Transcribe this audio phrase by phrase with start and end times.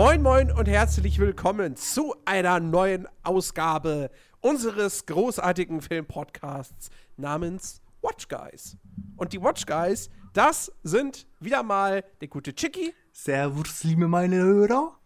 [0.00, 4.10] Moin, moin und herzlich willkommen zu einer neuen Ausgabe
[4.40, 8.76] unseres großartigen Filmpodcasts namens Watch Guys.
[9.16, 14.96] Und die Watch Guys, das sind wieder mal der gute Chicky Servus, liebe meine Hörer.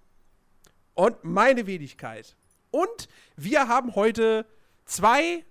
[0.95, 2.37] und meine Wenigkeit.
[2.71, 4.47] Und wir haben heute
[4.85, 5.45] zwei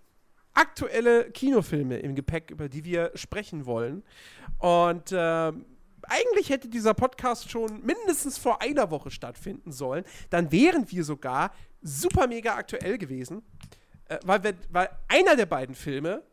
[0.54, 4.04] aktuelle Kinofilme im Gepäck, über die wir sprechen wollen.
[4.60, 5.66] Und ähm,
[6.04, 10.04] eigentlich hätte dieser Podcast schon mindestens vor einer Woche stattfinden sollen.
[10.30, 13.42] Dann wären wir sogar super mega aktuell gewesen.
[14.06, 16.24] Äh, weil, wir, weil einer der beiden Filme,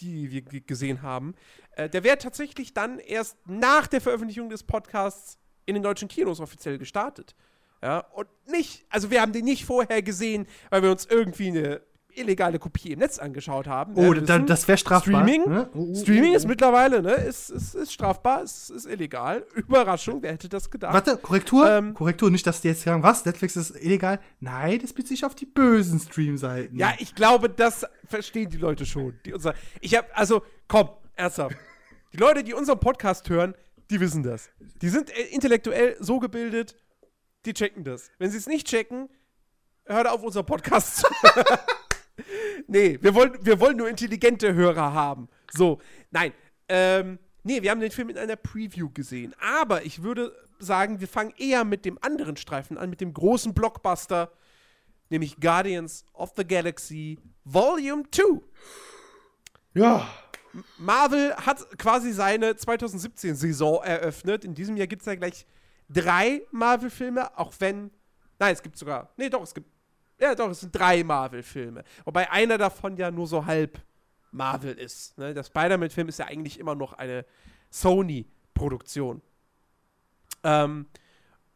[0.00, 1.34] die wir gesehen haben,
[1.76, 6.40] äh, der wäre tatsächlich dann erst nach der Veröffentlichung des Podcasts in den deutschen Kinos
[6.40, 7.34] offiziell gestartet.
[7.82, 11.82] Ja, und nicht, also wir haben den nicht vorher gesehen, weil wir uns irgendwie eine
[12.14, 13.94] illegale Kopie im Netz angeschaut haben.
[13.96, 15.22] Oh, da, das wäre strafbar.
[15.22, 15.70] Streaming, ne?
[15.74, 16.48] Oh, oh, Streaming oh, ist oh.
[16.48, 19.44] mittlerweile, ne, ist, ist, ist strafbar, ist, ist illegal.
[19.54, 20.92] Überraschung, wer hätte das gedacht?
[20.92, 21.70] Warte, Korrektur?
[21.70, 24.20] Ähm, Korrektur, nicht, dass die jetzt sagen, was, Netflix ist illegal.
[24.40, 26.78] Nein, das bezieht sich auf die bösen Streamseiten.
[26.78, 29.14] Ja, ich glaube, das verstehen die Leute schon.
[29.24, 31.56] Die unser, ich habe, also, komm, ernsthaft.
[32.12, 33.54] Die Leute, die unseren Podcast hören,
[33.90, 34.50] die wissen das.
[34.80, 36.76] Die sind äh, intellektuell so gebildet,
[37.44, 38.10] die checken das.
[38.18, 39.08] Wenn sie es nicht checken,
[39.86, 41.06] hört auf, unseren Podcast zu
[42.66, 45.28] Nee, wir wollen, wir wollen nur intelligente Hörer haben.
[45.52, 46.32] So, nein.
[46.68, 49.34] Ähm, nee, wir haben den Film in einer Preview gesehen.
[49.40, 53.54] Aber ich würde sagen, wir fangen eher mit dem anderen Streifen an, mit dem großen
[53.54, 54.32] Blockbuster,
[55.10, 58.40] nämlich Guardians of the Galaxy Volume 2.
[59.74, 60.06] Ja.
[60.78, 64.44] Marvel hat quasi seine 2017-Saison eröffnet.
[64.44, 65.46] In diesem Jahr gibt es ja gleich
[65.88, 67.90] drei Marvel-Filme, auch wenn.
[68.38, 69.12] Nein, es gibt sogar.
[69.16, 69.70] Nee, doch, es gibt.
[70.22, 71.82] Ja, doch, es sind drei Marvel-Filme.
[72.04, 73.80] Wobei einer davon ja nur so halb
[74.30, 75.18] Marvel ist.
[75.18, 75.34] Ne?
[75.34, 77.26] Der Spider-Man-Film ist ja eigentlich immer noch eine
[77.70, 79.20] Sony-Produktion.
[80.44, 80.86] Ähm,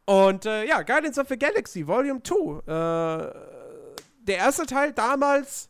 [0.03, 2.35] und äh, ja, Guardians of the Galaxy Volume 2.
[2.35, 3.33] Äh,
[4.19, 5.69] der erste Teil damals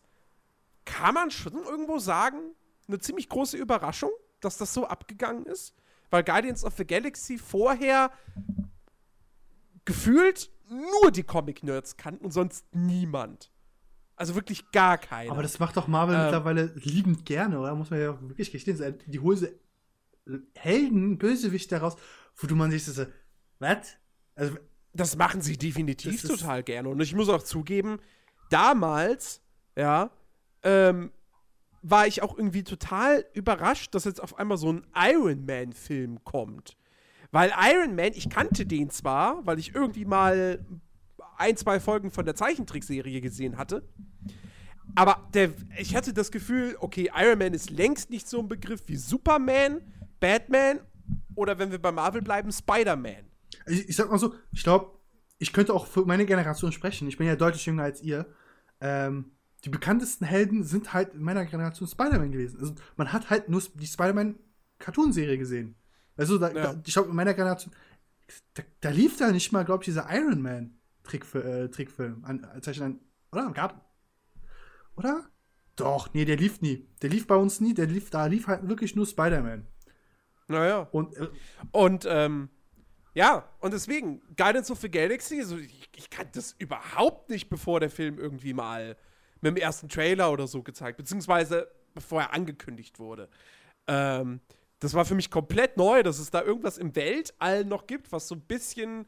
[0.83, 2.55] kann man schon irgendwo sagen,
[2.87, 4.09] eine ziemlich große Überraschung,
[4.39, 5.75] dass das so abgegangen ist.
[6.09, 8.09] Weil Guardians of the Galaxy vorher
[9.85, 13.51] gefühlt nur die Comic-Nerds kannten und sonst niemand.
[14.15, 15.31] Also wirklich gar keiner.
[15.31, 16.23] Aber das macht doch Marvel Ähm.
[16.23, 17.75] mittlerweile liebend gerne, oder?
[17.75, 18.97] Muss man ja wirklich gestehen.
[19.05, 19.59] Die Hose
[20.55, 21.95] Helden, Bösewicht daraus,
[22.35, 23.05] wo du man sich so,
[23.59, 23.95] was?
[24.35, 24.57] Also,
[24.93, 26.89] Das machen sie definitiv total gerne.
[26.89, 27.99] Und ich muss auch zugeben,
[28.49, 29.41] damals,
[29.75, 30.11] ja,
[30.63, 31.11] ähm,
[31.81, 36.76] war ich auch irgendwie total überrascht, dass jetzt auf einmal so ein Iron Man-Film kommt.
[37.31, 40.65] Weil Iron Man, ich kannte den zwar, weil ich irgendwie mal
[41.37, 43.87] ein, zwei Folgen von der Zeichentrickserie gesehen hatte.
[44.95, 48.83] Aber der, ich hatte das Gefühl, okay, Iron Man ist längst nicht so ein Begriff
[48.87, 49.81] wie Superman,
[50.19, 50.79] Batman
[51.35, 53.27] oder wenn wir bei Marvel bleiben, Spider-Man.
[53.67, 54.97] ich, ich sag mal so, ich glaube,
[55.37, 57.07] ich könnte auch für meine Generation sprechen.
[57.07, 58.25] Ich bin ja deutlich jünger als ihr.
[58.81, 59.31] Ähm,
[59.63, 62.59] die bekanntesten Helden sind halt in meiner Generation Spider-Man gewesen.
[62.59, 65.75] Also, man hat halt nur die Spider-Man-Cartoon-Serie gesehen.
[66.17, 66.73] Also, da, Ja.
[66.73, 67.73] da, ich glaube, in meiner Generation,
[68.55, 72.65] da, da lief da nicht mal, glaube ich, dieser Iron Man-Trickfilm, äh, Trickfilm an, als
[72.65, 72.99] Zeichen an,
[73.31, 73.51] oder?
[73.51, 73.89] Gab,
[74.95, 75.29] oder?
[75.75, 76.87] Doch, nee, der lief nie.
[77.03, 77.73] Der lief bei uns nie.
[77.73, 79.65] Der lief, da lief halt wirklich nur Spider-Man.
[80.47, 80.87] Naja.
[80.91, 81.27] Und äh,
[81.71, 82.49] Und ähm,
[83.13, 87.79] ja, und deswegen, Guardians of the Galaxy, also ich, ich kannte das überhaupt nicht, bevor
[87.79, 88.97] der Film irgendwie mal
[89.41, 93.29] mit dem ersten Trailer oder so gezeigt, beziehungsweise bevor er angekündigt wurde.
[93.87, 94.39] Ähm,
[94.79, 98.27] das war für mich komplett neu, dass es da irgendwas im Weltall noch gibt, was
[98.27, 99.07] so ein bisschen,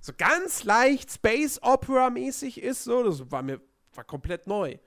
[0.00, 2.84] so ganz leicht Space Opera-mäßig ist.
[2.84, 3.60] So, das war mir
[3.96, 4.78] war komplett neu.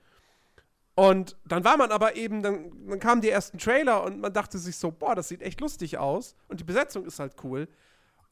[0.94, 4.58] Und dann war man aber eben, dann, dann kamen die ersten Trailer und man dachte
[4.58, 7.68] sich so, boah, das sieht echt lustig aus und die Besetzung ist halt cool.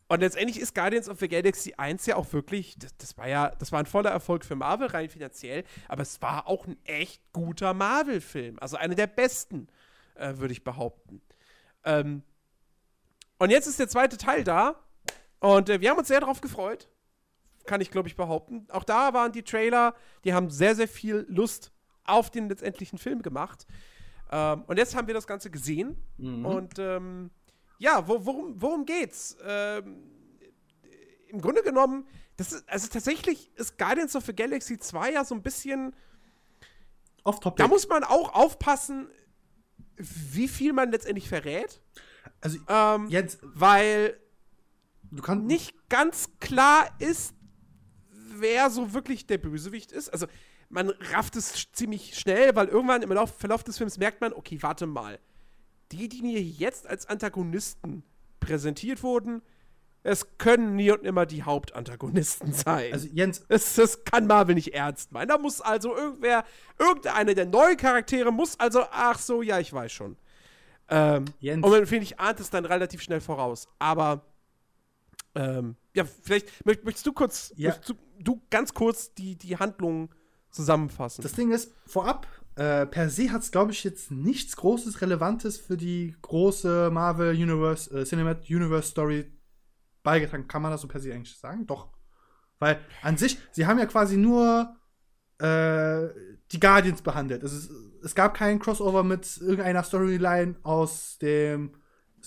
[0.09, 3.51] Und letztendlich ist Guardians of the Galaxy 1 ja auch wirklich, das, das war ja,
[3.59, 7.23] das war ein voller Erfolg für Marvel, rein finanziell, aber es war auch ein echt
[7.33, 8.59] guter Marvel-Film.
[8.61, 9.69] Also einer der besten,
[10.15, 11.23] äh, würde ich behaupten.
[11.87, 12.23] Ähm,
[13.39, 14.77] und jetzt ist der zweite Teil da
[15.41, 16.89] und äh, wir haben uns sehr darauf gefreut.
[17.65, 18.67] Kann ich, glaube ich, behaupten.
[18.71, 19.95] Auch da waren die Trailer,
[20.25, 21.73] die haben sehr, sehr viel Lust
[22.05, 23.67] auf den letztendlichen Film gemacht.
[24.31, 25.97] Ähm, und jetzt haben wir das Ganze gesehen.
[26.45, 27.31] Und ähm,
[27.79, 29.37] ja, wo, worum, worum geht's?
[29.45, 30.03] Ähm,
[31.29, 32.07] Im Grunde genommen,
[32.37, 35.95] das ist, also tatsächlich ist Guardians of the Galaxy 2 ja so ein bisschen
[37.25, 37.63] off-topic.
[37.63, 39.09] da muss man auch aufpassen,
[39.97, 41.81] wie viel man letztendlich verrät.
[42.41, 44.19] Also, Ähm, jetzt, weil
[45.11, 47.35] nicht ganz klar ist,
[48.41, 50.09] wer so wirklich der Bösewicht ist.
[50.11, 50.27] Also
[50.69, 54.59] man rafft es ziemlich schnell, weil irgendwann im Lauf, Verlauf des Films merkt man, okay,
[54.63, 55.19] warte mal.
[55.93, 58.03] Die, die mir jetzt als Antagonisten
[58.41, 59.43] präsentiert wurden,
[60.07, 62.93] es können nie und nimmer die Hauptantagonisten sein.
[62.93, 65.29] Also, Jens, das, das kann Marvel nicht ernst meinen.
[65.29, 66.45] Da muss also irgendwer,
[66.79, 70.17] irgendeiner der neuen Charaktere muss also, ach so, ja, ich weiß schon.
[70.89, 71.65] Ähm, Jens.
[71.65, 73.67] und man, finde ich, ahnt es dann relativ schnell voraus.
[73.81, 74.25] Aber,
[75.35, 77.71] ähm, ja, vielleicht möcht, möchtest du kurz, Ja.
[77.71, 80.15] möchtest du, du ganz kurz die, die Handlung
[80.51, 81.23] zusammenfassen.
[81.23, 85.59] Das Ding ist, vorab, äh, per se hat es, glaube ich, jetzt nichts Großes, Relevantes
[85.59, 89.33] für die große Marvel Universe, äh, Cinematic Universe Story
[90.07, 90.49] beigetragen.
[90.49, 91.67] Kann man das so per se eigentlich sagen?
[91.67, 91.89] Doch.
[92.59, 94.75] Weil an sich, sie haben ja quasi nur
[95.39, 96.09] äh,
[96.53, 97.43] die Guardians behandelt.
[97.43, 97.71] Es, ist,
[98.03, 101.75] es gab keinen Crossover mit irgendeiner Storyline aus dem,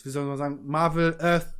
[0.03, 1.55] wie soll man sagen, Marvel Earth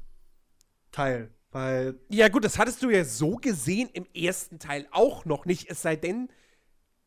[0.92, 1.32] Teil.
[1.52, 5.72] Weil ja, gut, das hattest du ja so gesehen im ersten Teil auch noch nicht,
[5.72, 6.30] es sei denn,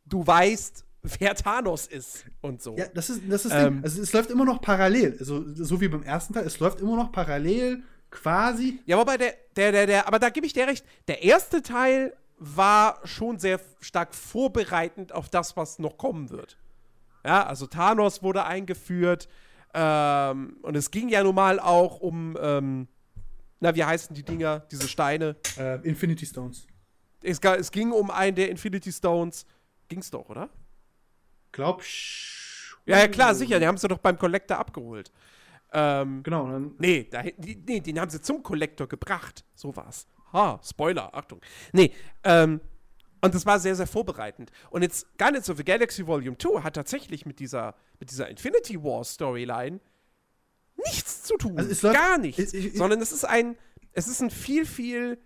[0.04, 0.84] du weißt,
[1.18, 2.76] wer Thanos ist und so.
[2.76, 3.74] Ja, das ist das ist Ähm.
[3.74, 3.84] Ding.
[3.84, 5.16] Also es läuft immer noch parallel.
[5.18, 7.82] Also so wie beim ersten Teil, es läuft immer noch parallel
[8.12, 8.78] quasi.
[8.86, 12.14] Ja, wobei der, der, der, der, aber da gebe ich dir recht, der erste Teil
[12.38, 16.56] war schon sehr stark vorbereitend auf das, was noch kommen wird.
[17.24, 19.28] Ja, also Thanos wurde eingeführt
[19.74, 22.88] ähm, und es ging ja nun mal auch um, ähm,
[23.60, 25.36] na, wie heißen die Dinger, diese Steine?
[25.56, 26.66] Äh, Infinity Stones.
[27.22, 29.46] Es, es ging um einen der Infinity Stones.
[29.88, 30.48] Ging's doch, oder?
[31.52, 31.82] Glaub
[32.86, 35.12] Ja, ja, klar, sicher, den haben sie doch beim Collector abgeholt.
[35.72, 36.50] Ähm, Genau.
[36.50, 39.44] Dann, Nee, da, die, nee, den haben sie zum Kollektor gebracht.
[39.54, 40.06] So war's.
[40.32, 41.40] Ha, Spoiler, Achtung.
[41.72, 41.92] Nee,
[42.24, 42.60] ähm,
[43.20, 44.50] und das war sehr, sehr vorbereitend.
[44.70, 48.82] Und jetzt Guardians of the Galaxy Volume 2 hat tatsächlich mit dieser, mit dieser Infinity
[48.82, 49.78] War Storyline
[50.76, 51.56] nichts zu tun.
[51.58, 52.52] Also läuft- Gar nichts.
[52.52, 53.56] ich- ich- sondern es ist ein,
[53.92, 55.18] es ist ein viel, viel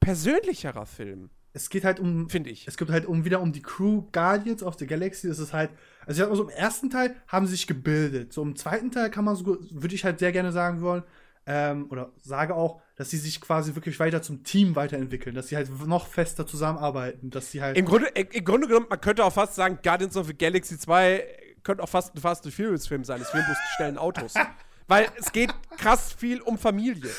[0.00, 2.28] persönlicherer Film, es geht halt um.
[2.30, 2.66] finde ich.
[2.66, 5.28] Es geht halt um wieder um die Crew Guardians of the Galaxy.
[5.28, 5.70] Das ist halt.
[6.06, 8.32] Also ich sag mal so, im ersten Teil haben sie sich gebildet.
[8.32, 11.02] So im zweiten Teil kann man so würde ich halt sehr gerne sagen wollen.
[11.44, 15.56] Ähm, oder sage auch, dass sie sich quasi wirklich weiter zum Team weiterentwickeln, dass sie
[15.56, 17.76] halt noch fester zusammenarbeiten, dass sie halt.
[17.76, 21.24] Im Grunde, im Grunde genommen, man könnte auch fast sagen, Guardians of the Galaxy 2
[21.64, 23.20] könnte auch fast ein Fast and Furious Film sein.
[23.20, 24.34] Es fehlen bloß die schnellen Autos.
[24.92, 27.10] Weil es geht krass viel um Familie.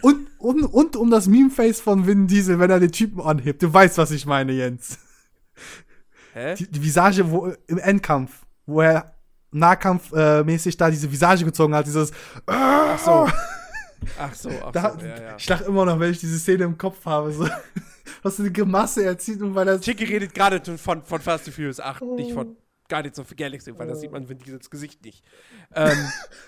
[0.00, 3.62] Und, und, und um das Meme-Face von Vin Diesel, wenn er den Typen anhebt.
[3.62, 4.98] Du weißt, was ich meine, Jens.
[6.32, 6.54] Hä?
[6.54, 8.32] Die, die Visage wo, im Endkampf,
[8.64, 9.14] wo er
[9.50, 12.12] nahkampfmäßig äh, da diese Visage gezogen hat, dieses.
[12.46, 13.28] Ach so.
[14.18, 15.36] Ach so, ach Da, so, ja, ja.
[15.36, 17.30] Ich lach immer noch, wenn ich diese Szene im Kopf habe.
[17.30, 17.46] So.
[18.22, 19.78] Was für eine Grimasse er zieht und weil er.
[19.78, 22.56] Chicky redet gerade von, von Fast and Furious 8, nicht von
[22.92, 25.24] Guardians of the Galaxy, weil da sieht man Vin Diesels Gesicht nicht.
[25.74, 25.96] Ähm,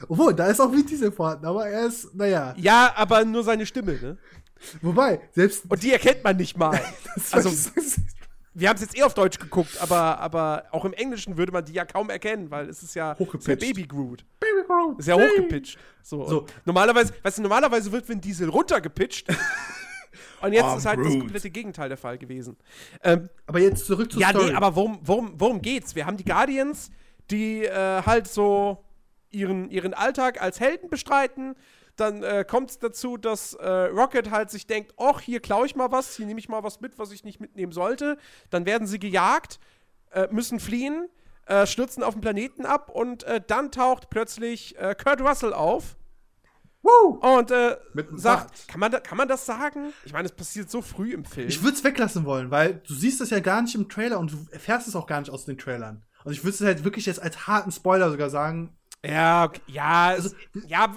[0.06, 2.54] Obwohl, da ist auch Vin Diesel vorhanden, aber er ist, naja.
[2.58, 4.18] ja, aber nur seine Stimme, ne?
[4.82, 5.64] Wobei, selbst.
[5.66, 6.78] Und die erkennt man nicht mal.
[7.30, 7.50] also,
[8.52, 11.64] wir haben es jetzt eh auf Deutsch geguckt, aber, aber auch im Englischen würde man
[11.64, 13.54] die ja kaum erkennen, weil es ist ja, ist ja.
[13.54, 14.26] Baby Groot.
[14.40, 14.98] Baby Groot.
[14.98, 15.78] Ist ja hochgepitcht.
[16.02, 16.28] So.
[16.28, 16.46] So.
[16.66, 19.26] Normalerweise, weißt du, normalerweise wird Vin Diesel runtergepitcht.
[20.42, 21.20] Und jetzt Oh, ist halt das Groot.
[21.20, 22.56] komplette Gegenteil der Fall gewesen.
[23.02, 24.46] Ähm, Aber jetzt zurück zur ja, Story.
[24.50, 25.94] nee, aber worum, worum, worum geht's?
[25.94, 26.90] Wir haben die Guardians,
[27.30, 28.84] die äh, halt so
[29.30, 31.54] ihren, ihren Alltag als Helden bestreiten.
[31.96, 35.76] Dann äh, kommt es dazu, dass äh, Rocket halt sich denkt, ach, hier klaue ich
[35.76, 38.18] mal was, hier nehme ich mal was mit, was ich nicht mitnehmen sollte.
[38.50, 39.60] Dann werden sie gejagt,
[40.10, 41.08] äh, müssen fliehen,
[41.46, 45.96] äh, stürzen auf den Planeten ab und äh, dann taucht plötzlich äh, Kurt Russell auf
[46.84, 47.18] Woo!
[47.18, 47.78] und äh,
[48.14, 49.94] sagt, kann man, da, kann man das sagen?
[50.04, 51.48] Ich meine, es passiert so früh im Film.
[51.48, 54.32] Ich würde es weglassen wollen, weil du siehst das ja gar nicht im Trailer und
[54.32, 56.04] du erfährst es auch gar nicht aus den Trailern.
[56.24, 58.76] Und ich würde es halt wirklich jetzt als harten Spoiler sogar sagen.
[59.02, 60.34] Ja, okay, ja, es,
[60.66, 60.94] ja,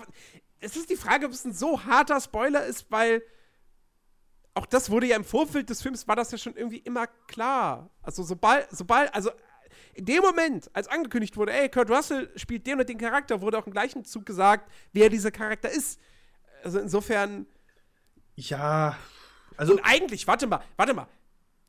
[0.60, 3.22] es ist die Frage, ob es ein so harter Spoiler ist, weil
[4.54, 7.92] auch das wurde ja im Vorfeld des Films, war das ja schon irgendwie immer klar.
[8.02, 9.32] Also sobald, sobald, also
[9.98, 13.58] in dem Moment, als angekündigt wurde, ey, Kurt Russell spielt den und den Charakter, wurde
[13.58, 16.00] auch im gleichen Zug gesagt, wer dieser Charakter ist.
[16.64, 17.48] Also insofern,
[18.36, 18.96] Ja.
[19.58, 21.08] Also, und eigentlich, warte mal, warte mal,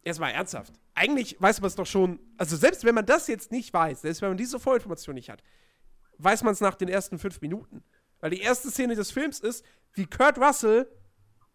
[0.04, 0.74] erstmal ernsthaft.
[0.94, 4.20] Eigentlich weiß man es doch schon, also selbst wenn man das jetzt nicht weiß, selbst
[4.20, 5.42] wenn man diese Vorinformation nicht hat,
[6.18, 7.82] weiß man es nach den ersten fünf Minuten.
[8.20, 10.86] Weil die erste Szene des Films ist, wie Kurt Russell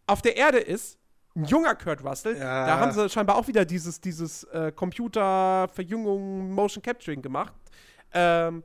[0.07, 0.97] auf der Erde ist,
[1.35, 2.37] ein junger Kurt Russell.
[2.37, 2.67] Ja.
[2.67, 7.53] Da haben sie scheinbar auch wieder dieses, dieses äh, Computerverjüngung, Motion Capturing gemacht.
[8.13, 8.63] Ähm,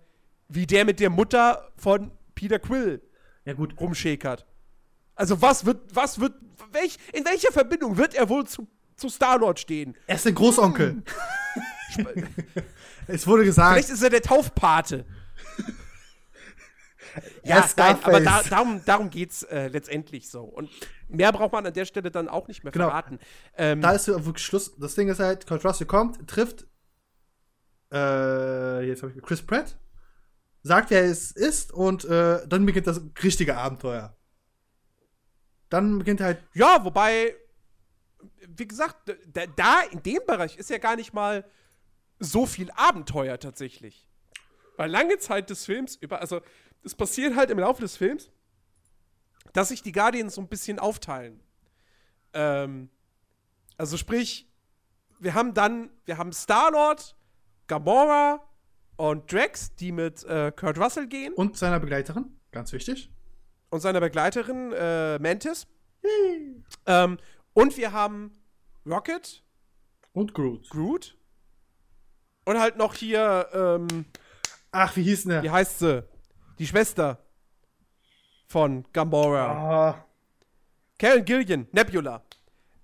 [0.48, 3.02] wie der mit der Mutter von Peter Quill
[3.44, 3.74] ja gut.
[3.80, 4.46] rumschäkert.
[5.14, 6.34] Also was wird, was wird,
[6.72, 9.96] welch, in welcher Verbindung wird er wohl zu, zu Star-Lord stehen?
[10.06, 11.02] Er ist der Großonkel.
[13.06, 13.72] es wurde gesagt.
[13.72, 15.04] Vielleicht ist er der Taufpate.
[17.44, 20.42] Ja, nein, aber da, darum, darum geht es äh, letztendlich so.
[20.42, 20.70] Und
[21.08, 22.86] mehr braucht man an der Stelle dann auch nicht mehr Genau.
[22.86, 23.18] verraten.
[23.56, 24.76] Ähm, Da ist wirklich Schluss.
[24.78, 26.66] Das Ding ist halt, Kurt Russell kommt, trifft
[27.92, 29.78] äh, jetzt habe ich Chris Pratt,
[30.62, 34.14] sagt, wer es ist und äh, dann beginnt das richtige Abenteuer.
[35.70, 37.34] Dann beginnt halt Ja, wobei,
[38.46, 41.44] wie gesagt, da, da in dem Bereich ist ja gar nicht mal
[42.18, 44.08] so viel Abenteuer tatsächlich.
[44.76, 46.40] Weil lange Zeit des Films über, also
[46.84, 48.30] es passiert halt im Laufe des Films,
[49.52, 51.40] dass sich die Guardians so ein bisschen aufteilen.
[52.32, 52.90] Ähm,
[53.76, 54.48] also sprich,
[55.18, 57.16] wir haben dann, wir haben Star-Lord,
[57.66, 58.40] Gamora
[58.96, 63.10] und Drax, die mit äh, Kurt Russell gehen und seiner Begleiterin, ganz wichtig.
[63.70, 65.66] und seiner Begleiterin äh, Mantis.
[66.86, 67.18] ähm,
[67.54, 68.32] und wir haben
[68.86, 69.42] Rocket,
[70.12, 70.68] Und Groot.
[70.70, 71.16] Groot
[72.44, 74.06] und halt noch hier, ähm,
[74.70, 75.52] Ach, wie hieß denn wie der?
[75.52, 76.04] heißt sie?
[76.58, 77.18] Die Schwester
[78.48, 79.52] von Gamora.
[79.52, 80.04] Ah,
[80.98, 82.22] Karen Gillian, Nebula.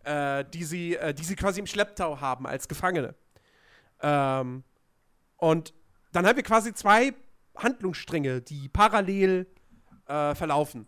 [0.04, 3.14] Äh, die, sie, äh, die sie quasi im Schlepptau haben als Gefangene.
[4.00, 4.62] Ähm,
[5.38, 5.74] und
[6.12, 7.14] dann haben wir quasi zwei
[7.56, 9.46] Handlungsstränge, die parallel
[10.06, 10.86] äh, verlaufen.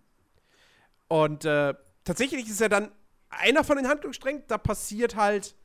[1.09, 1.75] Und äh,
[2.05, 2.93] tatsächlich ist ja dann
[3.31, 5.57] einer von den Handlungssträngen, da passiert halt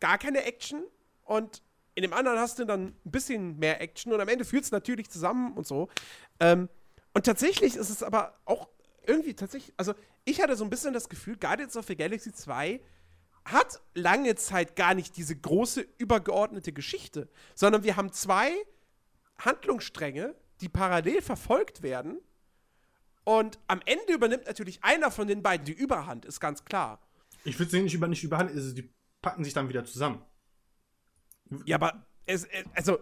[0.00, 0.84] gar keine Action
[1.24, 1.62] und
[1.98, 4.70] in dem anderen hast du dann ein bisschen mehr Action und am Ende führt es
[4.70, 5.88] natürlich zusammen und so.
[6.38, 6.68] Ähm,
[7.12, 8.68] und tatsächlich ist es aber auch
[9.04, 12.80] irgendwie tatsächlich, also ich hatte so ein bisschen das Gefühl, Guardians of the Galaxy 2
[13.46, 18.52] hat lange Zeit gar nicht diese große übergeordnete Geschichte, sondern wir haben zwei
[19.40, 22.20] Handlungsstränge, die parallel verfolgt werden.
[23.24, 27.00] Und am Ende übernimmt natürlich einer von den beiden die Überhand, ist ganz klar.
[27.42, 28.88] ich würde sie nicht über nicht überhandeln, also die
[29.20, 30.22] packen sich dann wieder zusammen.
[31.64, 32.98] Ja, aber es, es, also,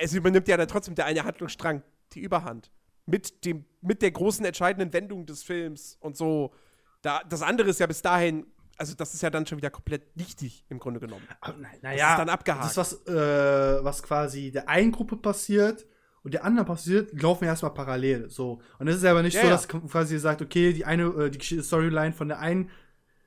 [0.00, 1.82] es übernimmt ja dann trotzdem der eine Handlungsstrang
[2.12, 2.70] die Überhand.
[3.04, 6.54] Mit, dem, mit der großen entscheidenden Wendung des Films und so.
[7.02, 10.16] Da, das andere ist ja bis dahin, also das ist ja dann schon wieder komplett
[10.16, 11.26] nichtig im Grunde genommen.
[11.40, 12.64] Aber, na, Das ist dann abgehakt.
[12.64, 15.84] Das, was, äh, was quasi der einen Gruppe passiert
[16.22, 18.30] und der anderen passiert, laufen erstmal parallel.
[18.30, 18.62] So.
[18.78, 19.52] Und es ist aber nicht Ja, so, ja.
[19.52, 22.70] dass quasi sagt, okay, die eine, äh, die Storyline von der einen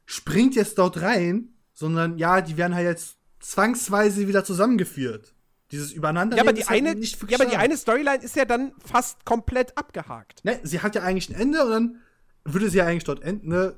[0.05, 5.33] springt jetzt dort rein, sondern ja, die werden halt jetzt zwangsweise wieder zusammengeführt.
[5.71, 6.37] Dieses Übereinander.
[6.37, 9.25] Ja, aber die ist halt eine, ja, aber die eine Storyline ist ja dann fast
[9.25, 10.45] komplett abgehakt.
[10.45, 12.01] Ne, sie hat ja eigentlich ein Ende und dann
[12.43, 13.49] würde sie ja eigentlich dort enden.
[13.49, 13.75] Ne?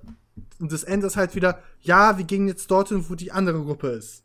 [0.59, 3.87] Und das Ende ist halt wieder, ja, wir gehen jetzt dorthin, wo die andere Gruppe
[3.89, 4.23] ist.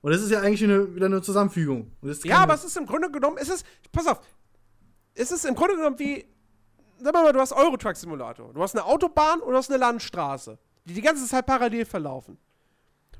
[0.00, 1.92] Und das ist ja eigentlich eine, wieder eine Zusammenfügung.
[2.24, 4.20] Ja, aber es ist im Grunde genommen, es ist, pass auf,
[5.14, 6.26] es ist im Grunde genommen wie,
[6.98, 8.52] sag mal, du hast Eurotruck Simulator.
[8.52, 12.38] Du hast eine Autobahn und du hast eine Landstraße, die die ganze Zeit parallel verlaufen.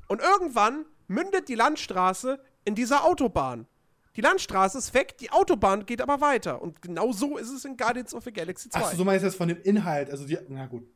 [0.07, 3.67] Und irgendwann mündet die Landstraße in dieser Autobahn.
[4.15, 6.61] Die Landstraße ist weg, die Autobahn geht aber weiter.
[6.61, 8.79] Und genau so ist es in Guardians of the Galaxy 2.
[8.81, 10.87] Ach so, meinst du jetzt von dem Inhalt, also die, na gut.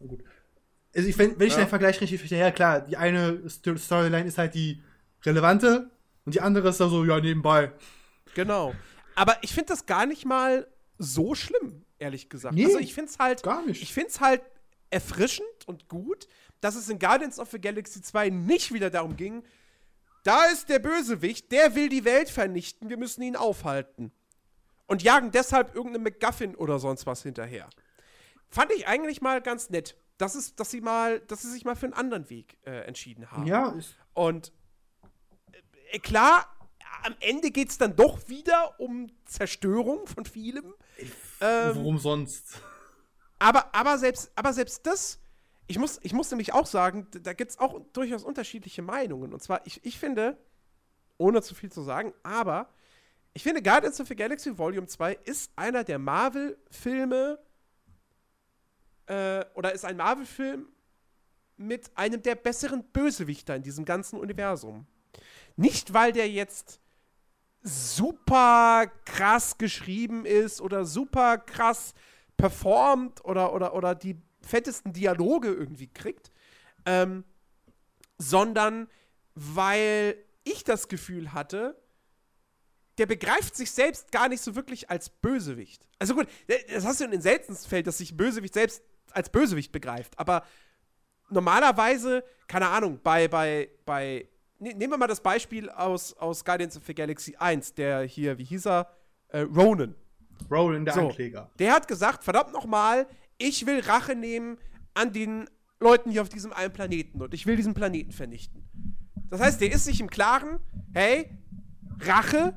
[0.00, 0.24] Na gut.
[0.94, 1.60] Also ich, wenn, wenn ich Ja.
[1.60, 4.82] den Vergleich richtig verstehe, ja klar, die eine Sto- Storyline ist halt die
[5.24, 5.90] relevante
[6.24, 7.70] und die andere ist da so, ja, nebenbei.
[8.34, 8.74] Genau.
[9.14, 10.66] Aber ich finde das gar nicht mal
[10.98, 12.54] so schlimm, ehrlich gesagt.
[12.56, 13.80] Nee, also ich finde es halt, gar nicht.
[13.82, 14.42] Ich finde es halt
[14.90, 16.26] erfrischend und gut,
[16.60, 19.42] dass es in Guardians of the Galaxy 2 nicht wieder darum ging,
[20.22, 24.12] da ist der Bösewicht, der will die Welt vernichten, wir müssen ihn aufhalten.
[24.86, 27.70] Und jagen deshalb irgendeine MacGuffin oder sonst was hinterher.
[28.48, 31.76] Fand ich eigentlich mal ganz nett, dass, es, dass, sie, mal, dass sie sich mal
[31.76, 33.46] für einen anderen Weg äh, entschieden haben.
[33.46, 34.52] Ja, ist, Und
[35.92, 36.44] äh, klar,
[37.04, 40.74] am Ende geht es dann doch wieder um Zerstörung von vielem.
[41.40, 42.60] Ähm, warum sonst?
[43.38, 45.18] aber, aber, selbst, aber selbst das,
[45.70, 49.32] ich muss, ich muss nämlich auch sagen, da gibt es auch durchaus unterschiedliche Meinungen.
[49.32, 50.36] Und zwar, ich, ich finde,
[51.16, 52.68] ohne zu viel zu sagen, aber
[53.34, 57.38] ich finde, Guardians of the Galaxy Volume 2 ist einer der Marvel-Filme
[59.06, 60.66] äh, oder ist ein Marvel-Film
[61.56, 64.88] mit einem der besseren Bösewichter in diesem ganzen Universum.
[65.54, 66.80] Nicht, weil der jetzt
[67.62, 71.94] super krass geschrieben ist oder super krass
[72.36, 76.30] performt oder, oder, oder die fettesten Dialoge irgendwie kriegt,
[76.86, 77.24] ähm,
[78.18, 78.88] sondern
[79.34, 81.80] weil ich das Gefühl hatte,
[82.98, 85.86] der begreift sich selbst gar nicht so wirklich als Bösewicht.
[85.98, 86.26] Also gut,
[86.68, 88.82] das hast du in den seltensten Fällen, dass sich Bösewicht selbst
[89.12, 90.44] als Bösewicht begreift, aber
[91.30, 94.28] normalerweise, keine Ahnung, bei, bei, bei,
[94.58, 98.38] ne, nehmen wir mal das Beispiel aus, aus Guardians of the Galaxy 1, der hier,
[98.38, 98.90] wie hieß er,
[99.28, 99.94] äh, Ronan.
[100.50, 101.00] Roland, der So.
[101.08, 101.50] Ankläger.
[101.58, 103.06] Der hat gesagt, verdammt nochmal,
[103.40, 104.58] ich will Rache nehmen
[104.94, 105.48] an den
[105.80, 108.68] Leuten hier auf diesem einen Planeten und ich will diesen Planeten vernichten.
[109.30, 110.58] Das heißt, der ist sich im Klaren,
[110.92, 111.30] hey,
[112.00, 112.56] Rache,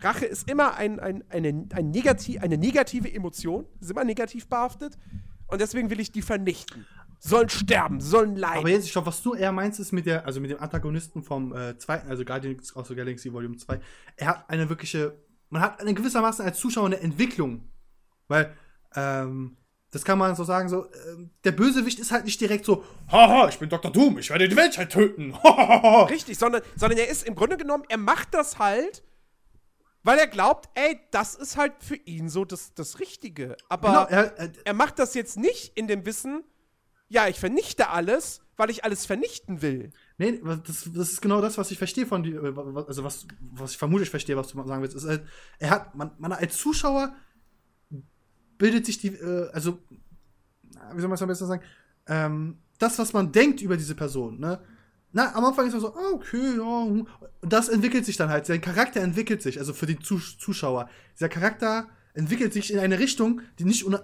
[0.00, 4.98] Rache ist immer ein, ein, eine, ein negativ, eine negative Emotion, ist immer negativ behaftet.
[5.46, 6.86] Und deswegen will ich die vernichten.
[7.20, 8.58] Sollen sterben, sollen leiden.
[8.58, 11.22] Aber jetzt, ich glaube, was du eher meinst, ist mit der, also mit dem Antagonisten
[11.22, 13.80] vom äh, zweiten, also Guardians of the Galaxy Volume 2.
[14.16, 15.16] Er hat eine wirkliche,
[15.48, 17.68] man hat eine gewissermaßen als Zuschauer eine Entwicklung.
[18.26, 18.54] Weil,
[18.94, 19.56] ähm,
[19.94, 20.88] das kann man so sagen, so, äh,
[21.44, 23.90] der Bösewicht ist halt nicht direkt so, haha, ich bin Dr.
[23.92, 25.34] Doom, ich werde die Menschheit töten.
[26.10, 29.02] Richtig, sondern, sondern er ist im Grunde genommen, er macht das halt,
[30.02, 33.56] weil er glaubt, ey, das ist halt für ihn so das, das Richtige.
[33.68, 36.42] Aber Genau, er- er- er macht das jetzt nicht in dem Wissen,
[37.08, 39.90] ja, ich vernichte alles, weil ich alles vernichten will.
[40.18, 42.42] Nee, das, das ist genau das, was ich verstehe von dir,
[42.88, 44.96] also was, was ich vermutlich verstehe, was du sagen willst.
[44.96, 45.22] Ist halt,
[45.58, 47.14] er hat, man, man als Zuschauer
[48.58, 49.78] bildet sich die, äh, also,
[50.92, 51.62] wie soll man es am besten sagen,
[52.06, 54.60] ähm, das, was man denkt über diese Person, ne?
[55.12, 57.06] Na, am Anfang ist man so, ah, okay, ja, hm.
[57.40, 58.46] und das entwickelt sich dann halt.
[58.46, 60.90] Sein Charakter entwickelt sich, also für den Zus Zuschauer.
[61.14, 64.02] Dieser Charakter entwickelt sich in eine Richtung, die nicht una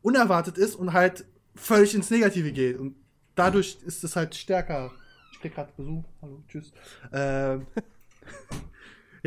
[0.00, 2.78] unerwartet ist und halt völlig ins Negative geht.
[2.78, 2.96] Und
[3.34, 4.90] dadurch ist es halt stärker.
[5.32, 6.04] Ich krieg gerade Besuch.
[6.22, 6.72] Hallo, tschüss.
[7.12, 7.66] Ähm,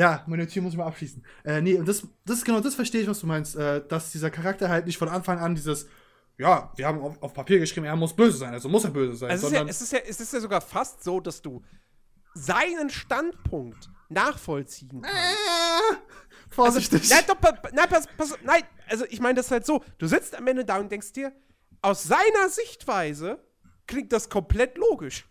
[0.01, 1.23] ja, meine Tür muss ich mal abschließen.
[1.43, 3.55] Äh, nee, und das, das ist genau das verstehe ich, was du meinst.
[3.55, 5.87] Äh, dass dieser Charakter halt nicht von Anfang an dieses,
[6.39, 9.15] ja, wir haben auf, auf Papier geschrieben, er muss böse sein, also muss er böse
[9.15, 9.29] sein.
[9.29, 11.39] Also es, ist ja, sondern, es, ist ja, es ist ja sogar fast so, dass
[11.39, 11.61] du
[12.33, 15.15] seinen Standpunkt nachvollziehen kannst.
[15.15, 15.97] äh,
[16.49, 17.07] vorsichtig.
[17.07, 19.83] Nein, doch, nein, pass, pass, nein, also ich meine das halt so.
[19.99, 21.31] Du sitzt am Ende da und denkst dir,
[21.83, 23.37] aus seiner Sichtweise
[23.85, 25.27] klingt das komplett logisch.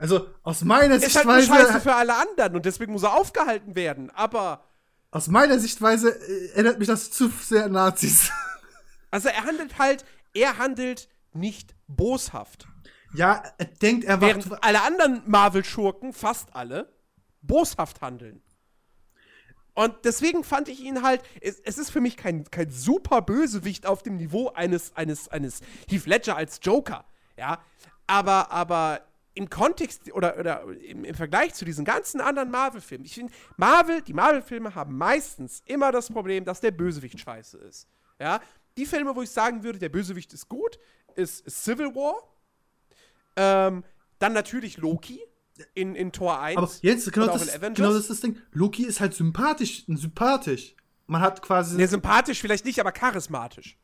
[0.00, 3.12] Also aus meiner Ist halt eine Sichtweise, Scheiße für alle anderen und deswegen muss er
[3.12, 4.10] aufgehalten werden.
[4.10, 4.64] Aber,
[5.10, 8.30] aus meiner Sichtweise äh, erinnert mich das zu sehr an Nazis.
[9.10, 12.66] also er handelt halt, er handelt nicht boshaft.
[13.12, 14.48] ja, er denkt, er wacht.
[14.48, 16.90] Während alle anderen Marvel-Schurken, fast alle,
[17.42, 18.42] boshaft handeln.
[19.74, 23.84] Und deswegen fand ich ihn halt, es, es ist für mich kein, kein super Bösewicht
[23.84, 25.60] auf dem Niveau eines, eines, eines
[25.90, 27.04] Heath Ledger als Joker,
[27.36, 27.62] ja.
[28.06, 29.02] Aber, aber
[29.34, 34.02] im Kontext oder, oder im, im Vergleich zu diesen ganzen anderen Marvel-Filmen, ich finde, Marvel,
[34.02, 37.88] die Marvel-Filme haben meistens immer das Problem, dass der Bösewicht scheiße ist.
[38.18, 38.40] Ja.
[38.76, 40.78] Die Filme, wo ich sagen würde, der Bösewicht ist gut,
[41.14, 42.14] ist, Civil War,
[43.36, 43.84] ähm,
[44.18, 45.20] dann natürlich Loki
[45.74, 46.56] in, in Tor 1.
[46.56, 48.38] Aber jetzt, genau das, genau das ist das Ding.
[48.52, 50.74] Loki ist halt sympathisch, sympathisch.
[51.06, 51.76] Man hat quasi.
[51.76, 53.76] Nee, sympathisch vielleicht nicht, aber charismatisch.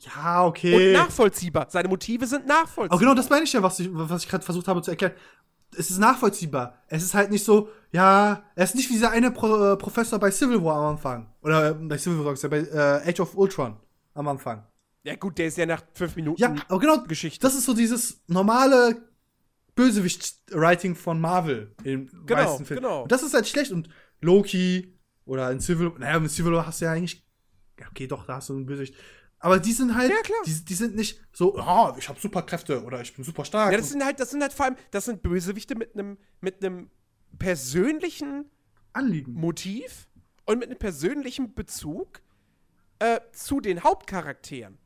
[0.00, 0.92] Ja, Und okay.
[0.92, 1.66] nachvollziehbar.
[1.70, 2.90] Seine Motive sind nachvollziehbar.
[2.92, 5.14] Aber genau das meine ich ja, was ich, was ich gerade versucht habe zu erklären.
[5.76, 6.78] Es ist nachvollziehbar.
[6.88, 10.18] Es ist halt nicht so, ja, er ist nicht wie dieser eine Pro, äh, Professor
[10.18, 11.32] bei Civil War am Anfang.
[11.42, 13.76] Oder äh, bei Civil War, bei äh, Age of Ultron
[14.14, 14.64] am Anfang.
[15.02, 16.40] Ja, gut, der ist ja nach fünf Minuten.
[16.40, 17.40] Ja, aber genau, Geschichte.
[17.40, 18.96] das ist so dieses normale
[19.76, 22.82] Bösewicht-Writing von Marvel in Genau, meisten Filmen.
[22.82, 23.02] genau.
[23.02, 23.70] Und das ist halt schlecht.
[23.72, 23.88] Und
[24.20, 27.24] Loki oder in Civil, naja, in Civil War hast du ja eigentlich,
[27.78, 28.94] ja, okay, doch, da hast du einen Bösewicht.
[29.46, 30.38] Aber die sind halt, Ja, klar.
[30.44, 33.70] Die, die sind nicht so, ah, ich habe Superkräfte oder ich bin super stark.
[33.70, 36.64] Ja, das sind halt, das sind halt vor allem, das sind Bösewichte mit einem mit
[36.64, 36.90] einem
[37.38, 38.50] persönlichen
[38.92, 39.34] Anliegen.
[39.34, 40.08] Motiv
[40.46, 42.22] und mit einem persönlichen Bezug
[42.98, 44.78] äh, zu den Hauptcharakteren.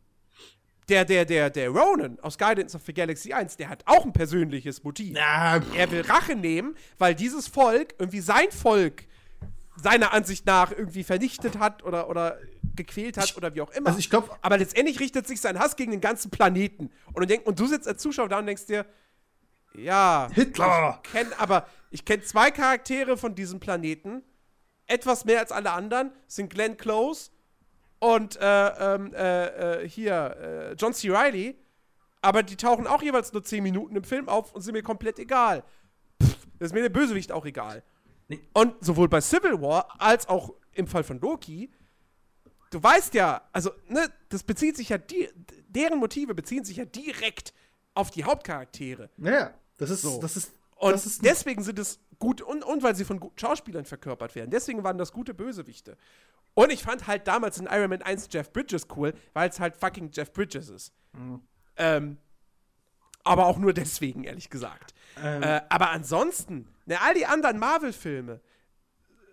[0.91, 4.13] Der, der, der, der Ronan aus Guidance of the Galaxy 1, der hat auch ein
[4.13, 5.17] persönliches Motiv.
[5.17, 9.05] Ja, Er will Rache nehmen, weil dieses Volk, irgendwie sein Volk,
[9.77, 12.39] seiner Ansicht nach irgendwie vernichtet hat oder, oder
[12.77, 13.89] gequält hat oder wie auch immer.
[13.89, 16.91] also ich glaub- Aber letztendlich richtet sich sein Hass gegen den ganzen Planeten.
[17.13, 18.87] Und du, denk, und du sitzt als Zuschauer da und denkst dir,
[19.75, 21.01] ja, Hitler.
[21.05, 24.23] ich kenn, aber ich kenne zwei Charaktere von diesem Planeten.
[24.87, 27.31] Etwas mehr als alle anderen sind Glenn Close
[28.01, 31.11] und äh, ähm, äh, äh, hier äh, John C.
[31.11, 31.57] Reilly.
[32.23, 35.19] Aber die tauchen auch jeweils nur 10 Minuten im Film auf und sind mir komplett
[35.19, 35.63] egal.
[36.23, 37.83] Pff, das ist mir der Bösewicht auch egal.
[38.31, 38.41] Nee.
[38.53, 41.69] Und sowohl bei Civil War als auch im Fall von Loki,
[42.71, 45.29] du weißt ja, also, ne, das bezieht sich ja, die,
[45.67, 47.53] deren Motive beziehen sich ja direkt
[47.93, 49.11] auf die Hauptcharaktere.
[49.17, 50.21] Naja, das ist, So.
[50.21, 53.37] das ist, Und das ist deswegen sind es gut, und, und weil sie von guten
[53.37, 54.51] Schauspielern verkörpert werden.
[54.51, 55.97] Deswegen waren das gute Bösewichte.
[56.55, 59.75] Und ich fand halt damals in Iron Man 1 Jeff Bridges cool, weil es halt
[59.75, 60.93] fucking Jeff Bridges ist.
[61.15, 61.41] Mhm.
[61.77, 62.19] Ähm,
[63.25, 64.95] aber auch nur deswegen, ehrlich gesagt.
[65.21, 65.43] Ähm.
[65.43, 68.41] Äh, aber ansonsten, ne, all die anderen Marvel-Filme,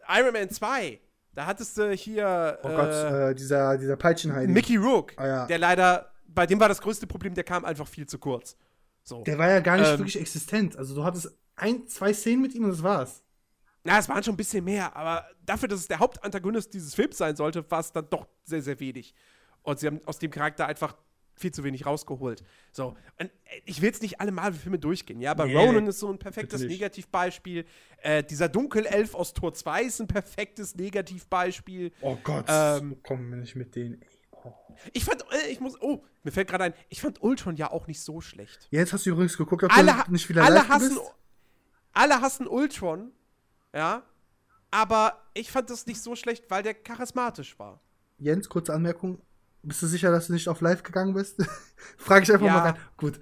[0.10, 1.00] Iron Man 2,
[1.34, 4.52] da hattest du hier oh äh, Gott, äh, dieser, dieser Peitschenheidi.
[4.52, 5.46] Mickey Rook, Ah, ja.
[5.48, 8.56] der leider, bei dem war das größte Problem, der kam einfach viel zu kurz.
[9.04, 9.24] So.
[9.24, 10.00] Der war ja gar nicht Ähm.
[10.00, 10.78] wirklich existent.
[10.78, 13.24] Also du hattest ein, zwei Szenen mit ihm und das war's.
[13.84, 17.18] Na, es waren schon ein bisschen mehr, aber dafür, dass es der Hauptantagonist dieses Films
[17.18, 19.14] sein sollte, war es dann doch sehr, sehr wenig.
[19.62, 20.96] Und sie haben aus dem Charakter einfach
[21.38, 22.44] viel zu wenig rausgeholt.
[22.72, 23.30] So, und äh,
[23.66, 26.62] ich will jetzt nicht alle Marvel-Filme durchgehen, ja, aber Nee, Ronan ist so ein perfektes.
[26.62, 27.66] Negativbeispiel.
[28.02, 31.92] Äh, dieser Dunkelelf aus Tor 2 ist ein perfektes Negativbeispiel.
[32.02, 34.02] Oh Gott, Ähm, kommen wir nicht mit denen.
[34.02, 34.08] Ey.
[34.44, 34.54] Oh.
[34.94, 37.88] Ich fand, äh, ich muss, oh, mir fällt gerade ein, ich fand Ultron ja auch
[37.88, 38.68] nicht so schlecht.
[38.72, 41.16] Jetzt hast du übrigens geguckt, ob Alle, du nicht wieder alle hassen, bist.
[41.94, 43.12] alle hassen Ultron,
[43.74, 44.04] ja,
[44.70, 47.82] aber ich fand das nicht so schlecht, weil der charismatisch war.
[48.20, 49.22] Jens, kurze Anmerkung.
[49.68, 51.36] Bist du sicher, dass du nicht auf live gegangen bist?
[51.98, 52.54] Frage ich einfach Ja.
[52.54, 52.78] mal rein.
[52.96, 53.20] Gut.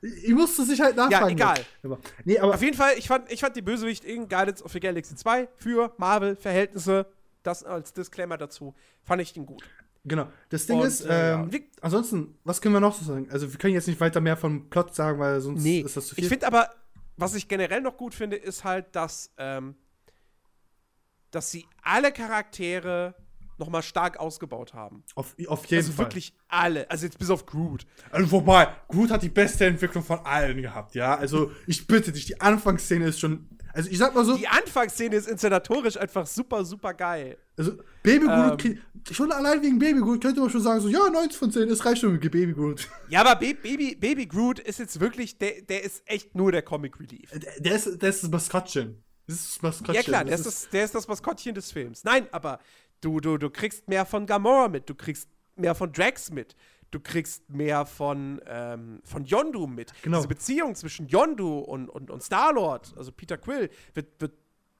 [0.00, 1.30] Ich musste sich halt nachfragen.
[1.30, 1.60] egal.
[1.84, 4.72] Aber, nee, aber Auf jeden Fall, ich fand, ich fand die Bösewicht in Guardians of
[4.72, 7.06] the Galaxy 2 für Marvel-Verhältnisse,
[7.44, 9.62] das als Disclaimer dazu, fand ich den gut.
[10.04, 10.28] genau.
[10.48, 11.58] Das Ding Und, ist, äh, ähm, ja.
[11.82, 13.28] Ansonsten, was können wir noch so sagen?
[13.30, 16.08] Also, wir können jetzt nicht weiter mehr vom Plot sagen, weil sonst Nee, ist das
[16.08, 16.24] zu viel.
[16.24, 16.70] ich finde aber,
[17.16, 19.76] was ich generell noch gut finde, ist halt, dass, ähm,
[21.30, 23.14] dass sie alle Charaktere
[23.58, 25.04] nochmal stark ausgebaut haben.
[25.14, 26.06] auf, auf jeden Also Fall.
[26.06, 26.90] wirklich alle.
[26.90, 27.86] Also jetzt bis auf Groot.
[28.10, 31.14] Also, wobei, Groot hat die beste Entwicklung von allen gehabt, ja?
[31.16, 33.48] Also, ich bitte dich, die Anfangsszene ist schon.
[33.74, 37.38] Also, ich sag mal so, Die Anfangsszene ist inszenatorisch einfach super, super geil.
[37.56, 38.78] also, Baby Groot, Ähm.
[39.10, 41.84] schon allein wegen Baby Groot könnte man schon sagen, so, ja, 90 von 10, es
[41.84, 42.88] reicht schon mit Baby Groot.
[43.08, 46.62] Ja, aber Ba- Baby, Baby Groot ist jetzt wirklich, der, der ist echt nur der
[46.62, 47.30] Comic Relief.
[47.30, 49.02] Der, der ist, der ist das Maskottchen.
[49.28, 49.94] Das ist das Maskottchen.
[49.94, 52.02] Ja klar, der das ist, das, der ist das Maskottchen des Films.
[52.04, 52.58] Nein, aber
[53.02, 56.56] du, du, du kriegst mehr von Gamora mit, du kriegst mehr von Drax mit,
[56.90, 59.92] du kriegst mehr von, ähm, von Yondu mit.
[60.02, 60.16] Genau.
[60.18, 64.32] Diese Beziehung zwischen Yondu und, und, und Star-Lord, also Peter Quill, wird, wird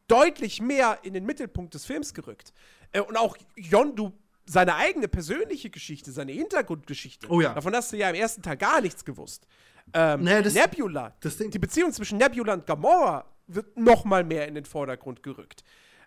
[0.08, 2.52] deutlich mehr in den Mittelpunkt des Films gerückt.
[2.92, 4.12] Äh, und auch Yondu,
[4.44, 7.28] seine eigene persönliche Geschichte, seine Hintergrundgeschichte.
[7.30, 7.54] Oh ja.
[7.54, 9.46] Davon hast du ja im ersten Teil gar nichts gewusst.
[9.94, 14.48] Ähm, Naja, das- Nebula, das die Beziehung zwischen Nebula und Gamora wird noch mal mehr
[14.48, 15.64] in den Vordergrund gerückt.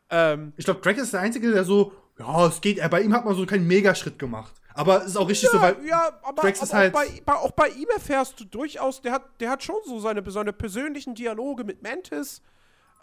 [0.09, 3.25] Ähm, Ich glaube, Drake ist der Einzige, der so, ja, es geht, bei ihm hat
[3.25, 4.53] man so keinen Megaschritt gemacht.
[4.73, 5.77] Aber es ist auch richtig so, weil.
[5.85, 9.01] ja, aber, Drax ist aber halt- auch, bei, bei, auch bei ihm erfährst du durchaus,
[9.01, 12.41] der hat, der hat schon so seine, seine persönlichen Dialoge mit Mantis.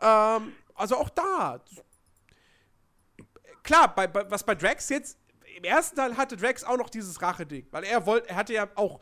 [0.01, 1.61] Ähm, also auch da.
[3.62, 5.18] Klar, bei, bei, was bei Drax jetzt,
[5.57, 8.68] im ersten Teil hatte Drax auch noch dieses Rache-Ding, weil er wollte, er hatte ja
[8.75, 9.01] auch,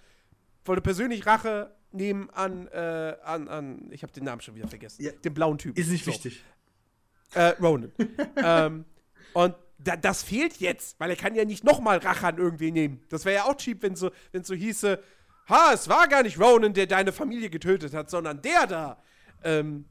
[0.64, 5.02] wollte persönlich Rache nehmen an, äh, an, an, ich habe den Namen schon wieder vergessen,
[5.02, 5.12] Ja.
[5.12, 5.80] den blauen Typen.
[5.80, 6.10] Ist nicht So.
[6.12, 6.44] wichtig.
[7.34, 7.92] Äh, Ronan.
[8.36, 8.84] ähm,
[9.32, 13.02] und da, das fehlt jetzt, weil er kann ja nicht nochmal Rache an irgendwie nehmen.
[13.08, 15.02] Das wäre ja auch cheap, wenn so, wenn so hieße,
[15.48, 19.02] ha, es war gar nicht Ronan, der deine Familie getötet hat, sondern der da.
[19.42, 19.86] Ähm,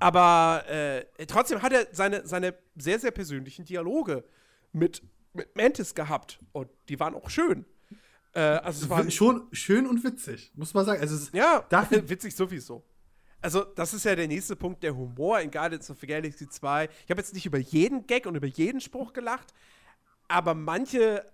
[0.00, 4.24] aber äh, trotzdem hat er seine, seine sehr, sehr persönlichen Dialoge
[4.72, 6.40] mit, mit Mantis gehabt.
[6.52, 7.64] Und die waren auch schön.
[8.34, 11.00] Äh, also es waren, Schon schön und witzig, muss man sagen.
[11.00, 12.84] Also, ja, Dafür- witzig sowieso.
[13.42, 16.88] Also, das ist ja der nächste Punkt, der Humor in Guardians of the Galaxy 2.
[17.04, 19.52] Ich habe jetzt nicht über jeden Gag und über jeden Spruch gelacht,
[20.28, 21.26] aber manche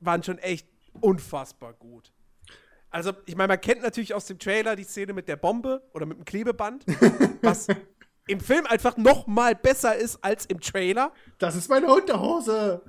[0.00, 0.66] waren schon echt
[1.00, 2.12] unfassbar gut.
[2.90, 6.04] Also, ich meine, man kennt natürlich aus dem Trailer die Szene mit der Bombe oder
[6.04, 6.84] mit dem Klebeband,
[7.42, 7.68] was
[8.26, 11.12] im Film einfach noch mal besser ist als im Trailer.
[11.38, 12.82] das ist meine Unterhose.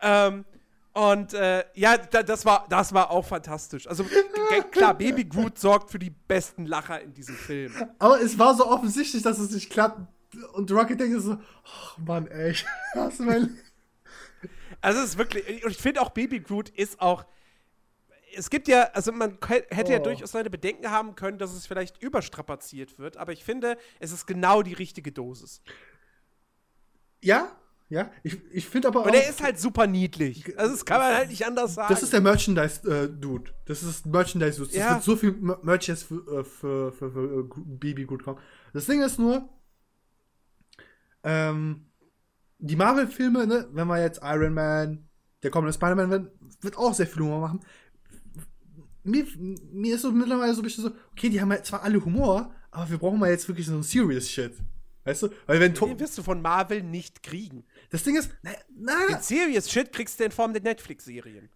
[0.00, 0.46] Ähm,
[0.94, 3.86] und äh, ja, da, das, war, das war auch fantastisch.
[3.88, 4.06] Also
[4.70, 7.72] klar, Baby Groot sorgt für die besten Lacher in diesem Film.
[7.98, 10.00] Aber es war so offensichtlich, dass es nicht klappt.
[10.52, 13.58] Und Rocket denkt so, oh Mann, ey, ich hasse mein
[14.80, 17.24] Also es ist wirklich, und ich finde auch Baby Groot ist auch,
[18.36, 19.38] es gibt ja, also man
[19.70, 20.02] hätte ja Oh.
[20.02, 24.26] durchaus seine Bedenken haben können, dass es vielleicht überstrapaziert wird, aber ich finde, es ist
[24.26, 25.60] genau die richtige Dosis.
[27.20, 27.48] Ja,
[27.88, 28.10] ja.
[28.22, 29.06] Ich, ich finde aber auch.
[29.06, 30.58] Und er ist halt super niedlich.
[30.58, 31.92] Also das kann man halt nicht anders sagen.
[31.92, 33.52] Das ist der Merchandise-Dude.
[33.66, 34.68] das ist Merchandise-Dude.
[34.70, 34.94] Das Ja.
[34.94, 38.38] wird so viel Mer- Merchandise für, äh, für, für, für äh, Baby gut kommen.
[38.72, 39.48] Das Ding ist nur,
[41.22, 41.86] ähm,
[42.58, 45.08] die Marvel-Filme, ne, wenn wir jetzt Iron Man,
[45.42, 47.60] der kommende Spider-Man, wird, wird auch sehr viel Humor machen.
[49.02, 49.26] Mir,
[49.72, 52.54] mir ist so mittlerweile so ein bisschen so, okay, die haben halt zwar alle Humor,
[52.70, 54.54] aber wir brauchen mal jetzt wirklich so ein Serious Shit.
[55.04, 55.28] Weißt du?
[55.46, 57.64] Weil wenn Den to wirst du von Marvel nicht kriegen.
[57.90, 61.50] das Ding ist, na, na, Den Serious Shit kriegst du in Form der Netflix-Serien.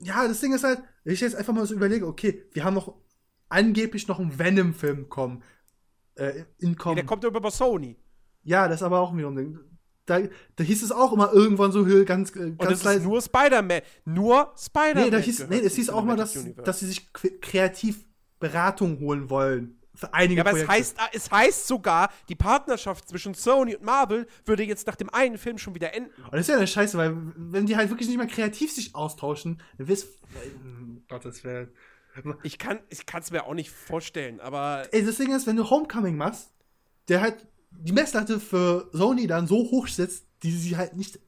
[0.00, 2.74] ja, das Ding ist halt, wenn ich jetzt einfach mal so überlege, okay, wir haben
[2.74, 2.94] noch
[3.48, 5.42] angeblich noch einen Venom-Film kommen.
[6.14, 6.96] Äh, in kommen.
[6.96, 7.96] Der kommt über Sony.
[8.42, 9.58] ja, das ist aber auch wieder ein Ding.
[10.06, 10.20] Da,
[10.56, 13.82] da hieß es auch immer irgendwann so ganz, äh, Und ganz das ist nur Spider-Man.
[14.06, 15.04] Nur Spider-Man.
[15.04, 16.62] Nee, da hieß, nee, es hieß auch mal, dass, Universe.
[16.62, 18.06] dass sie sich kreativ
[18.40, 19.77] Beratung holen wollen.
[19.98, 21.02] Für einige Ja, aber es Projekte.
[21.02, 25.38] heißt, es heißt sogar, die Partnerschaft zwischen Sony und Marvel würde jetzt nach dem einen
[25.38, 26.10] Film schon wieder enden.
[26.22, 28.94] Und das ist ja eine Scheiße, weil wenn die halt wirklich nicht mehr kreativ sich
[28.94, 30.06] austauschen, dann wirst
[31.08, 31.72] Gottes Willen.
[32.42, 36.16] Ich kann es mir auch nicht vorstellen, aber Ey, das Ding ist, wenn du Homecoming
[36.16, 36.52] machst,
[37.08, 41.18] der halt die Messlatte für Sony dann so hoch setzt, die sie halt nicht,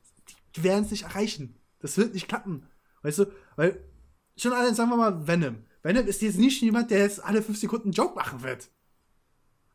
[0.56, 1.56] die werden es nicht erreichen.
[1.80, 2.66] Das wird nicht klappen.
[3.02, 3.82] Weißt du, weil
[4.36, 5.64] schon alle, sagen wir mal, Venom.
[5.82, 8.68] Venom ist jetzt nicht jemand, der jetzt alle fünf Sekunden einen Joke machen wird.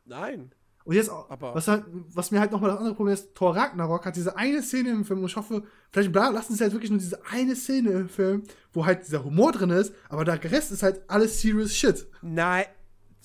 [0.04, 0.52] Nein.
[0.84, 3.56] Und jetzt auch, Aber- was, halt, was mir halt nochmal das andere Problem ist, Thor
[3.56, 6.90] Ragnarok hat diese eine Szene im Film und ich hoffe, vielleicht lassen sie halt wirklich
[6.92, 10.70] nur diese eine Szene im Film, wo halt dieser Humor drin ist, aber der Rest
[10.70, 12.06] ist halt alles serious shit.
[12.22, 12.66] Nein.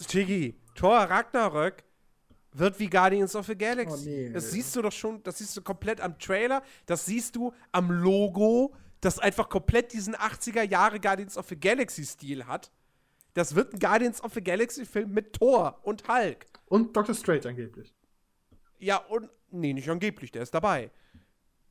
[0.07, 1.83] Chigi, Thor Ragnarök
[2.53, 3.93] wird wie Guardians of the Galaxy.
[3.93, 4.29] Oh, nee.
[4.33, 7.91] Das siehst du doch schon, das siehst du komplett am Trailer, das siehst du am
[7.91, 12.71] Logo, das einfach komplett diesen 80er Jahre Guardians of the Galaxy Stil hat.
[13.33, 16.45] Das wird ein Guardians of the Galaxy Film mit Thor und Hulk.
[16.65, 17.93] Und Doctor Strange angeblich.
[18.79, 20.91] Ja, und nee, nicht angeblich, der ist dabei.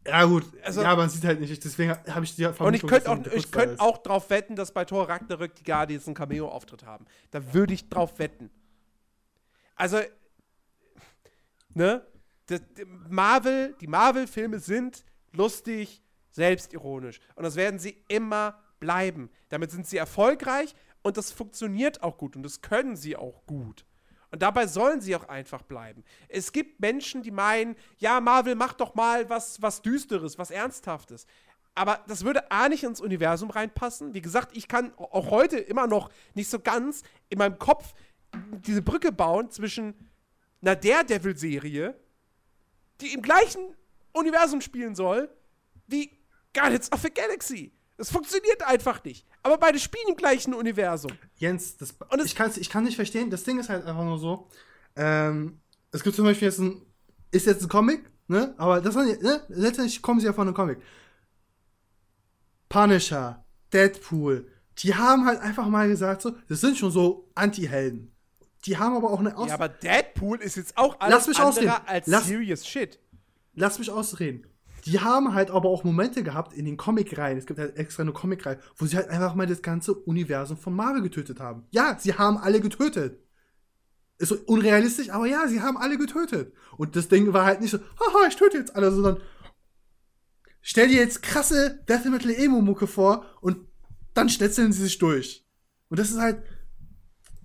[0.07, 2.89] Ja, gut, Also- ja, man sieht halt nicht, deswegen habe ich die Und ich Vermutung,
[2.89, 6.85] könnte auch, ich könnt auch drauf wetten, dass bei Thor Ragnarök die Guardians einen Cameo-Auftritt
[6.87, 7.05] haben.
[7.31, 8.51] Da würde ich drauf wetten.
[9.77, 10.01] Also,
[11.75, 12.07] ne?
[12.47, 12.63] Das,
[13.09, 16.03] Marvel, die Marvel-Filme sind lustig,
[16.41, 17.21] selbstironisch.
[17.35, 19.29] Und das werden sie immer bleiben.
[19.51, 23.85] Damit sind sie erfolgreich und das funktioniert auch gut und das können sie auch gut.
[24.31, 26.03] Und dabei sollen sie auch einfach bleiben.
[26.29, 31.27] Es gibt Menschen, die meinen, ja, Marvel macht doch mal was, was Düsteres, was Ernsthaftes.
[31.75, 34.15] Aber das würde A nicht ins Universum reinpassen.
[34.15, 37.93] Wie gesagt, ich kann auch heute immer noch nicht so ganz in meinem Kopf
[38.67, 39.95] diese Brücke bauen zwischen
[40.63, 41.95] einer Daredevil-Serie,
[43.01, 43.75] die im gleichen
[44.13, 45.29] Universum spielen soll,
[45.87, 46.20] wie
[46.55, 47.73] Guardians of the Galaxy.
[47.97, 49.27] Das funktioniert einfach nicht.
[49.43, 51.13] Aber beide spielen im gleichen Universum.
[51.37, 53.31] Jens, das, Und es- ich, kann's, ich kann nicht verstehen.
[53.31, 54.49] Das Ding ist halt einfach nur so.
[54.97, 55.61] Ähm,
[55.93, 56.83] es gibt zum Beispiel jetzt ein.
[57.33, 58.55] Ist jetzt ein Comic, ne?
[58.59, 59.45] Aber das ne?
[59.49, 60.79] letztendlich kommen sie ja von einem Comic.
[62.69, 68.13] Punisher, Deadpool, die haben halt einfach mal gesagt, so, das sind schon so Anti-Helden.
[68.65, 71.37] Die haben aber auch eine Aus Ja, aber Deadpool ist jetzt auch alles Lass mich
[71.39, 71.87] andere ausreden.
[71.87, 72.99] als Lass- serious shit.
[73.55, 74.47] Lass mich ausreden.
[74.87, 77.39] Die haben halt aber auch Momente gehabt in den Comic-Reihen.
[77.39, 80.75] Es gibt halt extra eine Comic-Reihe, wo sie halt einfach mal das ganze Universum von
[80.75, 81.65] Marvel getötet haben.
[81.71, 83.19] Ja, sie haben alle getötet.
[84.19, 86.53] Ist so unrealistisch, aber ja, sie haben alle getötet.
[86.77, 89.19] Und das Ding war halt nicht so, haha, ich töte jetzt alle, sondern
[90.61, 93.59] stell dir jetzt krasse Death Metal Emo-Mucke vor und
[94.15, 95.47] dann schnetzeln sie sich durch.
[95.89, 96.43] Und das ist halt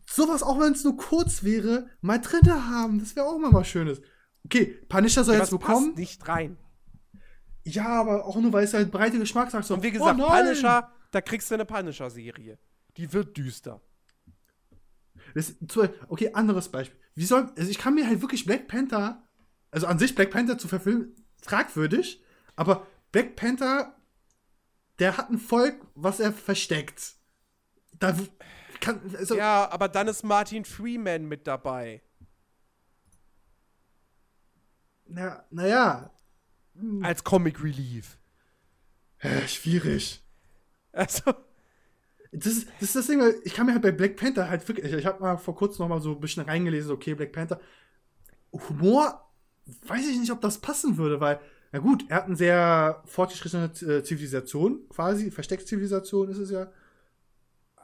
[0.09, 2.99] sowas, auch wenn es nur kurz wäre, mal drinne haben.
[2.99, 4.01] Das wäre auch mal was Schönes.
[4.45, 5.87] Okay, Punisher soll Ja, jetzt bekommen.
[5.87, 6.57] passt nicht rein.
[7.65, 10.27] Ja, aber auch nur, weil es halt breite Geschmackssache Und wie gesagt, oh!
[10.27, 12.59] Punisher, da kriegst du eine Punisher-Serie.
[12.97, 13.81] Die wird düster.
[15.33, 15.55] Das,
[16.07, 16.99] okay, anderes Beispiel.
[17.15, 19.27] Wie soll, also ich kann mir halt wirklich Black Panther,
[19.71, 22.23] also an sich Black Panther zu verfilmen, fragwürdig,
[22.55, 23.95] aber Black Panther,
[24.99, 27.15] der hat ein Volk, was er versteckt.
[27.97, 28.15] Da
[28.79, 32.01] kann, also, Ja, aber dann ist Martin Freeman mit dabei.
[35.07, 36.11] na, naja,
[37.01, 38.17] Als Comic Relief.
[39.19, 40.21] äh, schwierig.
[40.91, 41.33] Also,
[42.31, 44.67] Das ist, das ist das Ding, weil ich kann mir halt bei Black Panther halt
[44.67, 47.59] wirklich, ich, habe mal vor kurzem noch mal so ein bisschen reingelesen, okay, Black Panther,
[48.51, 49.29] Humor,
[49.87, 51.39] weiß ich nicht, ob das passen würde, weil,
[51.71, 56.71] na gut, er hat eine sehr fortgeschrittene äh, Zivilisation, quasi, Versteckzivilisation ist es ja,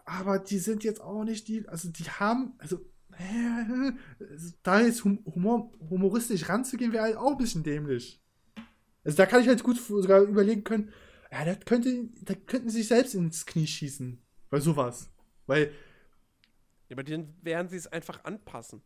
[0.05, 2.79] aber die sind jetzt auch nicht die, also die haben, also,
[4.63, 8.21] da jetzt hum Humor, humoristisch ranzugehen, wäre halt auch ein bisschen dämlich.
[9.03, 10.91] Also da kann ich halt gut sogar überlegen können,
[11.31, 14.21] ja, das könnte, da könnten sie sich selbst ins Knie schießen.
[14.49, 15.09] Bei sowas.
[15.47, 15.71] Weil,
[16.89, 18.81] ja, aber dann werden sie es einfach anpassen.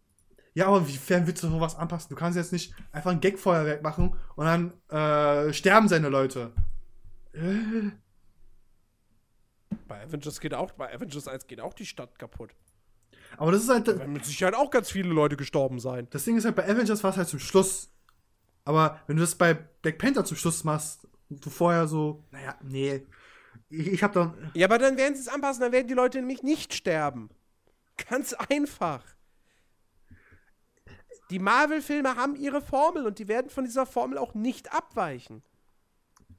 [0.53, 2.09] ja, aber wiefern willst du sowas anpassen?
[2.09, 6.51] Du kannst jetzt nicht einfach ein Gagfeuerwerk machen und dann äh, sterben seine Leute.
[7.33, 7.89] Äh,
[9.87, 12.51] Bei Avengers geht auch, bei Avengers 1 geht auch die Stadt kaputt.
[13.37, 16.07] aber das ist halt, Da werden mit Sicherheit auch ganz viele Leute gestorben sein.
[16.11, 17.89] das Ding ist halt, bei Avengers war es halt zum Schluss.
[18.65, 22.55] Aber wenn du das bei Black Panther zum Schluss machst, und du vorher so, naja,
[22.63, 23.01] nee.
[23.69, 26.19] Ich, ich hab dann, Ja, aber dann werden sie es anpassen, dann werden die Leute
[26.19, 27.29] nämlich nicht sterben.
[28.09, 29.03] Ganz einfach.
[31.31, 35.41] Die Marvel-Filme haben ihre Formel und die werden von dieser Formel auch nicht abweichen.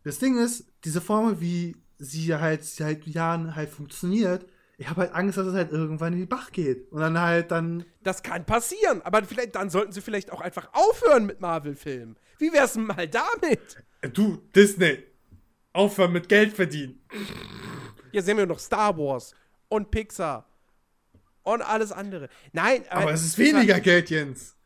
[0.05, 4.47] das Ding ist, diese Formel, wie sie halt seit Jahren halt funktioniert,
[4.79, 6.91] ich habe halt Angst, dass es halt irgendwann in die Bach geht.
[6.93, 10.69] Und dann halt dann Das kann passieren, aber vielleicht, dann sollten sie vielleicht auch einfach
[10.73, 12.17] aufhören mit Marvel-Filmen.
[12.39, 13.83] Wie wär's denn mal damit?
[14.13, 15.03] Du, Disney,
[15.73, 17.03] aufhören mit Geld verdienen.
[18.13, 19.35] Hier sehen wir noch Star Wars
[19.69, 20.47] und Pixar
[21.43, 22.29] und alles andere.
[22.53, 24.57] Nein, Aber es ist weniger Geld, Jens.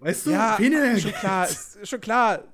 [0.00, 0.30] Weißt du?
[0.32, 2.44] Ja, weniger schon klar, ist schon klar.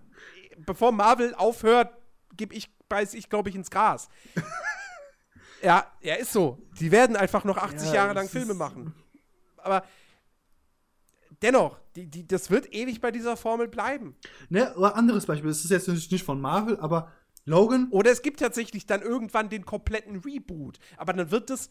[0.66, 1.96] Bevor Marvel aufhört,
[2.36, 4.08] gebe ich, beiß ich, glaube ich, ins Gras.
[5.62, 6.58] Ja, ja, ist so.
[6.80, 8.94] Die werden einfach noch 80 Ja, Jahre lang Filme machen.
[9.58, 9.84] Aber
[11.42, 14.16] dennoch, die, die, das wird ewig bei dieser Formel bleiben.
[14.48, 15.50] Ne, oder anderes Beispiel.
[15.50, 17.12] Es ist jetzt natürlich nicht von Marvel, aber
[17.44, 20.78] Logan, Oder es gibt tatsächlich dann irgendwann den kompletten Reboot.
[20.96, 21.70] Aber dann wird es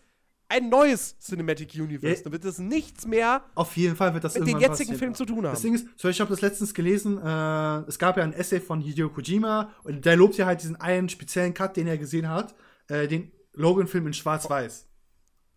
[0.50, 2.18] ein neues Cinematic Universe.
[2.18, 2.24] Ja.
[2.24, 5.00] Dann wird es nichts mehr auf jeden Fall wird das mit den irgendwann jetzigen passieren.
[5.00, 5.54] Filmen zu tun haben.
[5.54, 8.60] Das Ding ist, Beispiel, ich habe das letztens gelesen, äh, es gab ja ein Essay
[8.60, 12.30] von Hideo Kojima und der lobt ja halt diesen einen speziellen Cut, den er gesehen
[12.30, 12.56] hat,
[12.88, 14.86] äh, den Logan-Film in Schwarz-Weiß.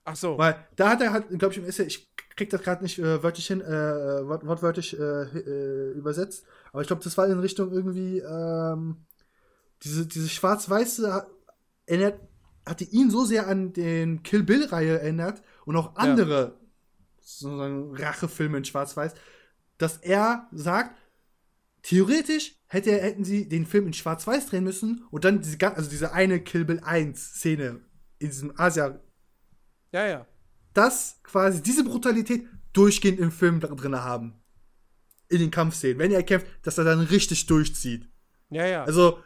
[0.05, 0.37] Ach so.
[0.39, 3.23] Weil da hat er halt, glaube ich, im Essay, ich krieg das gerade nicht äh,
[3.23, 7.71] wörtlich hin, äh, wort wortwörtlich äh, äh, übersetzt, aber ich glaube, das war in Richtung
[7.71, 8.97] irgendwie, ähm,
[9.83, 11.27] diese, diese Schwarz-Weiße
[11.87, 12.21] erinnert,
[12.67, 16.59] hatte ihn so sehr an den Kill Bill-Reihe erinnert und auch andere
[17.21, 19.15] sozusagen Rachefilme in Schwarz-Weiß,
[19.79, 20.97] dass er sagt,
[21.83, 25.89] theoretisch hätte, er- hätten sie den Film in Schwarz-Weiß drehen müssen und dann diese, also
[25.91, 27.81] diese eine Kill Bill 1 Szene
[28.21, 29.01] in diesem Asia
[29.93, 30.27] ja, ja.
[30.73, 34.35] das quasi diese Brutalität durchgehend im Film drin haben.
[35.29, 35.99] In den Kampfszenen.
[35.99, 38.09] Wenn er kämpft, dass er dann richtig durchzieht.
[38.51, 38.85] Ja, ja.
[38.85, 39.21] Also,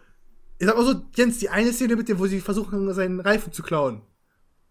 [0.58, 3.52] ich sag mal so, Jens, die eine Szene mit dem, wo sie versuchen, seinen Reifen
[3.52, 4.02] zu klauen.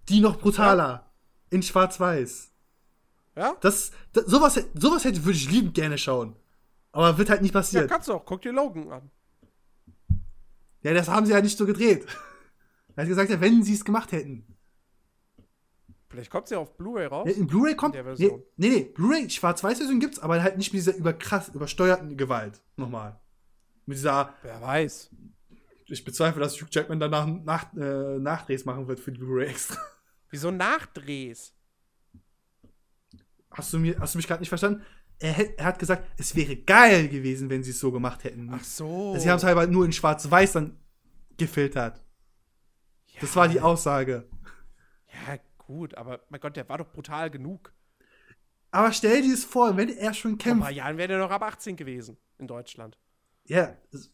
[0.09, 1.11] Die noch brutaler.
[1.49, 2.51] In Schwarz-Weiß.
[3.35, 3.55] ja?
[3.61, 6.35] Das, das, sowas, sowas hätte, würde ich liebend gerne schauen.
[6.91, 7.83] Aber wird halt nicht ja, passiert.
[7.83, 8.25] Ja, kannst du auch.
[8.25, 9.11] Guck dir Logan an.
[10.83, 12.05] das haben sie ja nicht so gedreht.
[12.95, 14.45] Er hat gesagt, ja, wenn sie es gemacht hätten.
[16.09, 17.27] Vielleicht kommt sie auf Blu-ray raus.
[17.27, 17.95] Ja, in Blu-ray kommt.
[17.95, 22.61] der Nee, nee, nee, Blu-ray, Schwarz-Weiß-Version gibt's, aber halt nicht mit dieser überkrass, übersteuerten Gewalt.
[22.77, 23.19] Nochmal.
[23.87, 24.35] Mit dieser.
[24.43, 25.09] Wer weiß.
[25.87, 29.77] Ich bezweifle, dass Hugh Jackman danach nach, äh, Nachdrehs machen wird für die Blu-ray extra.
[30.29, 31.55] Wieso Nachdrehs?
[33.49, 34.83] Hast du, mir, hast du mich gerade nicht verstanden?
[35.19, 38.49] Er, er hat gesagt, es wäre geil gewesen, wenn sie es so gemacht hätten.
[38.51, 39.15] Ach so.
[39.17, 40.77] Sie haben es halt nur in Schwarz-Weiß dann
[41.37, 42.02] gefiltert.
[43.23, 44.27] Das war die Aussage.
[45.27, 47.73] Ja, gut, aber mein Gott, der war doch brutal genug.
[48.71, 50.61] Aber stell dir es vor, wenn er schon Vor ein kämpft.
[50.63, 52.97] paar Jahren wäre der noch ab 18 gewesen in Deutschland.
[53.45, 54.11] Ja, das-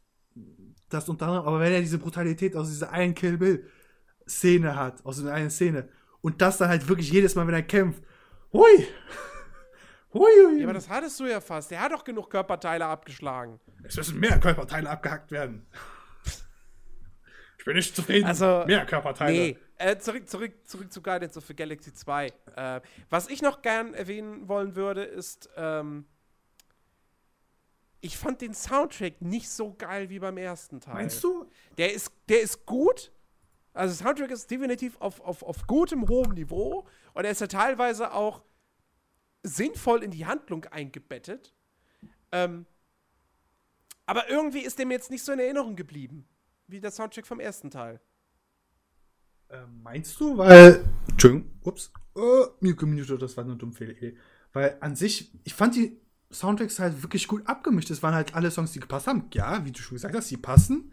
[1.08, 3.69] unter anderem, aber wenn er diese Brutalität aus dieser einen Kill Bill
[4.28, 5.88] Szene hat, aus dieser einen Szene,
[6.22, 8.04] und das dann halt wirklich jedes Mal, wenn er kämpft,
[8.52, 8.88] hui,
[10.13, 10.58] hui, hui.
[10.60, 11.72] Ja, aber das hattest du ja fast.
[11.72, 13.60] Der hat doch genug Körperteile abgeschlagen.
[13.84, 15.65] es müssen mehr Körperteile abgehackt werden.
[17.60, 18.26] Ich bin nicht zufrieden.
[18.26, 19.38] Also, mehr Körperteile.
[19.38, 22.34] Nee, äh, zurück, zurück, zurück zu Guardians of the Galaxy 2.
[22.56, 26.06] Äh, was ich noch gern erwähnen wollen würde, ist, ähm,
[28.00, 30.93] ich fand den Soundtrack nicht so geil wie beim ersten Teil.
[30.93, 31.50] Meinst du?
[31.78, 33.12] Der ist, der ist gut.
[33.74, 36.88] Also, Soundtrack ist definitiv auf, auf, auf gutem, hohem Niveau.
[37.13, 38.41] Und er ist ja teilweise auch
[39.43, 41.54] sinnvoll in die Handlung eingebettet.
[42.32, 42.65] Ähm,
[44.06, 46.26] aber irgendwie ist der mir jetzt nicht so in Erinnerung geblieben,
[46.69, 47.99] wie der Soundtrack vom ersten Teil.
[49.49, 50.38] Äh, meinst du?
[50.38, 50.84] Weil.
[51.10, 51.91] Entschuldigung, ups.
[52.15, 53.95] Uh, Minute, das war eine dumme Fehler.
[54.53, 55.99] Weil an sich, ich fand die
[56.32, 57.89] Soundtracks halt wirklich gut abgemischt.
[57.89, 59.29] Es waren halt alle Songs, die gepasst haben.
[59.34, 60.91] Ja, wie du schon gesagt hast, sie passen.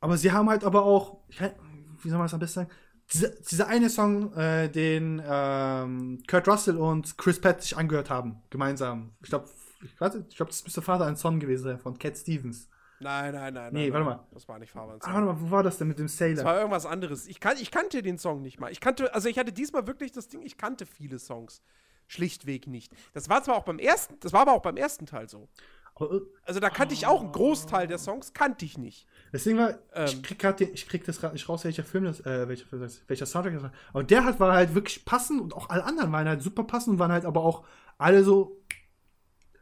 [0.00, 2.70] Aber sie haben halt aber auch, wie soll man das am besten sagen?
[3.12, 8.42] Diese, dieser eine Song, äh, den ähm, Kurt Russell und Chris Pratt sich angehört haben,
[8.50, 9.12] gemeinsam.
[9.22, 9.48] Ich glaube,
[9.82, 9.96] ich, ich
[10.36, 12.68] glaube, das müsste Vater ein Song gewesen sein von Cat Stevens.
[13.00, 13.72] Nein, nein, nein.
[13.72, 14.26] Nee, nein, warte mal.
[14.32, 14.98] Das war nicht Fabian.
[15.02, 16.44] Ah, warte mal, wo war das denn mit dem Das Sailor?
[16.44, 17.26] war irgendwas anderes.
[17.28, 18.72] Ich, kan ich kannte den Song nicht mal.
[18.72, 21.62] Ich kannte, also ich hatte diesmal wirklich das Ding, ich kannte viele Songs.
[22.08, 22.92] Schlichtweg nicht.
[23.12, 25.48] Das war zwar auch beim ersten, das war aber auch beim ersten Teil so.
[25.94, 29.06] Aber, äh, Also da kannte ich auch einen Großteil der Songs, kannte ich nicht.
[29.32, 30.22] Deswegen war, ich Ähm.
[30.22, 32.80] krieg grad den, ich krieg das gerade nicht raus, welcher Film das, äh, welcher, Film
[32.82, 33.72] das- welcher Soundtrack das war.
[33.92, 36.94] Aber der hat, war halt wirklich passend und auch alle anderen waren halt super passend
[36.94, 37.64] und waren halt aber auch
[37.98, 38.58] alle so.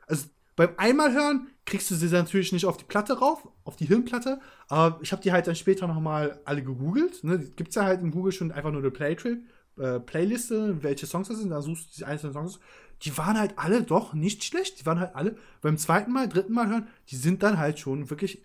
[0.06, 3.86] Also beim einmal hören kriegst du sie natürlich nicht auf die Platte rauf, auf die
[3.86, 7.22] Hirnplatte, aber ich habe die halt dann später nochmal alle gegoogelt.
[7.24, 7.38] Ne?
[7.38, 9.44] Gibt's ja halt in Google schon einfach nur eine Playtrip,
[9.78, 12.58] äh, Playliste, welche Songs das sind, da suchst du die einzelnen Songs.
[13.02, 14.80] Die waren halt alle doch nicht schlecht.
[14.80, 18.08] Die waren halt alle beim zweiten Mal, dritten Mal hören, die sind dann halt schon
[18.08, 18.42] wirklich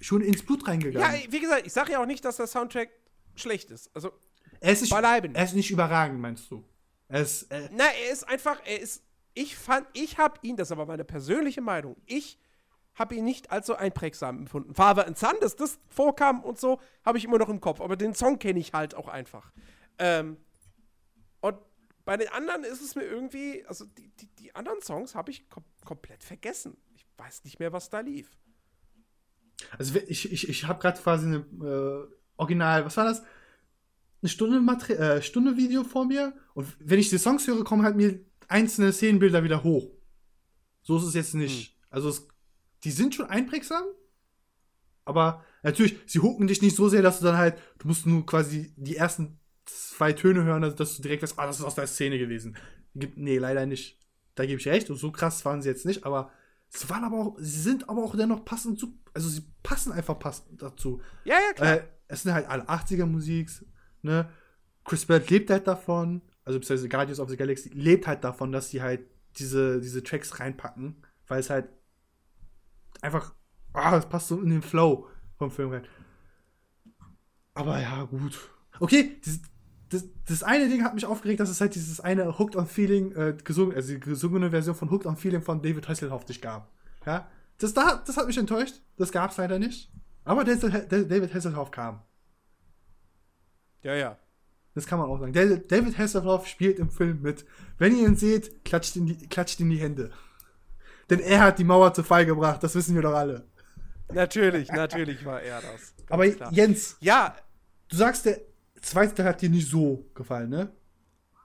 [0.00, 1.20] schon ins Blut Ja, reingegangen.
[1.28, 2.88] wie gesagt, ich sage ja auch nicht, dass der Soundtrack
[3.34, 3.90] schlecht ist.
[3.94, 4.12] Also,
[4.60, 4.92] er, ist nicht.
[4.92, 6.64] er ist nicht überragend, meinst du?
[7.08, 9.02] Er ist, äh, na, er ist einfach, er ist,
[9.38, 12.38] ich fand, ich habe ihn, das ist aber meine persönliche Meinung, ich
[12.96, 14.74] habe ihn nicht als so einprägsam empfunden.
[14.74, 17.80] Father and Son, dass das vorkam und so, habe ich immer noch im Kopf.
[17.80, 19.52] Aber den Song kenne ich halt auch einfach.
[19.98, 20.38] Ähm,
[21.40, 21.56] und
[22.04, 25.48] bei den anderen ist es mir irgendwie, also die, die, die anderen Songs habe ich
[25.48, 26.76] kom komplett vergessen.
[26.96, 28.36] Ich weiß nicht mehr, was da lief.
[29.78, 33.22] also ich, ich, ich habe gerade quasi eine äh, Original, was war das?
[34.20, 37.84] Eine Stunde, Materi äh, Stunde Video vor mir und wenn ich die Songs höre, kommen
[37.84, 38.18] halt mir
[38.48, 39.90] einzelne Szenenbilder wieder hoch.
[40.82, 41.78] So ist es jetzt nicht.
[41.90, 42.26] Also es,
[42.84, 43.84] die sind schon einprägsam,
[45.04, 48.26] aber natürlich, sie hucken dich nicht so sehr, dass du dann halt, du musst nur
[48.26, 51.74] quasi die ersten zwei Töne hören, dass, dass du direkt weißt, ah, das ist aus
[51.74, 52.56] der Szene gewesen.
[52.94, 53.98] Nee, leider nicht.
[54.34, 54.90] Da gebe ich recht.
[54.90, 56.30] Und so krass waren sie jetzt nicht, aber
[56.70, 60.18] Sie waren aber auch, sie sind aber auch dennoch passend zu, also sie passen einfach
[60.18, 61.00] passend dazu.
[61.24, 61.74] Ja, ja, klar.
[61.76, 63.50] Äh, es sind halt alle 80er Musik,
[64.02, 64.28] ne?
[64.84, 68.70] Chris Pratt lebt halt davon, also beziehungsweise Guardians of the Galaxy lebt halt davon, dass
[68.70, 69.02] sie halt
[69.38, 70.96] diese, diese Tracks reinpacken,
[71.26, 71.68] weil es halt
[73.02, 73.34] einfach,
[73.74, 75.86] ah, es passt so in den Flow vom Film rein.
[77.52, 78.50] Aber ja, gut.
[78.80, 79.40] Okay, das,
[79.90, 83.12] das, das eine Ding hat mich aufgeregt, dass es halt dieses eine Hooked on Feeling,
[83.12, 86.72] äh, gesungen, also die gesungene Version von Hooked on Feeling von David Hasselhoff nicht gab.
[87.04, 87.28] Ja,
[87.58, 88.80] das, da, das hat mich enttäuscht.
[88.96, 89.92] Das gab es leider nicht.
[90.24, 92.02] Aber David Hasselhoff kam.
[93.82, 94.18] Ja, ja.
[94.78, 95.32] Das kann man auch sagen.
[95.32, 97.44] David Hasselhoff spielt im Film mit.
[97.78, 100.12] Wenn ihr ihn seht, klatscht in die, klatscht in die Hände.
[101.10, 103.44] Denn er hat die Mauer zu Fall gebracht, das wissen wir doch alle.
[104.12, 105.94] Natürlich, natürlich war er das.
[106.08, 106.52] Aber klar.
[106.52, 107.34] Jens, ja.
[107.88, 108.40] Du sagst, der
[108.80, 110.70] zweite Teil hat dir nicht so gefallen, ne?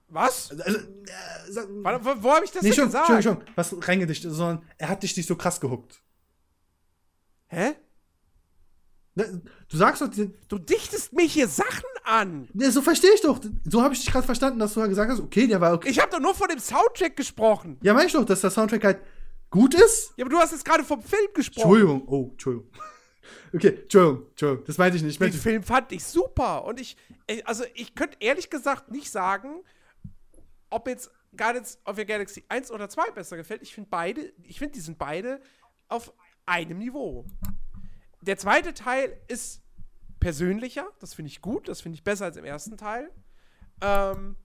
[0.09, 0.51] Was?
[0.51, 3.07] Also, äh, wo, wo habe ich das nee, schon, gesagt?
[3.07, 6.03] Schon, schon, was reingedichtet, sondern er hat dich nicht so krass gehuckt.
[7.47, 7.73] Hä?
[9.15, 12.47] Ne, du sagst doch, du dichtest mir hier Sachen an.
[12.53, 13.39] Ne, so verstehe ich doch.
[13.63, 15.89] So habe ich dich gerade verstanden, dass du halt gesagt hast, okay, der war okay.
[15.89, 17.77] Ich habe doch nur von dem Soundtrack gesprochen.
[17.83, 18.99] Ja, meine ich doch, dass der Soundtrack halt
[19.51, 20.13] gut ist.
[20.17, 21.61] Ja, aber du hast jetzt gerade vom Film gesprochen.
[21.65, 22.69] Entschuldigung, oh, Entschuldigung.
[23.55, 25.21] Okay, Entschuldigung, Entschuldigung, das meinte ich nicht.
[25.21, 26.97] Ich Den Film fand ich super und ich,
[27.45, 29.63] also ich könnte ehrlich gesagt nicht sagen,
[30.69, 33.61] ob jetzt Guardians of the Galaxy 1 oder 2 besser gefällt.
[33.61, 35.39] Ich finde beide, ich finde, die sind beide
[35.87, 36.11] auf
[36.45, 37.25] einem Niveau.
[38.25, 39.61] Der zweite Teil ist
[40.19, 43.11] persönlicher, das finde ich gut, das finde ich besser als im ersten Teil.
[43.81, 44.37] Ähm,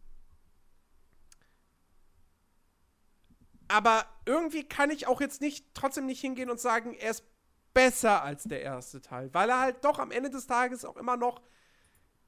[3.69, 7.25] aber irgendwie kann ich auch jetzt nicht, trotzdem nicht hingehen und sagen, er ist
[7.73, 11.17] besser als der erste Teil, weil er halt doch am Ende des Tages auch immer
[11.17, 11.41] noch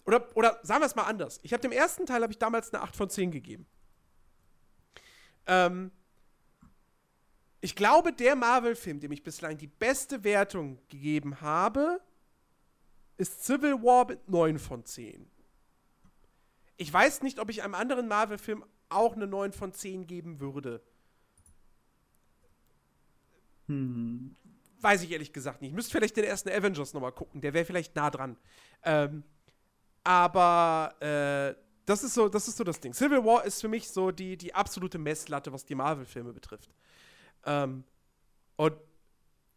[0.05, 1.41] oder, oder sagen wir es mal anders.
[1.43, 3.67] Ich habe dem ersten Teil habe ich damals eine 8 von 10 gegeben.
[5.47, 5.91] Ähm,
[7.61, 12.01] ich glaube, der Marvel-Film, dem ich bislang die beste Wertung gegeben habe,
[13.19, 15.31] ist Civil War mit 9 von 10.
[16.79, 20.81] Ich weiß nicht, ob ich einem anderen Marvel-Film auch eine 9 von 10 geben würde.
[23.67, 24.35] Hm.
[24.81, 25.71] Weiß ich ehrlich gesagt nicht.
[25.71, 27.43] Ich müsste vielleicht den ersten Avengers nochmal gucken.
[27.43, 28.39] Der wäre vielleicht nah dran.
[28.83, 29.23] Ähm,
[30.03, 31.55] aber äh,
[31.85, 32.95] das ist so, das ist so das Ding.
[32.95, 36.71] Civil War ist für mich so die, die absolute Messlatte, was die Marvel-Filme betrifft.
[37.45, 37.85] Ähm,
[38.57, 38.75] und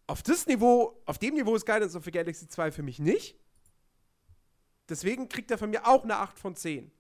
[0.08, 3.38] auf das Niveau, auf dem Niveau ist Guidance of the Galaxy 2 für mich nicht.
[4.90, 6.92] Deswegen kriegt er von mir auch eine 8 von 10.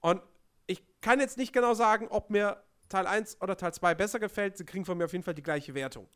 [0.00, 0.22] Und
[0.66, 4.56] ich kann jetzt nicht genau sagen, ob mir Teil 1 oder Teil 2 besser gefällt.
[4.58, 6.08] Sie kriegen von mir auf jeden Fall die gleiche Wertung.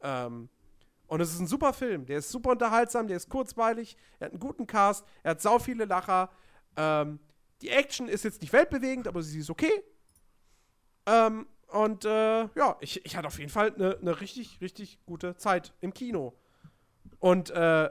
[0.00, 0.48] Ähm,
[1.08, 2.06] und es ist ein super Film.
[2.06, 5.58] Der ist super unterhaltsam, der ist kurzweilig, er hat einen guten Cast, er hat sau
[5.58, 6.30] viele Lacher.
[6.76, 7.20] Ähm,
[7.62, 9.82] die Action ist jetzt nicht weltbewegend, aber sie ist okay.
[11.06, 15.36] Ähm, und äh, ja, ich, ich hatte auf jeden Fall eine ne richtig, richtig gute
[15.36, 16.34] Zeit im Kino.
[17.18, 17.90] Und äh,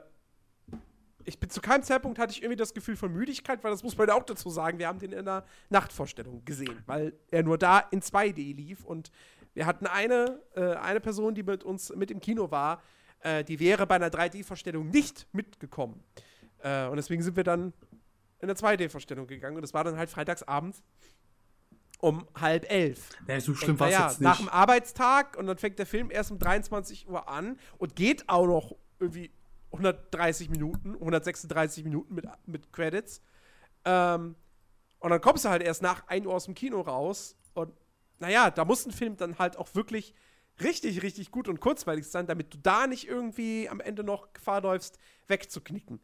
[1.25, 3.97] ich bin zu keinem Zeitpunkt hatte ich irgendwie das Gefühl von Müdigkeit, weil das muss
[3.97, 4.79] man ja auch dazu sagen.
[4.79, 9.11] Wir haben den in einer Nachtvorstellung gesehen, weil er nur da in 2D lief und
[9.53, 12.81] wir hatten eine, äh, eine Person, die mit uns mit im Kino war,
[13.21, 16.03] äh, die wäre bei einer 3D-Vorstellung nicht mitgekommen.
[16.59, 17.73] Äh, und deswegen sind wir dann
[18.39, 20.83] in eine 2D-Vorstellung gegangen und das war dann halt freitagsabends
[21.99, 23.09] um halb elf.
[23.27, 24.27] Ja, so schlimm war es ja, jetzt nicht.
[24.27, 28.27] Nach dem Arbeitstag und dann fängt der Film erst um 23 Uhr an und geht
[28.29, 29.31] auch noch irgendwie
[29.71, 33.21] 130 Minuten, 136 Minuten mit, mit Credits.
[33.85, 34.35] Ähm,
[34.99, 37.71] und dann kommst du halt erst nach 1 Uhr aus dem Kino raus und
[38.19, 40.13] naja, da muss ein Film dann halt auch wirklich
[40.61, 44.61] richtig, richtig gut und kurzweilig sein, damit du da nicht irgendwie am Ende noch Gefahr
[44.61, 45.99] läufst, wegzuknicken.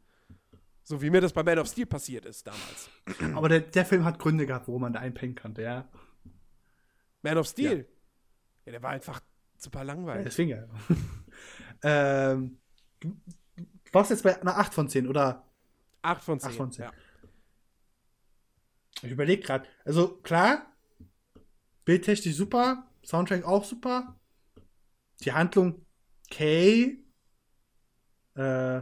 [0.83, 2.89] So wie mir das bei Man of Steel passiert ist damals.
[3.35, 5.89] Aber der, der Film hat Gründe gehabt, wo man da einpennen konnte, ja.
[7.21, 7.79] Man of Steel?
[7.79, 7.85] Ja,
[8.65, 9.21] ja der war einfach
[9.57, 10.19] super langweilig.
[10.19, 10.67] Ja, deswegen ja.
[11.83, 12.57] ähm,
[12.99, 13.13] du
[13.93, 15.47] warst jetzt bei einer 8 von 10, oder?
[16.01, 16.49] 8 von 10.
[16.49, 16.85] 8 von 10.
[16.85, 16.91] Ja.
[19.03, 19.67] Ich überlege gerade.
[19.85, 20.65] Also, klar,
[21.85, 24.19] bildtechnisch super, Soundtrack auch super.
[25.21, 25.85] Die Handlung
[26.31, 27.03] okay.
[28.35, 28.81] Äh,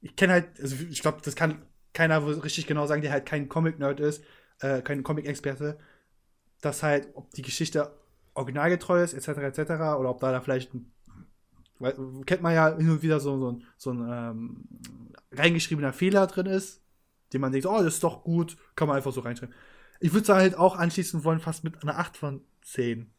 [0.00, 3.48] ich kenne halt, also ich glaube, das kann keiner richtig genau sagen, der halt kein
[3.48, 4.22] Comic-Nerd ist,
[4.60, 5.78] äh, kein Comic-Experte,
[6.60, 7.92] dass halt, ob die Geschichte
[8.34, 10.92] originalgetreu ist, etc., etc., oder ob da da vielleicht ein,
[11.78, 11.94] weil,
[12.26, 14.68] kennt man ja hin und wieder so, so, so ein ähm,
[15.32, 16.82] reingeschriebener Fehler drin ist,
[17.32, 19.54] den man denkt, oh, das ist doch gut, kann man einfach so reinschreiben.
[20.00, 23.10] Ich würde halt auch anschließen wollen, fast mit einer 8 von 10.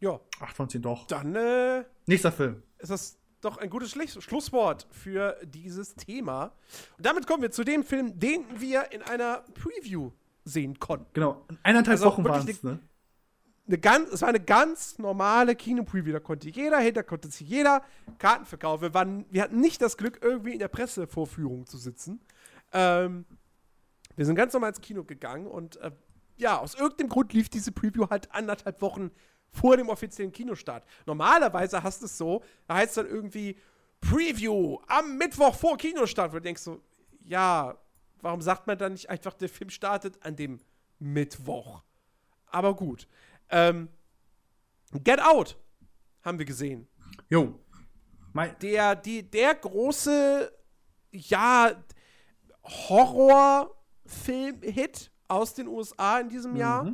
[0.00, 0.20] Ja.
[0.40, 1.06] 8 von 10 doch.
[1.06, 2.62] Dann, äh, Nächster Film.
[2.78, 6.52] Ist das doch ein gutes Schlusswort für dieses Thema.
[6.96, 10.10] Und damit kommen wir zu dem Film, den wir in einer Preview
[10.44, 11.06] sehen konnten.
[11.14, 12.78] Genau, eineinhalb also Wochen waren es, ne?
[13.66, 16.12] eine ganz, es war eine ganz normale Kino-Preview.
[16.12, 17.82] Da konnte jeder hin, da konnte sich jeder
[18.18, 18.82] Karten verkaufen.
[18.82, 22.20] Wir, waren, wir hatten nicht das Glück, irgendwie in der Pressevorführung zu sitzen.
[22.72, 23.24] Ähm,
[24.16, 25.90] wir sind ganz normal ins Kino gegangen und äh,
[26.36, 29.10] ja, aus irgendeinem Grund lief diese Preview halt anderthalb Wochen
[29.54, 30.84] vor dem offiziellen Kinostart.
[31.06, 33.56] Normalerweise hast du es so, da heißt es dann irgendwie
[34.00, 36.82] Preview am Mittwoch vor Kinostart, wo du denkst so,
[37.24, 37.78] ja,
[38.20, 40.60] warum sagt man dann nicht einfach, der Film startet an dem
[40.98, 41.82] Mittwoch?
[42.46, 43.06] Aber gut.
[43.48, 43.88] Ähm,
[45.02, 45.56] Get Out
[46.22, 46.86] haben wir gesehen.
[47.28, 47.58] Jo.
[48.60, 50.52] Der, die, der große,
[51.12, 51.70] ja,
[52.64, 56.58] Horrorfilm-Hit aus den USA in diesem mhm.
[56.58, 56.92] Jahr,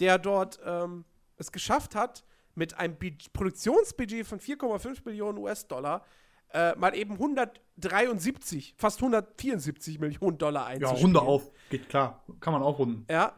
[0.00, 1.04] der dort ähm,
[1.42, 2.24] es geschafft hat,
[2.54, 6.04] mit einem Budget, Produktionsbudget von 4,5 Millionen US-Dollar
[6.52, 10.96] äh, mal eben 173, fast 174 Millionen Dollar einzuspielen.
[10.96, 13.06] Ja, Runde auf, geht klar, kann man auch runden.
[13.10, 13.34] Ja.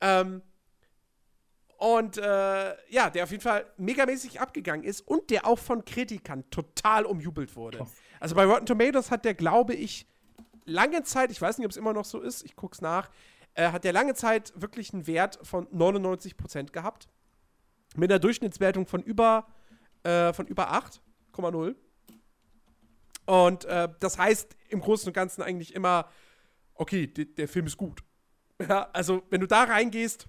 [0.00, 0.42] Ähm,
[1.78, 6.48] und äh, ja, der auf jeden Fall megamäßig abgegangen ist und der auch von Kritikern
[6.50, 7.78] total umjubelt wurde.
[7.78, 7.92] Krass.
[8.20, 10.06] Also bei Rotten Tomatoes hat der, glaube ich,
[10.64, 13.10] lange Zeit, ich weiß nicht, ob es immer noch so ist, ich guck's nach,
[13.54, 17.08] äh, hat der lange Zeit wirklich einen Wert von 99% gehabt.
[17.96, 19.46] Mit einer Durchschnittswertung von über,
[20.02, 21.74] äh, von über 8,0.
[23.26, 26.08] Und äh, das heißt im Großen und Ganzen eigentlich immer,
[26.74, 28.02] okay, der Film ist gut.
[28.68, 30.28] Ja, also wenn du da reingehst,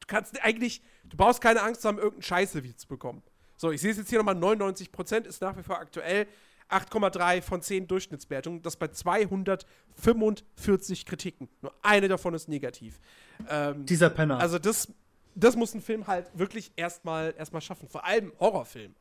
[0.00, 3.22] du kannst eigentlich, du brauchst keine Angst zu haben, irgendeinen Scheiße wie zu bekommen.
[3.58, 6.26] So, ich sehe es jetzt hier nochmal, 99% ist nach wie vor aktuell.
[6.70, 11.50] 8,3 von 10 Durchschnittswertungen, das bei 245 Kritiken.
[11.60, 13.00] Nur eine davon ist negativ.
[13.48, 14.38] Ähm, Dieser Penner.
[14.38, 14.92] Also das,
[15.34, 17.88] das muss ein Film halt wirklich erstmal erst schaffen.
[17.88, 18.94] Vor allem Horrorfilm.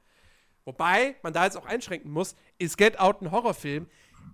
[0.65, 3.87] Wobei man da jetzt auch einschränken muss, ist Get Out ein Horrorfilm?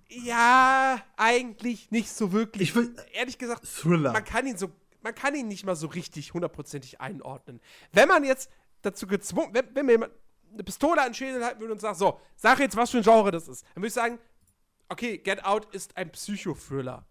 [0.07, 2.69] Ja, eigentlich nicht so wirklich.
[2.69, 4.11] Ich will, ehrlich gesagt, Thriller.
[4.11, 4.71] man kann ihn so
[5.01, 7.59] man kann ihn nicht mal so richtig hundertprozentig einordnen.
[7.91, 8.49] Wenn man jetzt
[8.81, 10.13] dazu gezwungen, wenn, wenn mir jemand
[10.51, 13.03] eine Pistole an den Schädel halten würde und sagt, so, sag jetzt, was für ein
[13.03, 14.19] Genre das ist, dann würde ich sagen,
[14.89, 17.05] okay, Get Out ist ein Psychothriller.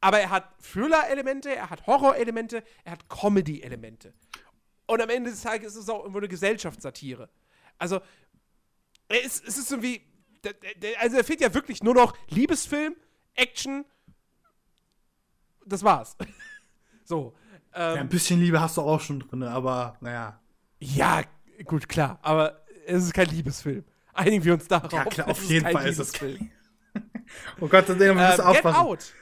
[0.00, 4.14] Aber er hat Thriller-Elemente, er hat Horror-Elemente, er hat Comedy-Elemente.
[4.86, 7.28] Und am Ende des Tages ist es auch irgendwo eine Gesellschaftssatire.
[7.78, 8.00] Also,
[9.08, 10.02] es, es ist irgendwie,
[10.98, 12.94] also er fehlt ja wirklich nur noch Liebesfilm,
[13.34, 13.84] Action,
[15.64, 16.16] das war's.
[17.04, 17.34] So.
[17.74, 20.38] Ähm, ja, ein bisschen Liebe hast du auch schon drin, aber naja.
[20.78, 21.22] Ja,
[21.64, 22.18] gut, klar.
[22.20, 23.82] Aber es ist kein Liebesfilm.
[24.12, 24.92] Einigen wir uns darauf.
[24.92, 26.52] Ja, klar, auf jeden Fall ist es kein.
[27.60, 28.62] oh Gott, dann müssen wir ähm, aufpassen.
[28.62, 29.14] Get Out.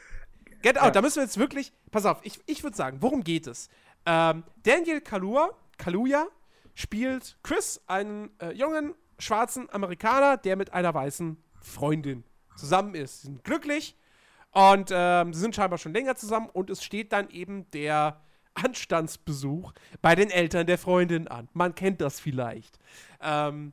[0.67, 0.91] Get Out, ja.
[0.91, 1.73] da müssen wir jetzt wirklich.
[1.93, 3.69] Pass auf, ich, ich würde sagen, worum geht es?
[4.05, 6.27] Ähm, Daniel Kalua, Kaluja
[6.75, 12.25] spielt Chris, einen äh, jungen schwarzen Amerikaner, der mit einer weißen Freundin
[12.57, 13.23] zusammen ist.
[13.23, 13.97] Sie sind glücklich
[14.51, 18.21] und ähm, sie sind scheinbar schon länger zusammen und es steht dann eben der
[18.55, 21.49] Anstandsbesuch bei den Eltern der Freundin an.
[21.53, 22.81] Man kennt das vielleicht.
[23.21, 23.73] Ähm,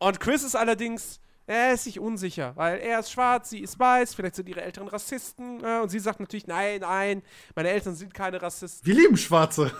[0.00, 4.14] und Chris ist allerdings, er ist sich unsicher, weil er ist schwarz, sie ist weiß,
[4.14, 5.62] vielleicht sind ihre Eltern Rassisten.
[5.62, 7.22] Äh, und sie sagt natürlich, nein, nein,
[7.54, 8.86] meine Eltern sind keine Rassisten.
[8.86, 9.72] Wir lieben Schwarze.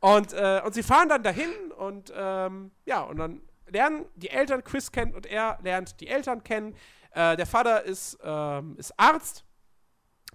[0.00, 4.64] Und, äh, und sie fahren dann dahin und ähm, ja, und dann lernen die Eltern
[4.64, 6.74] Chris kennen und er lernt die Eltern kennen.
[7.12, 9.44] Äh, der Vater ist, ähm, ist Arzt,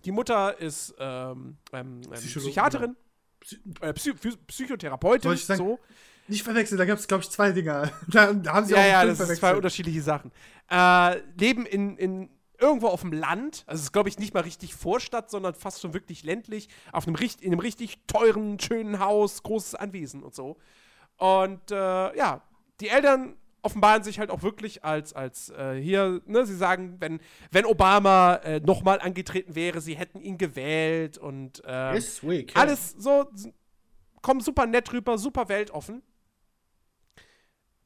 [0.05, 2.95] die Mutter ist ähm, ähm, ähm Psychiaterin,
[3.81, 4.13] äh, Psy
[4.47, 5.33] Psychotherapeutin.
[5.33, 5.79] ich sagen, so.
[6.27, 7.91] Nicht verwechseln, da gab es, glaube ich, zwei Dinger.
[8.07, 10.31] da, da haben sie ja, auch ja, das sind zwei unterschiedliche Sachen.
[10.69, 14.41] Äh, leben in, in irgendwo auf dem Land, also es ist, glaube ich, nicht mal
[14.41, 19.43] richtig Vorstadt, sondern fast schon wirklich ländlich, auf einem, in einem richtig teuren, schönen Haus,
[19.43, 20.57] großes Anwesen und so.
[21.17, 21.75] Und äh,
[22.17, 22.41] ja,
[22.79, 27.19] die Eltern offenbaren sich halt auch wirklich als, als äh, hier, ne, sie sagen, wenn,
[27.51, 32.21] wenn Obama äh, nochmal angetreten wäre, sie hätten ihn gewählt und äh, yes,
[32.53, 33.29] alles so,
[34.21, 36.01] kommen super nett rüber, super weltoffen.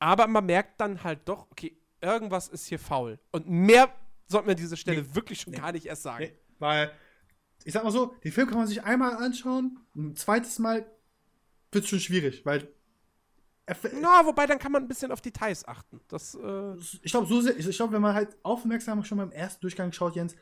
[0.01, 3.19] Aber man merkt dann halt doch, okay, irgendwas ist hier faul.
[3.31, 3.93] Und mehr
[4.27, 6.23] sollten wir an dieser Stelle nee, wirklich schon nee, gar nicht erst sagen.
[6.23, 6.91] Nee, weil,
[7.63, 10.89] ich sag mal so, den Film kann man sich einmal anschauen, ein zweites Mal
[11.71, 12.67] wird es schon schwierig, weil
[14.01, 16.01] na, wobei dann kann man ein bisschen auf Details achten.
[16.09, 19.93] Das, äh ich glaube, so ich glaube, wenn man halt aufmerksam schon beim ersten Durchgang
[19.93, 20.35] schaut, Jens,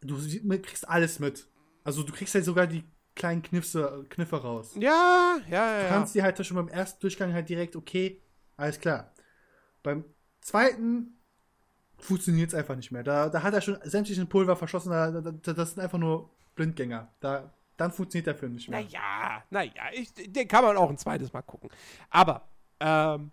[0.00, 0.16] du
[0.62, 1.46] kriegst alles mit.
[1.84, 2.82] Also du kriegst halt sogar die
[3.14, 4.72] kleinen Kniffe, Kniffe raus.
[4.74, 5.82] Ja, ja, ja.
[5.82, 8.20] Du kannst die halt schon beim ersten Durchgang halt direkt, okay,
[8.56, 9.12] alles klar.
[9.82, 10.04] Beim
[10.40, 11.18] zweiten
[11.98, 13.02] funktioniert es einfach nicht mehr.
[13.02, 17.08] Da, da hat er schon sämtlichen Pulver verschossen, da, da, das sind einfach nur Blindgänger.
[17.20, 18.80] Da, dann funktioniert der Film nicht mehr.
[18.80, 21.70] Naja, naja, ich, den kann man auch ein zweites Mal gucken.
[22.10, 22.48] Aber
[22.80, 23.30] ähm,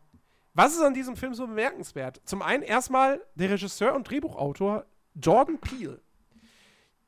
[0.53, 2.21] was ist an diesem Film so bemerkenswert?
[2.25, 6.01] Zum einen erstmal der Regisseur und Drehbuchautor Jordan Peele.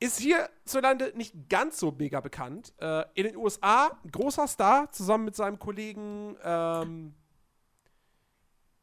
[0.00, 2.72] ist hierzulande nicht ganz so mega bekannt.
[2.78, 7.14] Äh, in den USA großer Star, zusammen mit seinem Kollegen, ähm,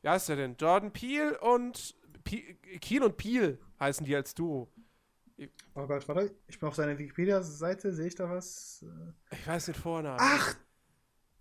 [0.02, 0.56] wie heißt der denn?
[0.58, 1.96] Jordan Peele und
[2.82, 4.72] Keel und Peele heißen die als Duo.
[5.74, 8.86] Oh Gott, warte, ich bin auf seiner Wikipedia-Seite, sehe ich da was?
[9.32, 10.20] Ich weiß den Vornamen.
[10.20, 10.56] Ach!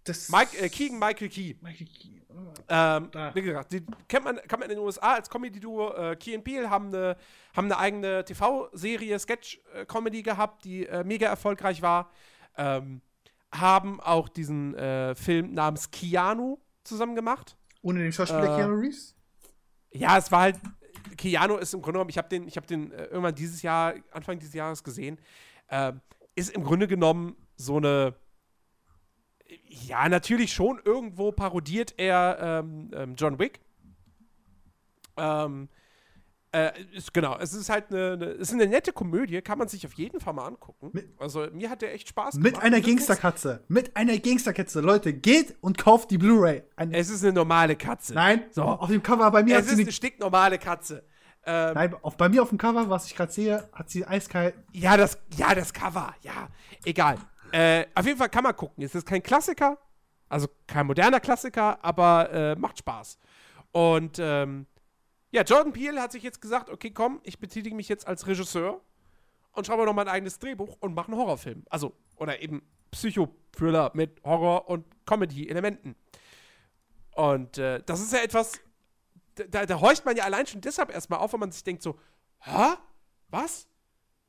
[0.05, 1.55] Das Mike, äh, Keegan Michael Key.
[1.61, 2.23] Michael Key.
[2.31, 2.55] Oh.
[2.69, 5.93] Ähm, wie gesagt, die kennt man, kann man in den USA als Comedy-Duo.
[5.93, 7.17] Äh, Key und Peele haben eine,
[7.55, 12.11] haben eine eigene TV-Serie, Sketch-Comedy gehabt, die äh, mega erfolgreich war.
[12.57, 13.03] Ähm,
[13.53, 17.57] haben auch diesen äh, Film namens Keanu zusammen gemacht.
[17.83, 19.17] Ohne den Schauspieler Äh, Keanu Reeves?
[19.93, 20.61] Ja, es war halt.
[21.17, 23.95] Keanu ist im Grunde genommen, ich habe den, ich hab den äh, irgendwann dieses Jahr,
[24.13, 25.19] Anfang dieses Jahres gesehen,
[25.71, 26.01] ähm,
[26.35, 28.15] ist im Grunde genommen so eine.
[29.67, 33.61] Ja, natürlich schon irgendwo parodiert er ähm, ähm, John Wick.
[35.17, 35.69] Ähm,
[36.53, 39.69] äh, ist, genau, es ist halt eine, eine, es ist eine nette Komödie, kann man
[39.69, 40.91] sich auf jeden Fall mal angucken.
[40.93, 42.65] Mit- also mir hat der echt Spaß Mit gemacht.
[42.65, 43.65] einer Das ist- Gangsterkatze.
[43.69, 44.81] Mit einer Gangsterkatze.
[44.81, 46.63] Leute, geht und kauft die Blu-ray.
[46.91, 48.15] Es ist eine normale Katze.
[48.15, 48.63] Nein, So.
[48.63, 51.05] auf dem Cover bei mir es hat ist sie eine eine, stinknormale Katze.
[51.45, 54.55] Ähm, Nein, auf, bei mir auf dem Cover, was ich gerade sehe, hat sie eiskalt.
[54.73, 56.49] Ja, das, ja, das Cover, ja,
[56.85, 57.17] egal.
[57.53, 58.83] Äh, auf jeden Fall kann man gucken.
[58.85, 59.79] Es ist kein Klassiker,
[60.29, 63.19] also kein moderner Klassiker, aber äh, macht Spaß.
[63.73, 64.67] Und ähm,
[65.31, 68.81] ja, Jordan Peele hat sich jetzt gesagt, okay, komm, ich betätige mich jetzt als Regisseur
[69.53, 71.65] und schreibe noch mein eigenes Drehbuch und mache einen Horrorfilm.
[71.69, 75.97] Also, oder eben Psycho-Thriller mit Horror- und Comedy-Elementen.
[77.13, 78.61] Und äh, das ist ja etwas,
[79.35, 81.99] da, da horcht man ja allein schon deshalb erstmal auf, wenn man sich denkt so,
[82.41, 82.75] hä?
[83.29, 83.67] Was?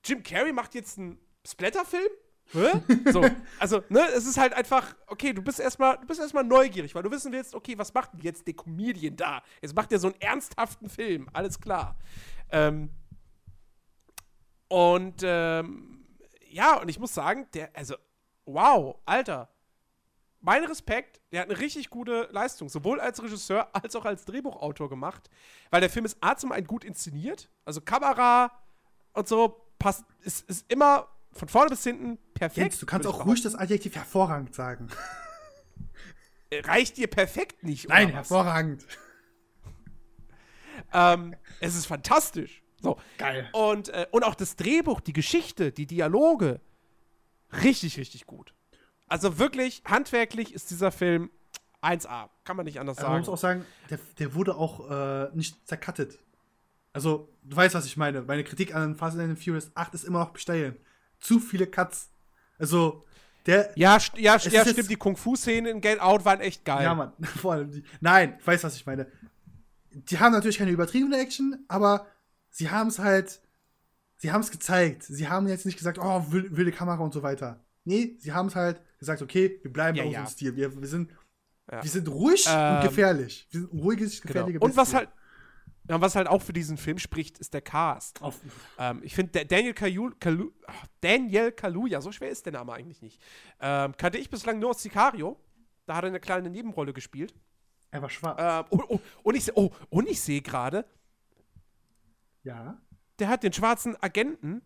[0.04, 2.10] Jim Carrey macht jetzt einen Splatterfilm?
[3.12, 3.24] So,
[3.60, 7.04] also, ne, es ist halt einfach, okay, du bist erstmal, du bist erstmal neugierig, weil
[7.04, 9.44] du wissen willst, okay, was macht denn jetzt der Comedian da?
[9.62, 11.98] Jetzt macht er so einen ernsthaften Film, alles klar.
[12.52, 12.90] Ähm,
[14.68, 16.06] und ähm,
[16.50, 17.96] ja, und ich muss sagen, der, also,
[18.46, 19.50] wow, Alter.
[20.42, 24.88] Mein Respekt, der hat eine richtig gute Leistung, sowohl als Regisseur als auch als Drehbuchautor
[24.88, 25.30] gemacht,
[25.70, 28.50] weil der Film ist A zum einen gut inszeniert, also Kamera
[29.12, 32.58] und so passt, ist, ist immer von vorne bis hinten perfekt.
[32.58, 34.88] Jens, du kannst auch ruhig das Adjektiv hervorragend sagen.
[34.88, 36.70] behaupten.
[36.70, 38.86] Reicht dir perfekt nicht, oder Nein, hervorragend.
[40.92, 42.64] Ähm, es ist fantastisch.
[42.82, 42.98] So.
[43.18, 43.50] Geil.
[43.52, 46.62] Und, äh, und auch das Drehbuch, die Geschichte, die Dialoge,
[47.62, 48.54] richtig, richtig gut.
[49.08, 51.30] Also wirklich, handwerklich ist dieser Film
[51.82, 52.30] 1A.
[52.44, 53.20] Kann man nicht anders man sagen.
[53.20, 56.18] muss auch sagen, der, der wurde auch äh, nicht zercuttet.
[56.94, 58.24] Also, du weißt, was ich meine.
[58.24, 60.76] Meine Kritik an Fast and Furious 8 ist immer noch bestellen.
[61.20, 62.10] Zu viele Cuts.
[62.60, 63.06] Also,
[63.46, 63.72] der.
[63.76, 66.84] Ja, ja, ja jetzt- stimmt, die Kung-Fu-Szenen in Get Out waren echt geil.
[66.84, 67.14] Ja, Mann.
[67.24, 67.84] Vor allem die.
[68.02, 69.08] Nein, ich weiß, was ich meine.
[69.92, 72.06] Die haben natürlich keine übertriebene Action, aber
[72.52, 73.42] sie haben es halt.
[74.18, 75.04] Sie haben es gezeigt.
[75.04, 77.64] Sie haben jetzt nicht gesagt, oh, wil- wilde Kamera und so weiter.
[77.86, 80.20] Nee, sie haben es halt gesagt, okay, wir bleiben Ja, bei ja.
[80.20, 80.56] unserem Stil.
[80.58, 81.12] Wir, wir, sind,
[81.72, 81.82] Ja.
[81.82, 83.48] wir sind ruhig Ähm, und gefährlich.
[83.52, 84.34] Wir sind ruhiges, Genau.
[84.34, 85.08] gefährliches Und was halt,
[85.90, 88.22] ja, was halt auch für diesen Film spricht, ist der Cast.
[88.78, 90.52] Ähm, ich finde, Daniel Kalu
[91.02, 93.20] Daniel Kaluuya, so schwer ist der Name eigentlich nicht.
[93.60, 95.36] Ähm, kannte ich bislang nur aus Sicario.
[95.88, 97.34] Da hat er eine kleine Nebenrolle gespielt.
[97.90, 98.38] er war schwarz.
[98.40, 100.86] Ähm, oh, oh, und ich, oh, und ich sehe gerade,
[102.44, 102.80] ja.
[103.18, 104.62] der hat den schwarzen Agenten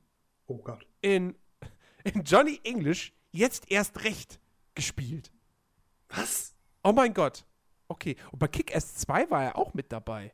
[0.48, 0.86] Oh Gott.
[1.00, 1.36] in,
[2.04, 4.42] in Johnny English jetzt erst recht
[4.76, 5.32] gespielt.
[6.10, 6.54] Was?
[6.84, 7.46] Oh mein Gott.
[7.88, 8.18] Okay.
[8.34, 10.34] Und bei Kick-Ass 2 war er auch mit dabei.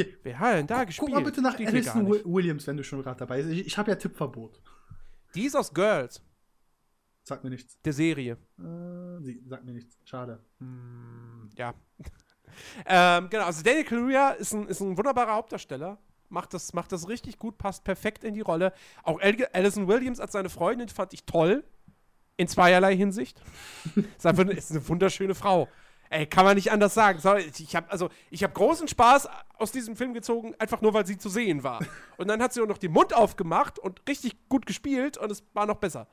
[0.00, 1.10] Okay, Wer hat denn da guck gespielt?
[1.12, 3.50] mal bitte nach Steht Alison Williams, wenn du schon gerade dabei bist.
[3.50, 4.60] Ich, ich habe ja Tippverbot.
[5.34, 6.22] Die ist aus Girls,
[7.24, 7.80] Sagt mir nichts.
[7.82, 8.36] der Serie.
[8.58, 9.98] Äh, sie sagt mir nichts.
[10.04, 10.44] Schade.
[11.56, 11.74] Ja.
[12.86, 15.98] ähm, genau, also Daniel Kaluuya ist ein, ist ein wunderbarer Hauptdarsteller.
[16.28, 18.72] Macht das, macht das richtig gut, passt perfekt in die Rolle.
[19.02, 21.64] Auch Al Alison Williams als seine Freundin fand ich toll.
[22.36, 23.40] In zweierlei Hinsicht.
[23.94, 25.68] ist, einfach, ist eine wunderschöne Frau.
[26.14, 27.18] Ey, kann man nicht anders sagen.
[27.58, 31.18] Ich habe also, ich hab großen Spaß aus diesem Film gezogen, einfach nur, weil sie
[31.18, 31.84] zu sehen war.
[32.18, 35.42] Und dann hat sie auch noch den Mund aufgemacht und richtig gut gespielt und es
[35.54, 36.06] war noch besser.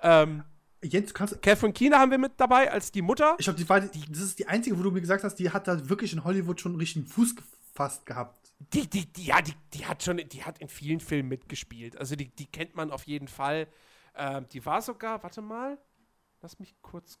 [0.00, 0.44] Ähm,
[0.82, 1.40] du kannst.
[1.40, 3.36] Catherine Keener haben wir mit dabei als die Mutter.
[3.38, 5.50] Ich glaube, die war, die, das ist die einzige, wo du mir gesagt hast, die
[5.50, 8.52] hat da wirklich in Hollywood schon einen richtigen Fuß gefasst gehabt.
[8.74, 11.96] Die, die, die, ja, die, die hat schon, die hat in vielen Filmen mitgespielt.
[11.96, 13.66] Also die, die kennt man auf jeden Fall.
[14.14, 15.78] Ähm, die war sogar, warte mal,
[16.42, 17.18] lass mich kurz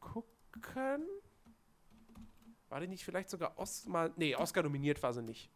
[0.00, 1.06] gucken.
[2.70, 5.50] War die nicht vielleicht sogar Oscar, nee, Oscar nominiert war sie nicht.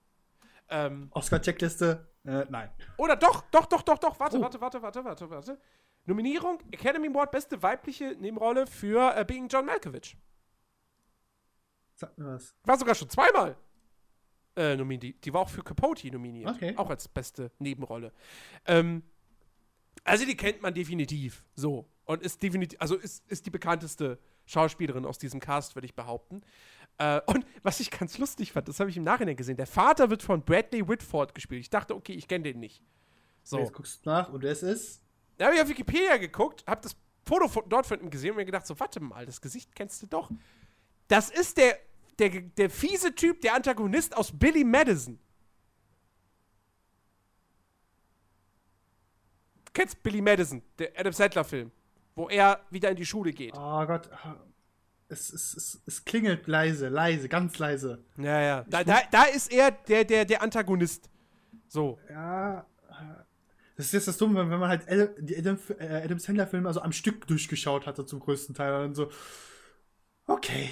[0.68, 2.06] Ähm, Oscar-Checkliste?
[2.24, 2.70] Äh, nein.
[2.98, 4.40] oder doch, doch, doch, doch, doch, warte, Oh.
[4.42, 5.60] warte, warte, warte, warte, warte.
[6.06, 10.16] Nominierung, Academy Award, beste weibliche Nebenrolle für äh, Being John Malkovich.
[11.94, 12.54] Sag mir was.
[12.64, 13.56] War sogar schon zweimal
[14.56, 15.24] äh, nominiert.
[15.24, 16.50] Die war auch für Capote nominiert.
[16.50, 16.74] Okay.
[16.76, 18.12] Auch als beste Nebenrolle.
[18.66, 19.02] Ähm,
[20.04, 21.44] Also die kennt man definitiv.
[21.54, 21.88] So.
[22.04, 26.42] Und ist definitiv, also ist, ist die bekannteste Schauspielerin aus diesem Cast, würde ich behaupten.
[26.98, 29.56] Äh, und was ich ganz lustig fand, das habe ich im Nachhinein gesehen.
[29.56, 31.60] Der Vater wird von Bradley Whitford gespielt.
[31.60, 32.82] Ich dachte, okay, ich kenne den nicht.
[33.42, 33.58] So.
[33.58, 35.02] Jetzt guckst du nach und es ist.
[35.36, 38.36] Da habe ich auf Wikipedia geguckt, habe das Foto von, dort von ihm gesehen und
[38.36, 40.30] mir gedacht, so, warte mal, das Gesicht kennst du doch.
[41.08, 41.78] Das ist der,
[42.18, 45.18] der, der fiese Typ, der Antagonist aus Billy Madison.
[49.64, 51.72] Du kennst Billy Madison, der Adam Sandler-Film,
[52.14, 53.54] wo er wieder in die Schule geht.
[53.56, 54.08] Oh Gott.
[55.14, 58.04] Es, es, es, es klingelt leise, leise, ganz leise.
[58.18, 58.64] Ja, ja.
[58.68, 61.08] Da, da, da ist er der, der, der Antagonist.
[61.68, 62.00] So.
[62.10, 62.66] Ja.
[63.76, 66.80] Das ist jetzt das Dumme, wenn man halt Adam, die Adam, äh, Adam Sandler-Filme also
[66.80, 68.74] am Stück durchgeschaut hatte zum größten Teil.
[68.74, 69.10] Und dann so,
[70.26, 70.68] okay.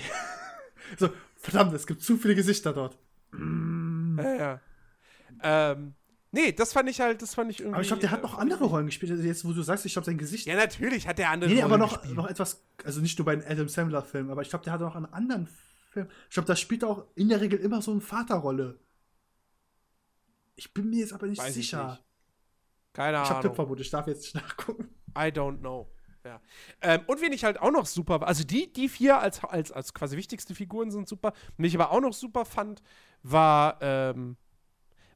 [0.98, 2.98] so, verdammt, es gibt zu viele Gesichter dort.
[3.32, 4.60] Ja, ja.
[5.42, 5.94] Ähm,
[6.32, 7.74] nee, das fand ich halt, das fand ich irgendwie.
[7.74, 9.12] Aber ich glaube, der hat noch andere Rollen gespielt.
[9.12, 10.46] Also jetzt, wo du sagst, ich glaube, sein Gesicht.
[10.46, 12.16] Ja, natürlich hat der andere nee, Rollen aber noch, gespielt.
[12.16, 14.96] noch etwas, also nicht nur bei den Adam Sandler-Filmen, aber ich glaube, der hat noch
[14.96, 15.46] einen anderen
[15.90, 16.08] Film.
[16.28, 18.78] Ich glaube, da spielt er auch in der Regel immer so eine Vaterrolle.
[20.56, 21.90] Ich bin mir jetzt aber nicht Weiß sicher.
[21.90, 22.02] Nicht.
[22.92, 23.24] Keine Ahnung.
[23.24, 24.88] Ich habe Tippverbot, ich darf jetzt nicht nachgucken.
[25.16, 25.90] I don't know.
[26.24, 26.40] Ja.
[26.80, 29.92] Ähm, und wen ich halt auch noch super, also die, die vier als, als, als
[29.92, 31.32] quasi wichtigste Figuren sind super.
[31.56, 32.82] Wen ich aber auch noch super fand,
[33.22, 34.36] war, ähm,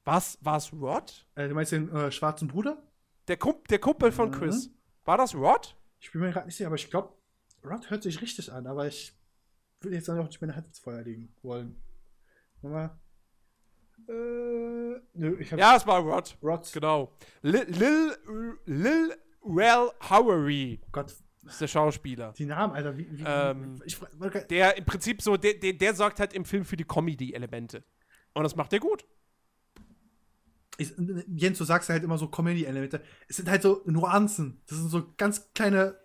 [0.07, 1.27] was, war es Rod?
[1.35, 2.83] Äh, du meinst den äh, schwarzen Bruder?
[3.29, 4.69] Der, Kump der Kumpel von Chris.
[4.69, 4.75] Mhm.
[5.05, 5.77] War das Rod?
[6.01, 7.13] Ich bin mir gerade nicht sicher, aber ich glaube,
[7.65, 9.13] Rod hört sich richtig an, aber ich
[9.81, 11.83] würde jetzt auch nicht meine Hand ins Feuer legen wollen.
[12.63, 12.97] Nochmal.
[14.09, 14.13] Äh,
[15.15, 16.39] nö, ich hab ja, es war Rod.
[16.41, 16.71] Rod.
[16.73, 17.13] Genau.
[17.43, 18.17] Lil, Lil,
[18.67, 20.81] Lil Rel Howery.
[20.85, 21.13] Oh Gott.
[21.45, 22.33] ist der Schauspieler.
[22.33, 23.11] Die Namen, Alter, wie.
[23.11, 23.99] wie ähm, ich,
[24.51, 27.83] der im Prinzip so, der, der, der sorgt halt im Film für die Comedy-Elemente.
[28.35, 29.05] Und das macht er gut.
[30.79, 30.93] Ich,
[31.29, 33.03] Jens, du sagst halt immer so Comedy-Elemente.
[33.29, 34.61] Es sind halt so Nuancen.
[34.67, 35.97] Das sind so ganz kleine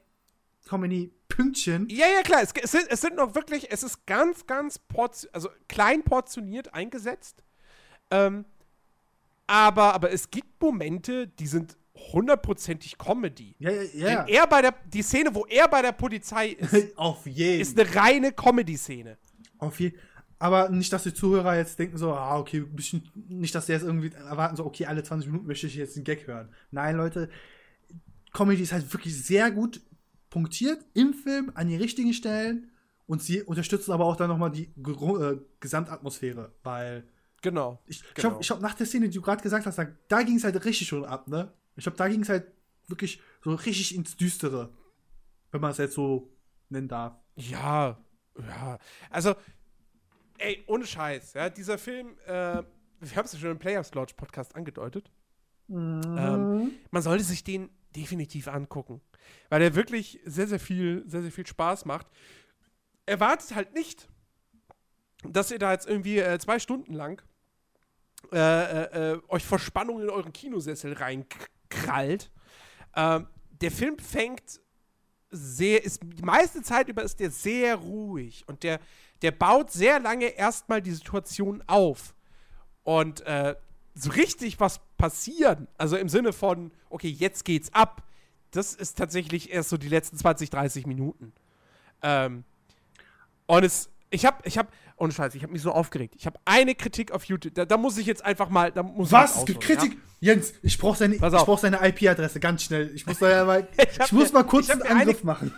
[0.68, 1.88] Comedy-Pünktchen.
[1.90, 2.42] Ja, ja, klar.
[2.42, 6.74] Es, es, sind, es sind noch wirklich, es ist ganz, ganz portion, also klein portioniert
[6.74, 7.44] eingesetzt.
[8.10, 8.46] Ähm,
[9.48, 11.78] aber, aber es gibt Momente, die sind
[12.14, 13.56] hundertprozentig Comedy.
[13.60, 14.26] Ja, ja, ja.
[14.28, 17.62] er bei der, die Szene, wo er bei der Polizei ist, Auf jeden.
[17.62, 19.18] ist eine reine Comedy-Szene.
[19.58, 19.98] Auf jeden
[20.42, 23.84] aber nicht, dass die Zuhörer jetzt denken so, ah, okay, bisschen, nicht, dass sie jetzt
[23.84, 26.50] irgendwie erwarten, so, okay, alle 20 Minuten möchte ich jetzt einen Gag hören.
[26.72, 27.30] Nein, Leute,
[28.34, 29.82] Comedy ist halt wirklich sehr gut
[30.30, 32.72] punktiert im Film an die richtigen Stellen
[33.06, 37.04] und sie unterstützen aber auch dann nochmal die äh, Gesamtatmosphäre, weil
[37.42, 37.82] Genau.
[37.88, 38.14] Ich, genau.
[38.14, 40.44] ich glaube, glaub, nach der Szene, die du gerade gesagt hast, da, da ging es
[40.44, 41.52] halt richtig schon ab, ne?
[41.76, 42.46] Ich glaube, da ging es halt
[42.88, 44.72] wirklich so richtig ins Düstere.
[45.52, 46.32] Wenn man es jetzt so
[46.70, 47.16] nennen darf.
[47.36, 47.98] Ja,
[48.38, 48.78] ja.
[49.10, 49.36] Also,
[50.42, 52.64] ey, ohne Scheiß, ja, dieser Film, äh,
[53.02, 55.12] wir haben es ja schon im Players Lodge Podcast angedeutet.
[55.68, 56.02] Mhm.
[56.18, 59.02] Ähm, man sollte sich den definitiv angucken.
[59.50, 62.08] Weil der wirklich sehr, sehr viel, sehr, sehr viel Spaß macht.
[63.06, 64.08] Erwartet halt nicht,
[65.24, 67.22] dass ihr da jetzt irgendwie äh, zwei Stunden lang
[68.32, 72.32] äh, äh, äh, euch vor Spannung in euren Kinosessel reinkrallt.
[72.96, 73.28] Ähm,
[73.62, 74.62] der Film fängt
[75.30, 78.80] sehr, ist die meiste Zeit über ist der sehr ruhig und der,
[79.22, 82.16] der baut sehr lange erstmal die Situation auf.
[82.84, 83.56] Und äh,
[83.94, 88.04] so richtig was passieren, also im Sinne von, okay, jetzt geht's ab,
[88.52, 91.34] das ist tatsächlich erst so die letzten 20, 30 Minuten.
[92.02, 92.44] Ähm,
[93.46, 96.16] und es, ich hab, ich hab, ohne Scheiß, ich habe mich so aufgeregt.
[96.18, 97.54] Ich habe eine Kritik auf YouTube.
[97.56, 98.72] Da, da, muss ich jetzt einfach mal.
[98.72, 99.38] Da muss Was?
[99.38, 99.94] Es Kritik?
[99.94, 100.34] Ja?
[100.34, 102.92] Jens, ich brauche seine, brauch seine IP-Adresse ganz schnell.
[102.94, 105.54] Ich muss, da ja mal, ich, ich muss mal kurz einen Angriff eine, machen.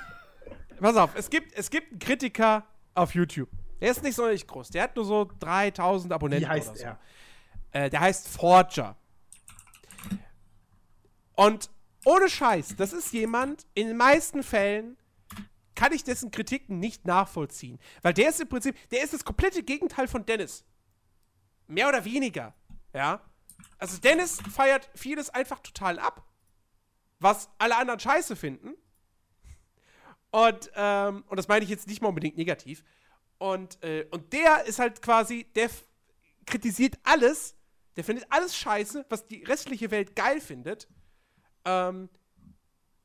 [0.80, 2.64] Pass auf, es gibt, es gibt einen Kritiker
[2.96, 3.50] auf YouTube.
[3.82, 4.70] Der ist nicht so nicht groß.
[4.70, 6.48] Der hat nur so 3000 Abonnenten.
[6.48, 6.84] Wie heißt so.
[6.84, 7.00] er?
[7.72, 8.96] Äh, der heißt Forger.
[11.36, 11.70] Und
[12.06, 14.98] ohne Scheiß, das ist jemand, in den meisten Fällen
[15.76, 17.80] kann ich dessen Kritiken nicht nachvollziehen.
[18.02, 20.64] Weil der ist im Prinzip, der ist das komplette Gegenteil von Dennis.
[21.68, 22.54] Mehr oder weniger.
[22.94, 23.22] Ja.
[23.78, 26.26] Also Dennis feiert vieles einfach total ab,
[27.20, 28.76] was alle anderen scheiße finden.
[30.34, 32.84] Und, ähm, und das meine ich jetzt nicht mal unbedingt negativ.
[33.38, 35.70] Und, äh, und der ist halt quasi, der
[36.48, 37.56] kritisiert alles,
[37.96, 40.88] der findet alles scheiße, was die restliche Welt geil findet.
[41.66, 42.10] Ähm,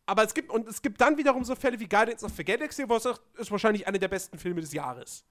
[0.07, 2.89] aber es gibt, und es gibt dann wiederum so Fälle wie Guardians of the Galaxy,
[2.89, 3.07] wo es
[3.37, 5.22] ist wahrscheinlich einer der besten Filme des Jahres.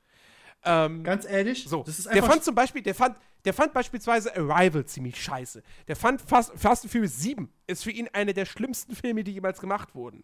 [0.64, 1.84] Ähm, Ganz ehrlich, so.
[1.84, 5.64] der fand zum Beispiel, der fand, der fand beispielsweise Arrival ziemlich scheiße.
[5.88, 9.32] Der fand Fast, Fast and Furious 7 ist für ihn einer der schlimmsten Filme, die
[9.32, 10.24] jemals gemacht wurden.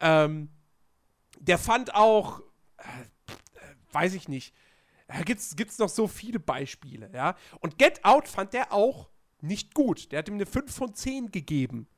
[0.00, 0.48] Ähm,
[1.40, 2.40] der fand auch,
[2.76, 2.84] äh,
[3.92, 4.54] weiß ich nicht,
[5.08, 7.34] da gibt's, gibt's noch so viele Beispiele, ja.
[7.58, 9.10] Und Get Out fand der auch
[9.40, 10.12] nicht gut.
[10.12, 11.88] Der hat ihm eine 5 von 10 gegeben.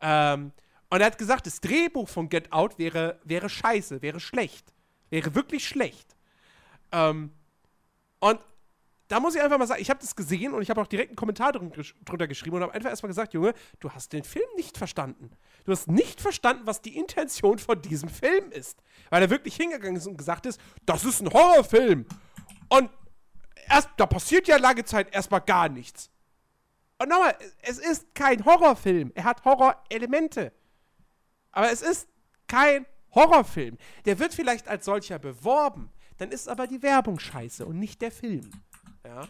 [0.00, 0.52] Ähm,
[0.90, 4.74] Und er hat gesagt, das Drehbuch von Get Out wäre, wäre scheiße, wäre schlecht.
[5.10, 6.14] Wäre wirklich schlecht.
[6.92, 7.32] Ähm,
[8.20, 8.38] und
[9.12, 11.10] da muss ich einfach mal sagen, ich habe das gesehen und ich habe auch direkt
[11.10, 14.78] einen Kommentar drunter geschrieben und habe einfach erstmal gesagt, Junge, du hast den Film nicht
[14.78, 15.30] verstanden.
[15.66, 18.82] Du hast nicht verstanden, was die Intention von diesem Film ist.
[19.10, 22.06] Weil er wirklich hingegangen ist und gesagt ist, das ist ein Horrorfilm.
[22.70, 22.88] Und
[23.68, 26.10] erst, da passiert ja lange Zeit erstmal gar nichts.
[26.96, 29.12] Und nochmal, es ist kein Horrorfilm.
[29.14, 30.54] Er hat Horrorelemente.
[31.50, 32.08] Aber es ist
[32.48, 33.76] kein Horrorfilm.
[34.06, 35.92] Der wird vielleicht als solcher beworben.
[36.16, 38.50] Dann ist aber die Werbung scheiße und nicht der Film.
[39.04, 39.28] Ja.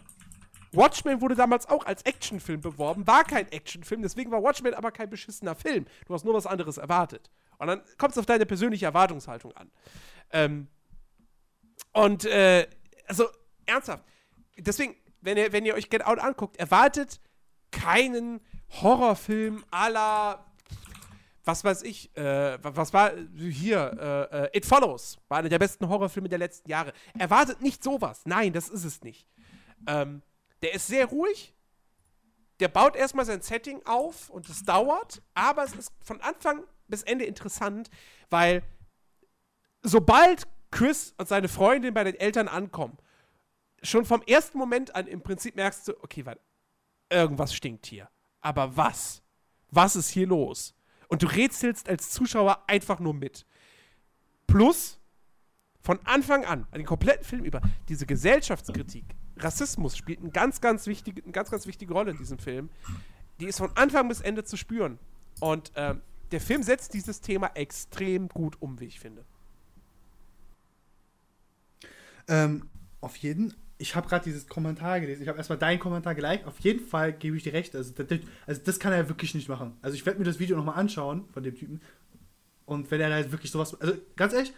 [0.72, 5.10] Watchmen wurde damals auch als Actionfilm beworben, war kein Actionfilm, deswegen war Watchmen aber kein
[5.10, 5.86] beschissener Film.
[6.06, 7.30] Du hast nur was anderes erwartet.
[7.58, 9.70] Und dann kommt es auf deine persönliche Erwartungshaltung an.
[10.30, 10.68] Ähm,
[11.92, 12.66] und, äh,
[13.06, 13.28] also,
[13.66, 14.04] ernsthaft.
[14.56, 17.20] Deswegen, wenn ihr, wenn ihr euch Get Out anguckt, erwartet
[17.70, 18.40] keinen
[18.80, 20.44] Horrorfilm la
[21.44, 25.88] was weiß ich, äh, was war hier, äh, äh, It Follows, war einer der besten
[25.88, 26.92] Horrorfilme der letzten Jahre.
[27.18, 28.22] Erwartet nicht sowas.
[28.24, 29.26] Nein, das ist es nicht.
[29.86, 30.22] Ähm,
[30.62, 31.54] der ist sehr ruhig.
[32.60, 37.02] Der baut erstmal sein Setting auf und es dauert, aber es ist von Anfang bis
[37.02, 37.90] Ende interessant,
[38.30, 38.62] weil
[39.82, 42.98] sobald Chris und seine Freundin bei den Eltern ankommen,
[43.82, 46.40] schon vom ersten Moment an im Prinzip merkst du, okay, warte,
[47.10, 48.08] irgendwas stinkt hier.
[48.40, 49.22] Aber was?
[49.70, 50.74] Was ist hier los?
[51.08, 53.44] Und du rätselst als Zuschauer einfach nur mit.
[54.46, 55.00] Plus,
[55.80, 59.04] von Anfang an, den kompletten Film über, diese Gesellschaftskritik,
[59.36, 62.70] Rassismus spielt eine ganz, ganz wichtige, eine ganz, ganz wichtige Rolle in diesem Film.
[63.40, 64.98] Die ist von Anfang bis Ende zu spüren.
[65.40, 69.24] Und ähm, der Film setzt dieses Thema extrem gut um, wie ich finde.
[72.28, 72.68] Ähm,
[73.00, 75.22] auf jeden ich habe gerade dieses Kommentar gelesen.
[75.22, 76.46] Ich habe erstmal deinen Kommentar geliked.
[76.46, 77.74] Auf jeden Fall gebe ich dir recht.
[77.74, 79.76] Also das, also das kann er wirklich nicht machen.
[79.82, 81.80] Also ich werde mir das Video nochmal anschauen von dem Typen.
[82.64, 83.78] Und wenn er halt wirklich sowas.
[83.80, 84.52] Also ganz ehrlich,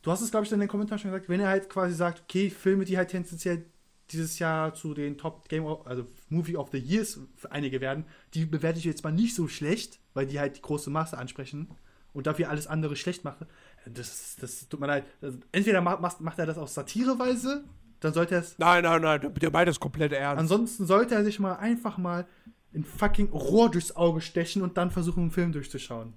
[0.00, 2.22] du hast es, glaube ich, in den Kommentaren schon gesagt, wenn er halt quasi sagt,
[2.22, 3.66] okay, Filme, die halt tendenziell
[4.10, 8.04] dieses Jahr zu den Top Game, of, also Movie of the Years für einige werden,
[8.34, 11.68] die bewerte ich jetzt mal nicht so schlecht, weil die halt die große Masse ansprechen
[12.12, 13.46] und dafür alles andere schlecht mache.
[13.86, 15.04] Das, das tut mir leid.
[15.20, 17.64] Also entweder macht, macht er das auf Satireweise,
[18.00, 18.58] dann sollte er es.
[18.58, 20.40] Nein, nein, nein, meint das komplett ernst.
[20.40, 22.26] Ansonsten sollte er sich mal einfach mal
[22.74, 26.14] ein fucking Rohr durchs Auge stechen und dann versuchen, einen Film durchzuschauen.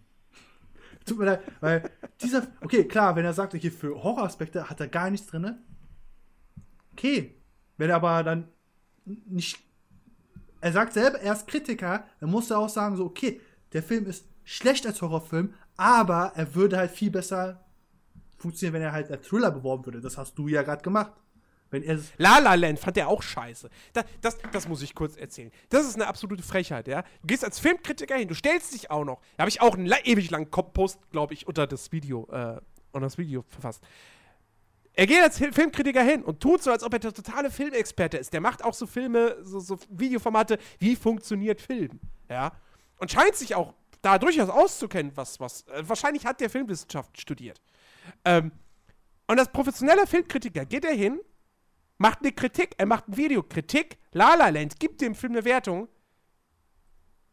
[1.06, 1.90] Tut mir leid, weil
[2.22, 2.48] dieser.
[2.62, 5.58] Okay, klar, wenn er sagt, okay, für Horroraspekte hat er gar nichts drin.
[6.94, 7.39] Okay.
[7.80, 8.50] Wenn er aber dann
[9.06, 9.58] nicht.
[10.62, 13.40] Er sagt selber, er ist Kritiker, dann muss er auch sagen, so, okay,
[13.72, 17.64] der Film ist schlecht als Horrorfilm, aber er würde halt viel besser
[18.38, 20.02] funktionieren, wenn er halt als Thriller beworben würde.
[20.02, 21.14] Das hast du ja gerade gemacht.
[21.72, 23.70] Wenn er La La Land fand er auch scheiße.
[23.94, 25.52] Das, das, das muss ich kurz erzählen.
[25.70, 27.04] Das ist eine absolute Frechheit, ja.
[27.22, 29.22] Du gehst als Filmkritiker hin, du stellst dich auch noch.
[29.38, 32.60] Da habe ich auch einen ewig langen Post, glaube ich, unter das Video, äh,
[32.92, 33.86] unter das Video verfasst.
[35.00, 38.34] Er geht als Filmkritiker hin und tut so, als ob er der totale Filmexperte ist.
[38.34, 42.52] Der macht auch so Filme, so, so Videoformate, wie funktioniert Film, ja.
[42.98, 45.62] Und scheint sich auch da durchaus auszukennen, was, was.
[45.68, 47.62] Äh, wahrscheinlich hat der Filmwissenschaft studiert.
[48.26, 48.52] Ähm,
[49.28, 51.22] und als professioneller Filmkritiker geht er hin
[51.98, 55.46] macht eine Kritik, er macht ein Video, Kritik, La La Land, gibt dem Film eine
[55.46, 55.88] Wertung,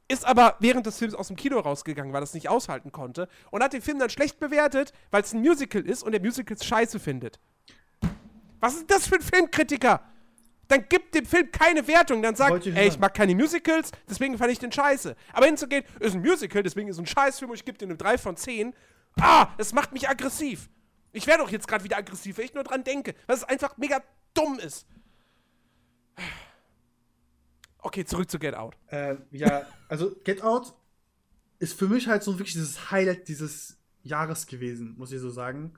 [0.09, 3.29] ist aber während des Films aus dem Kino rausgegangen, weil er es nicht aushalten konnte
[3.51, 6.57] und hat den Film dann schlecht bewertet, weil es ein Musical ist und der Musical
[6.61, 7.41] scheiße findet.
[8.61, 10.03] Was ist das für ein Filmkritiker?
[10.69, 14.51] Dann gibt dem Film keine Wertung, dann sagt, ey, ich mag keine Musicals, deswegen fand
[14.51, 15.15] ich den scheiße.
[15.33, 18.19] Aber hinzugehen, ist ein Musical, deswegen ist ein Scheißfilm und ich gebe dir eine 3
[18.19, 18.75] von 10.
[19.21, 20.69] Ah, das macht mich aggressiv.
[21.13, 23.15] Ich werde doch jetzt gerade wieder aggressiv, wenn ich nur dran denke.
[23.27, 24.03] Das ist einfach mega
[24.35, 24.87] dumm ist.
[27.79, 28.77] Okay, zurück zu Get Out.
[28.89, 30.75] Äh, ja, also Get Out
[31.61, 35.75] ist für mich halt so wirklich dieses Highlight dieses Jahres gewesen, muss ich so sagen.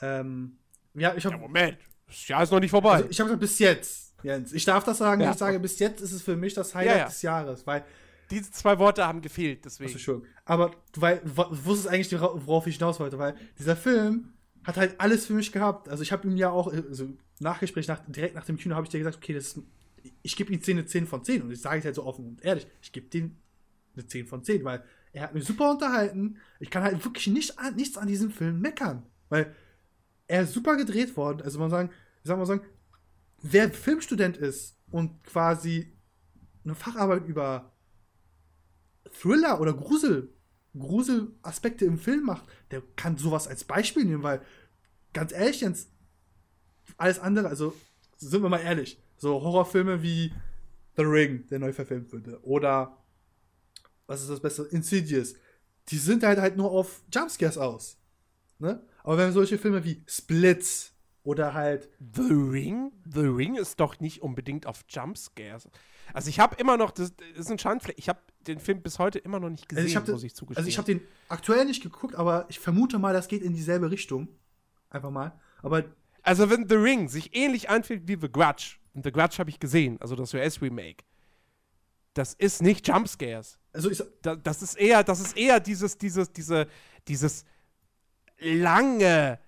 [0.00, 0.58] Ähm,
[0.94, 1.36] ja, ich habe.
[1.36, 2.94] Ja, Moment, das Jahr ist noch nicht vorbei.
[2.94, 4.52] Also ich habe gesagt, bis jetzt, Jens.
[4.52, 5.30] Ich darf das sagen, ja.
[5.32, 7.84] ich sage, bis jetzt ist es für mich das Highlight ja, des Jahres, weil.
[8.30, 9.92] Diese zwei Worte haben gefehlt, deswegen.
[9.92, 10.26] Also schon.
[10.46, 14.32] Aber du, weil, wusstest eigentlich, worauf ich hinaus wollte, weil dieser Film
[14.64, 15.90] hat halt alles für mich gehabt.
[15.90, 18.90] Also ich habe ihm ja auch, also Nachgespräch, nach, direkt nach dem Kino habe ich
[18.90, 19.58] dir gesagt, okay, das ist,
[20.22, 22.26] ich gebe ihm 10 eine 10 von 10 und ich sage es halt so offen
[22.26, 23.36] und ehrlich, ich gebe dem
[23.94, 24.82] eine 10 von 10, weil
[25.12, 26.38] er hat mich super unterhalten.
[26.60, 29.54] Ich kann halt wirklich nicht an, nichts an diesem Film meckern, weil
[30.26, 31.42] er ist super gedreht worden.
[31.42, 31.90] Also man sagen,
[32.22, 32.64] sagen wir sagen,
[33.42, 35.92] wer Filmstudent ist und quasi
[36.64, 37.72] eine Facharbeit über
[39.20, 40.34] Thriller oder Grusel
[40.78, 44.42] Gruselaspekte im Film macht, der kann sowas als Beispiel nehmen, weil
[45.12, 45.88] ganz ehrlich, Jens,
[46.96, 47.74] alles andere, also
[48.16, 50.32] sind wir mal ehrlich, so Horrorfilme wie
[50.96, 52.98] The Ring, der neu verfilmt wurde, oder
[54.06, 54.64] was ist das Beste?
[54.64, 55.34] Insidious.
[55.88, 57.98] die sind halt halt nur auf Jumpscares aus.
[58.58, 58.80] Ne?
[59.02, 60.92] Aber wenn solche Filme wie Split
[61.22, 61.88] oder halt.
[62.14, 62.92] The Ring?
[63.10, 65.68] The Ring ist doch nicht unbedingt auf Jumpscares.
[66.12, 68.98] Also ich habe immer noch, das, das ist ein Schandfleck, ich habe den Film bis
[68.98, 70.58] heute immer noch nicht gesehen, Also ich den- muss ich zugestehen.
[70.58, 73.90] Also ich habe den aktuell nicht geguckt, aber ich vermute mal, das geht in dieselbe
[73.90, 74.28] Richtung.
[74.90, 75.32] Einfach mal.
[75.62, 75.84] Aber
[76.22, 79.58] Also wenn The Ring sich ähnlich anfühlt wie The Grudge, und The Grudge habe ich
[79.58, 81.04] gesehen, also das US-Remake,
[82.12, 83.58] das ist nicht Jumpscares.
[83.72, 86.68] also ich, Da, das ist eher, das ist eher dieses, dieses, diese,
[87.08, 87.44] dieses
[88.44, 89.38] lange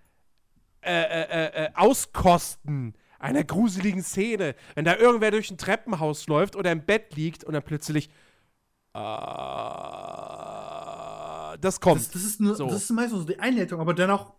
[0.83, 6.71] äh, äh, äh, Auskosten einer gruseligen Szene, wenn da irgendwer durch ein Treppenhaus läuft oder
[6.71, 8.09] im Bett liegt und dann plötzlich
[8.95, 8.99] äh,
[11.59, 12.01] das kommt.
[12.01, 12.67] das, das ist nur, So.
[12.67, 14.33] das ist meistens so die Einleitung, aber dennoch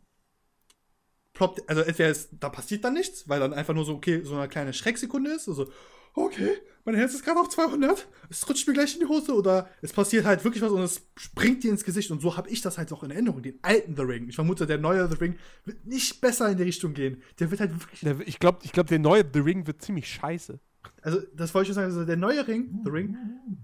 [1.34, 4.36] ploppt, also entweder ist, da passiert dann nichts, weil dann einfach nur so, okay, so
[4.36, 5.70] eine kleine Schrecksekunde ist, also,
[6.18, 9.70] okay, mein Herz ist gerade auf 200, es rutscht mir gleich in die Hose oder
[9.82, 12.62] es passiert halt wirklich was und es springt dir ins Gesicht und so habe ich
[12.62, 14.30] das halt auch in Erinnerung, den alten The Ring.
[14.30, 17.22] Ich vermute, der neue The Ring wird nicht besser in die Richtung gehen.
[17.40, 20.60] Der wird halt wirklich, Ich glaube, ich glaub, der neue The Ring wird ziemlich scheiße.
[21.02, 23.18] also das wollte ich schon sagen, also der neue Ring, The Ring,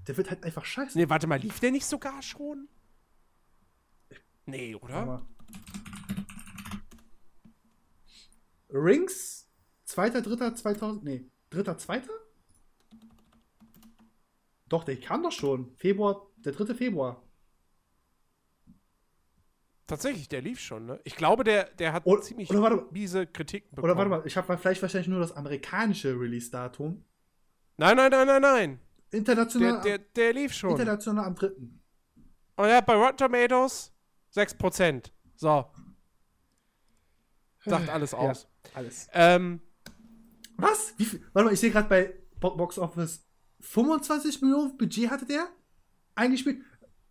[0.08, 0.98] der wird halt einfach scheiße.
[0.98, 2.68] Nee, warte mal, lief der nicht sogar schon?
[4.46, 5.26] Nee, oder?
[8.70, 9.48] Rings,
[9.86, 12.12] zweiter, dritter, 2000, nee, dritter, zweiter?
[14.70, 15.76] Doch, der kam doch schon.
[15.76, 16.74] Februar, der 3.
[16.74, 17.22] Februar.
[19.86, 21.00] Tatsächlich, der lief schon, ne?
[21.04, 22.86] Ich glaube, der, der hat Oder- ziemlich oder warte mal.
[22.92, 23.92] miese Kritiken bekommen.
[23.92, 27.04] Oder warte mal, ich habe vielleicht wahrscheinlich nur das amerikanische Release-Datum.
[27.78, 28.80] Nein, nein, nein, nein, nein.
[29.12, 30.72] International, Der, der, der lief schon.
[30.72, 31.48] international am 3.
[31.48, 33.94] Und er hat bei Rotten Tomatoes
[34.34, 35.12] 6%.
[35.36, 35.66] So.
[37.66, 38.48] Sagt alles aus.
[38.74, 39.08] Alles.
[39.14, 39.62] Ähm,
[40.58, 40.94] Was?
[40.98, 41.22] Wie viel?
[41.34, 43.26] Warte mal, ich sehe gerade bei Bo- Box Office
[43.64, 45.48] 25 Millionen Budget hatte der
[46.16, 46.62] eingespielt.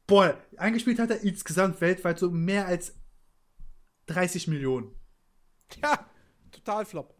[0.06, 2.94] Boah, eingespielt hat er insgesamt weltweit so mehr als
[4.06, 4.94] 30 Millionen.
[5.82, 6.06] ja,
[6.50, 7.14] total flop.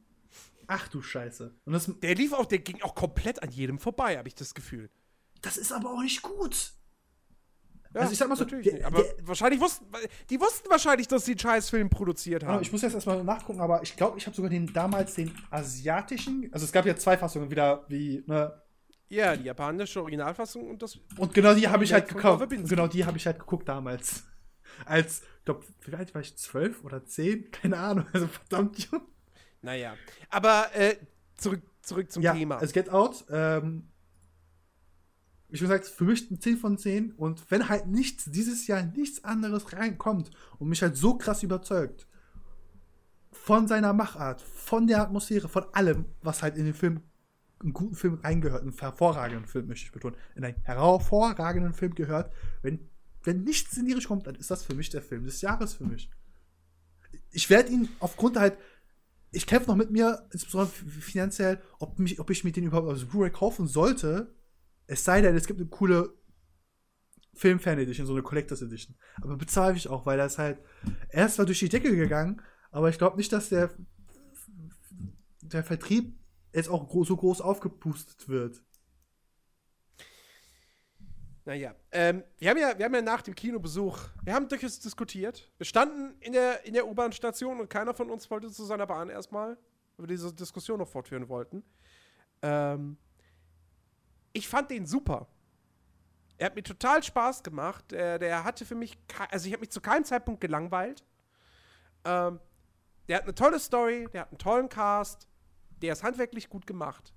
[0.66, 1.54] Ach du Scheiße.
[1.64, 4.54] Und das, Der lief auch, der ging auch komplett an jedem vorbei, habe ich das
[4.54, 4.90] Gefühl.
[5.40, 6.72] das ist aber auch nicht gut.
[7.94, 8.84] Ja, Also ich sag mal so, natürlich der- nicht.
[8.86, 9.86] Aber der- wahrscheinlich wussten,
[10.30, 12.62] die wussten wahrscheinlich, dass sie einen Scheißfilm produziert haben.
[12.62, 16.48] Ich muss jetzt erstmal nachgucken, aber ich glaube, ich habe sogar den damals den asiatischen.
[16.52, 18.61] Also es gab ja zwei Fassungen, wieder wie, ne?
[19.12, 20.98] Ja, die japanische Originalfassung und das.
[21.16, 22.48] Und genau die habe ich halt gekauft.
[22.48, 24.24] Genau die habe ich halt geguckt damals.
[24.86, 26.36] Als, ich glaube, wie alt war ich?
[26.36, 27.50] Zwölf oder zehn?
[27.50, 28.06] Keine Ahnung.
[28.12, 29.02] Also verdammt jung.
[29.60, 29.94] Naja.
[30.30, 30.96] Aber äh,
[31.36, 32.58] zurück, zurück zum ja, Thema.
[32.62, 33.24] es Get Out.
[33.30, 33.88] Ähm,
[35.48, 37.12] wie schon gesagt, für mich ein 10 von 10.
[37.12, 42.08] Und wenn halt nichts, dieses Jahr nichts anderes reinkommt und mich halt so krass überzeugt,
[43.30, 47.02] von seiner Machart, von der Atmosphäre, von allem, was halt in den Film,
[47.62, 52.32] einen guten Film reingehört, einen hervorragenden Film, möchte ich betonen, in einen hervorragenden Film gehört,
[52.62, 52.88] wenn,
[53.22, 55.84] wenn nichts in Richtung kommt, dann ist das für mich der Film des Jahres für
[55.84, 56.10] mich.
[57.30, 58.56] Ich werde ihn aufgrund halt,
[59.30, 63.04] ich kämpfe noch mit mir, insbesondere finanziell, ob, mich, ob ich mir den überhaupt als
[63.04, 64.34] Blu-ray kaufen sollte.
[64.86, 66.14] Es sei denn, es gibt eine coole
[67.34, 68.96] Film-Fan-Edition, so eine Collectors Edition.
[69.22, 70.58] Aber bezweifle ich auch, weil halt,
[71.08, 73.74] er ist zwar durch die Decke gegangen, aber ich glaube nicht, dass der,
[75.40, 76.14] der Vertrieb
[76.52, 78.62] jetzt auch so groß aufgepustet wird.
[81.44, 85.50] Naja, ähm, wir, haben ja, wir haben ja nach dem Kinobesuch, wir haben durchaus diskutiert.
[85.56, 89.08] Wir standen in der, in der U-Bahn-Station und keiner von uns wollte zu seiner Bahn
[89.08, 89.56] erstmal,
[89.96, 91.64] weil wir diese Diskussion noch fortführen wollten.
[92.42, 92.96] Ähm,
[94.32, 95.26] ich fand den super.
[96.38, 97.90] Er hat mir total Spaß gemacht.
[97.90, 98.96] Der, der hatte für mich,
[99.30, 101.04] also ich habe mich zu keinem Zeitpunkt gelangweilt.
[102.04, 102.38] Ähm,
[103.08, 105.26] der hat eine tolle Story, der hat einen tollen Cast,
[105.82, 107.12] der ist handwerklich gut gemacht.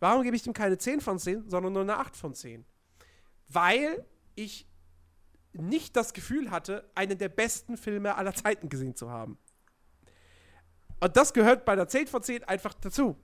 [0.00, 2.64] Warum gebe ich dem keine 10 von 10, sondern nur eine 8 von 10?
[3.48, 4.04] Weil
[4.34, 4.68] ich
[5.52, 9.38] nicht das Gefühl hatte, einen der besten Filme aller Zeiten gesehen zu haben.
[11.00, 13.16] Und das gehört bei der 10 von 10 einfach dazu.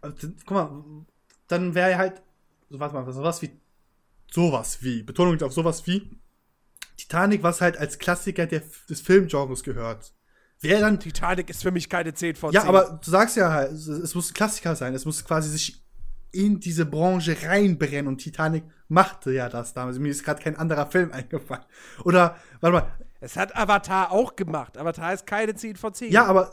[0.00, 1.06] Also, guck mal,
[1.48, 2.22] dann wäre halt,
[2.68, 3.58] so warte mal, sowas wie,
[4.30, 6.18] sowas wie, Betonung auf sowas wie
[6.96, 10.14] Titanic, was halt als Klassiker der, des Filmgenres gehört.
[10.64, 12.60] Wäre dann Titanic ist für mich keine 10 von 10.
[12.60, 14.94] Ja, aber du sagst ja halt, es, muss ein Klassiker sein.
[14.94, 15.82] Es muss quasi sich
[16.32, 19.98] in diese Branche reinbrennen und Titanic machte ja das damals.
[19.98, 21.64] Mir ist gerade kein anderer Film eingefallen.
[22.04, 24.76] Oder, warte mal, Es hat Avatar auch gemacht.
[24.76, 26.10] Avatar ist keine 10 von 10.
[26.10, 26.52] ja, aber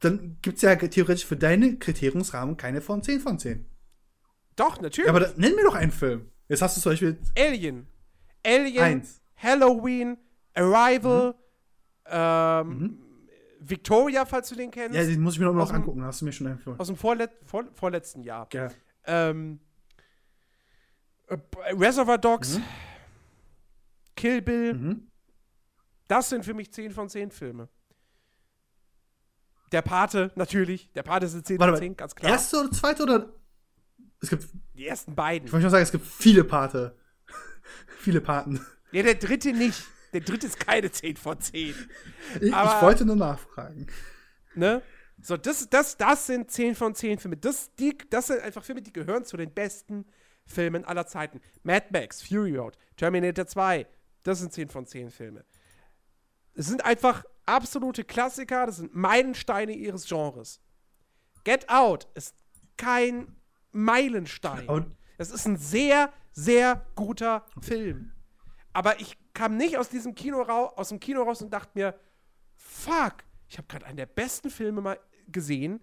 [0.00, 3.64] dann gibt es ja theoretisch für deine Kriteriumsrahmen keine von 10 von 10.
[4.56, 5.06] Doch, natürlich.
[5.06, 6.30] Ja, aber dann, nenn mir doch einen Film.
[6.48, 7.86] Jetzt hast du zum Beispiel Alien.
[8.44, 8.82] Alien.
[8.82, 9.20] Eins.
[9.36, 10.18] Halloween.
[10.54, 11.34] Arrival.
[12.06, 12.98] Ähm,
[13.66, 14.94] Victoria, falls du den kennst.
[14.96, 16.04] Ja, den muss ich mir noch, Aus noch dem- angucken.
[16.04, 16.78] Hast du mir schon empfohlen.
[16.78, 18.48] aus dem vorlet vor vorletzten Jahr.
[18.52, 18.68] Ja.
[19.06, 19.60] Ähm,
[21.28, 21.36] äh,
[21.72, 22.58] Reservoir Dogs.
[22.58, 22.64] Mhm.
[24.16, 25.10] Kill Bill, Mhm.
[26.08, 27.68] das sind für mich 10 von 10 Filme.
[29.72, 30.92] Der Pate, natürlich.
[30.92, 32.30] Der Pate sind 10 Warte von mal, 10, ganz klar.
[32.32, 33.32] Erste oder zweite oder.
[34.20, 34.46] Es gibt.
[34.74, 35.46] Die ersten beiden.
[35.46, 36.96] Ich wollte schon sagen, es gibt viele Pate.
[37.98, 38.64] viele Paten.
[38.92, 39.82] Ja, der dritte nicht.
[40.14, 41.74] Der dritte ist keine 10 von 10.
[42.40, 43.86] Ich, Aber- ich wollte nur nachfragen.
[44.54, 44.80] Ne?
[45.20, 47.36] So, das, das, das sind 10 von 10 Filme.
[47.36, 50.06] Das, die, das sind einfach Filme, die gehören zu den besten
[50.46, 51.40] Filmen aller Zeiten.
[51.62, 53.86] Mad Max, Fury Road, Terminator 2,
[54.22, 55.44] das sind 10 von 10 Filme.
[56.54, 60.60] Es sind einfach absolute Klassiker, das sind Meilensteine ihres Genres.
[61.44, 62.34] Get Out ist
[62.76, 63.36] kein
[63.72, 64.68] Meilenstein.
[64.68, 64.86] Aber-
[65.18, 68.12] Es ist ein sehr, sehr guter Film.
[68.72, 71.98] Aber ich kam nicht aus diesem Kino raus, aus dem Kino raus und dachte mir,
[72.56, 75.80] fuck, ich habe gerade einen der besten Filme mal gesehen,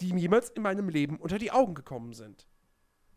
[0.00, 2.46] die mir jemals in meinem Leben unter die Augen gekommen sind.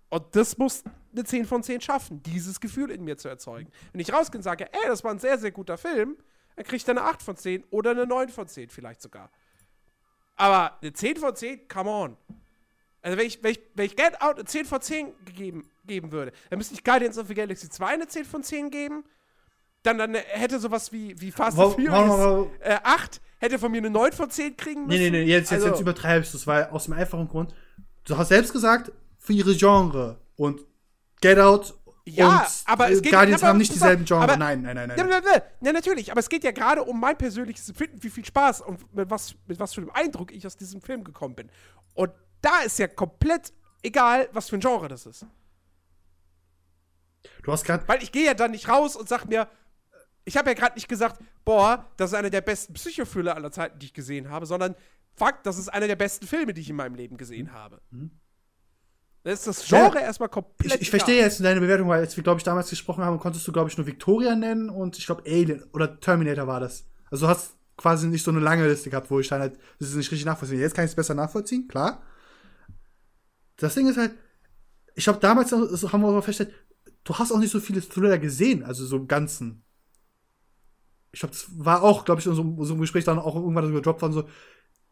[0.09, 3.70] Und das muss eine 10 von 10 schaffen, dieses Gefühl in mir zu erzeugen.
[3.91, 6.18] Wenn ich rausgehe und sage, ey, das war ein sehr, sehr guter Film,
[6.55, 9.32] dann kriegt er eine 8 von 10 oder eine 9 von 10 vielleicht sogar.
[10.36, 12.18] Aber eine 10 von 10, come on.
[13.01, 16.11] Also wenn ich, wenn ich, wenn ich Get Out eine 10 von 10 gegeben, geben
[16.11, 19.03] würde, dann müsste ich Guardians of the Galaxy 2 eine 10 von 10 geben.
[19.84, 23.89] Dann, dann hätte sowas wie, wie Fast and Furious äh, 8 hätte von mir eine
[23.89, 24.99] 9 von 10 kriegen müssen.
[24.99, 27.53] Nee, nee, nee, jetzt, jetzt, Also- jetzt übertreibst du es, weil aus dem einfachen Grund,
[28.05, 30.65] du hast selbst gesagt, für ihre Genre und
[31.21, 31.75] Get Out
[32.05, 34.23] Ja, und aber es äh, geht- Guardians haben nicht dieselben Genre.
[34.23, 35.41] aber- nein, nein, nein, nein.
[35.61, 38.93] Ja, natürlich, aber es geht ja gerade um mein persönliches Empfinden, wie viel Spaß und
[38.95, 41.49] mit was, mit was für einem Eindruck ich aus diesem Film gekommen bin.
[41.93, 42.11] Und
[42.41, 43.53] da ist ja komplett
[43.84, 45.25] egal, was für ein Genre das ist.
[47.43, 49.47] Du hast gerade Weil ich gehe ja dann nicht raus und sag mir,
[50.28, 53.80] ich habe ja gerade nicht gesagt, boah, das ist einer der besten Psychothriller aller Zeiten,
[53.80, 54.75] die ich gesehen habe, sondern
[55.15, 57.80] fuck, das ist einer der besten Filme, die ich in meinem Leben gesehen habe.
[59.23, 59.78] Das ist das Mhm.
[59.78, 60.75] Ja, Genre erstmal komplett.
[60.75, 63.47] Ich, ich verstehe jetzt deine Bewertung, weil als wir, glaube ich, damals gesprochen haben, konntest
[63.47, 66.86] du, glaube ich, nur Victoria nennen und ich glaube Alien oder Terminator war das.
[67.09, 69.89] Also du hast quasi nicht so eine lange Liste gehabt, wo ich dann halt, das
[69.89, 70.59] ist nicht richtig nachvollziehen.
[70.59, 72.03] Jetzt kann ich es besser nachvollziehen, klar.
[73.55, 74.11] Das Ding ist halt,
[74.93, 76.53] ich glaube, damals haben wir auch festgestellt,
[77.05, 79.63] du hast auch nicht so viele Thriller gesehen, also so im Ganzen.
[81.18, 83.65] Ich glaube, das war auch, glaube ich, in so, so einem Gespräch dann auch irgendwann
[83.65, 84.30] so gedroppt worden, so,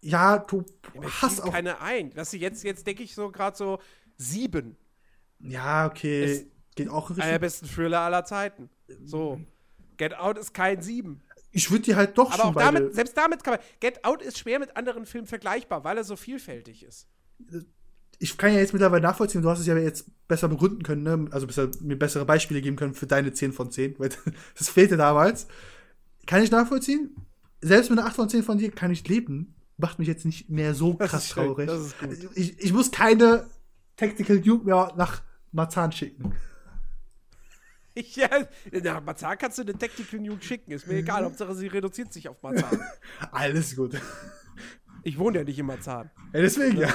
[0.01, 0.65] ja, du
[0.95, 1.51] Ja, hast auch.
[1.51, 2.15] keine ein.
[2.15, 3.77] Weißt du, jetzt, jetzt denke ich so gerade so
[4.17, 4.75] sieben.
[5.39, 6.45] Ja, okay, Es-
[6.75, 8.71] geht auch in Einer der besten Thriller aller Zeiten.
[9.03, 9.39] So.
[9.97, 11.21] Get Out ist kein sieben.
[11.51, 13.61] Ich würde dir halt doch Aber schon auch damit, selbst damit kann man.
[13.79, 17.07] Get Out ist schwer mit anderen Filmen vergleichbar, weil er so vielfältig ist.
[18.17, 21.27] ich kann ja jetzt mittlerweile nachvollziehen, du hast es ja jetzt besser begründen können, ne?
[21.31, 24.09] also besser, mir bessere Beispiele geben können für deine 10 von 10, weil
[24.57, 25.45] das fehlte damals.
[26.25, 27.15] Kann ich nachvollziehen?
[27.61, 29.55] Selbst mit einer 8 von 10 von dir kann ich leben.
[29.77, 31.69] Macht mich jetzt nicht mehr so krass traurig.
[32.35, 33.47] Ich, ich muss keine
[33.97, 35.21] Tactical Duke mehr nach
[35.51, 36.33] Marzahn schicken.
[38.13, 38.27] Ja,
[38.83, 40.71] nach Mazar kannst du eine Tactical Nuke schicken.
[40.71, 41.23] Ist mir egal.
[41.23, 42.69] Hauptsache, sie reduziert sich auf Mazar.
[43.31, 44.01] Alles gut.
[45.03, 46.11] Ich wohne ja nicht in Marzahn.
[46.33, 46.93] Ja, deswegen ja.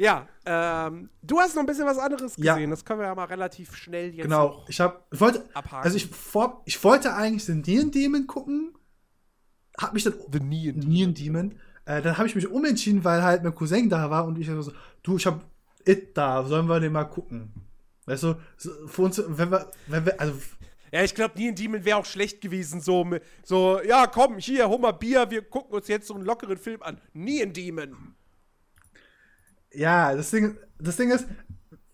[0.00, 2.54] Ja, ähm, du hast noch ein bisschen was anderes Ja.
[2.54, 2.70] gesehen.
[2.70, 4.64] Das können wir ja mal relativ schnell jetzt Genau.
[4.66, 5.84] Ich habe, ich wollte, abhaken.
[5.84, 8.74] also ich, vor, ich wollte eigentlich den Neon Demon gucken,
[9.76, 10.78] hab mich dann The Neon.
[10.78, 11.58] Neon Demon.
[11.84, 14.72] Äh, dann habe ich mich umentschieden, weil halt mein Cousin da war und ich so,
[15.02, 15.44] du, ich hab
[15.86, 17.52] It da, sollen wir den mal gucken?
[18.06, 20.32] Weißt du, so, für uns, wenn wir, wenn wir, also,
[20.92, 22.80] Ja, ich glaube, Neon Demon wäre auch schlecht gewesen.
[22.80, 23.06] So,
[23.42, 26.82] so, ja, komm, hier, hol mal Bier, wir gucken uns jetzt so einen lockeren Film
[26.82, 26.98] an.
[27.12, 28.14] Neon Demon.
[29.72, 31.26] Ja, das Ding, das Ding ist,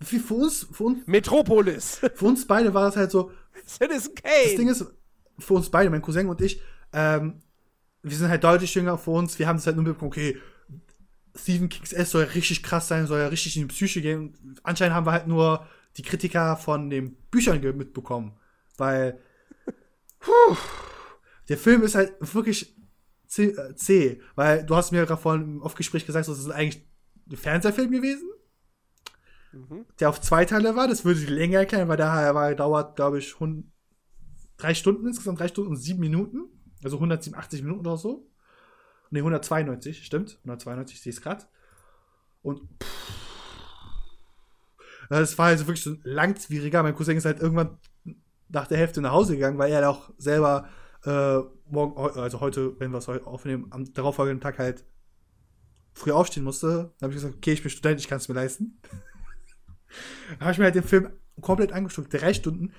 [0.00, 2.00] wie für uns, für uns, Metropolis.
[2.14, 3.30] für uns beide war das halt so,
[3.66, 4.70] Citizen das Ding Kane.
[4.70, 4.86] ist,
[5.38, 6.60] für uns beide, mein Cousin und ich,
[6.92, 7.42] ähm,
[8.02, 10.38] wir sind halt deutlich jünger für uns, wir haben es halt nur mitbekommen, okay,
[11.34, 14.58] Stephen King's S soll ja richtig krass sein, soll ja richtig in die Psyche gehen.
[14.62, 15.66] Anscheinend haben wir halt nur
[15.96, 18.32] die Kritiker von den Büchern mitbekommen.
[18.76, 19.18] Weil
[20.18, 20.56] puh,
[21.48, 22.74] der Film ist halt wirklich
[23.26, 24.20] zäh, äh.
[24.34, 26.86] Weil du hast mir gerade vorhin im Off-Gespräch gesagt, das ist eigentlich
[27.34, 28.28] Fernsehfilm gewesen,
[29.52, 29.84] Mhm.
[29.98, 30.86] der auf zwei Teile war.
[30.86, 33.72] Das würde die Länge erklären, weil der war, dauert, glaube ich, hun-
[34.58, 36.44] drei Stunden insgesamt, drei Stunden und sieben Minuten.
[36.84, 38.30] Also 187 Minuten oder so.
[39.10, 40.38] Ne, 192, stimmt.
[40.44, 41.44] 192, ich sehe es gerade.
[42.42, 42.92] Und pff,
[45.08, 46.82] das war also wirklich so langwieriger.
[46.82, 47.78] Mein Cousin ist halt irgendwann
[48.48, 50.68] nach der Hälfte nach Hause gegangen, weil er auch selber
[51.04, 51.38] äh,
[51.70, 54.84] morgen, also heute, wenn wir es heute aufnehmen, am darauffolgenden Tag halt
[55.96, 56.92] früh aufstehen musste.
[56.98, 58.78] Dann habe ich gesagt, okay, ich bin Student, ich kann es mir leisten.
[60.28, 61.10] Dann habe ich mir halt den Film
[61.40, 62.72] komplett angeguckt, drei Stunden.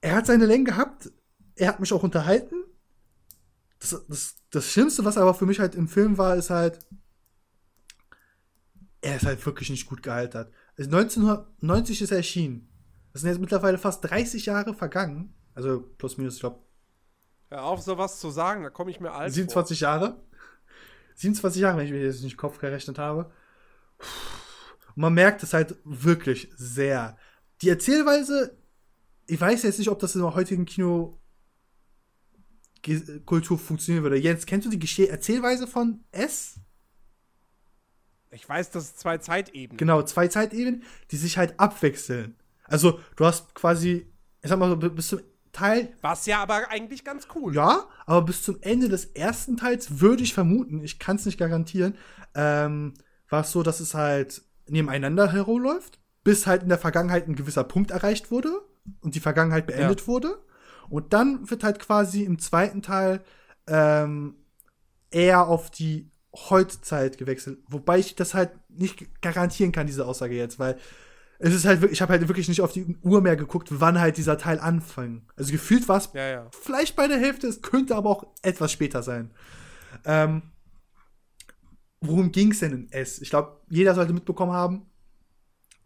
[0.00, 1.10] Er hat seine Länge gehabt,
[1.56, 2.54] er hat mich auch unterhalten.
[3.80, 6.78] Das, das, das Schlimmste, was aber für mich halt im Film war, ist halt,
[9.00, 10.52] er ist halt wirklich nicht gut gealtert.
[10.78, 12.68] Also 1990 ist er erschienen.
[13.12, 15.34] Das sind jetzt mittlerweile fast 30 Jahre vergangen.
[15.54, 16.60] Also plus minus, ich glaube.
[17.48, 19.88] Hör auf, sowas zu sagen, da komme ich mir alt 27 vor.
[19.88, 20.29] Jahre.
[21.20, 23.30] 27 Jahre, wenn ich mir jetzt nicht Kopf gerechnet habe.
[24.88, 27.18] Und man merkt es halt wirklich sehr.
[27.60, 28.58] Die Erzählweise,
[29.26, 31.20] ich weiß jetzt nicht, ob das in der heutigen Kino
[33.26, 34.16] Kultur funktionieren würde.
[34.16, 36.58] Jens, kennst du die Gesche Erzählweise von S?
[38.30, 39.76] Ich weiß, dass es zwei Zeitebenen.
[39.76, 42.36] Genau, zwei Zeitebenen, die sich halt abwechseln.
[42.64, 44.10] Also, du hast quasi,
[44.40, 45.20] ich sag mal so, bis zum
[45.52, 45.92] Teil.
[46.00, 47.54] Was ja aber eigentlich ganz cool.
[47.54, 51.38] Ja, aber bis zum Ende des ersten Teils würde ich vermuten, ich kann es nicht
[51.38, 51.96] garantieren,
[52.34, 52.94] ähm,
[53.28, 57.64] war es so, dass es halt nebeneinander herumläuft, bis halt in der Vergangenheit ein gewisser
[57.64, 58.60] Punkt erreicht wurde
[59.00, 60.06] und die Vergangenheit beendet ja.
[60.06, 60.38] wurde.
[60.88, 63.22] Und dann wird halt quasi im zweiten Teil
[63.66, 64.36] ähm,
[65.10, 67.58] eher auf die Heutzeit gewechselt.
[67.68, 70.78] Wobei ich das halt nicht garantieren kann, diese Aussage jetzt, weil
[71.42, 73.98] es ist halt wirklich, ich habe halt wirklich nicht auf die Uhr mehr geguckt, wann
[73.98, 75.22] halt dieser Teil anfängt.
[75.36, 76.50] Also gefühlt war es ja, ja.
[76.52, 79.30] vielleicht bei der Hälfte, es könnte aber auch etwas später sein.
[80.04, 80.42] Ähm,
[82.02, 83.22] worum ging es denn in S?
[83.22, 84.86] Ich glaube, jeder sollte mitbekommen haben,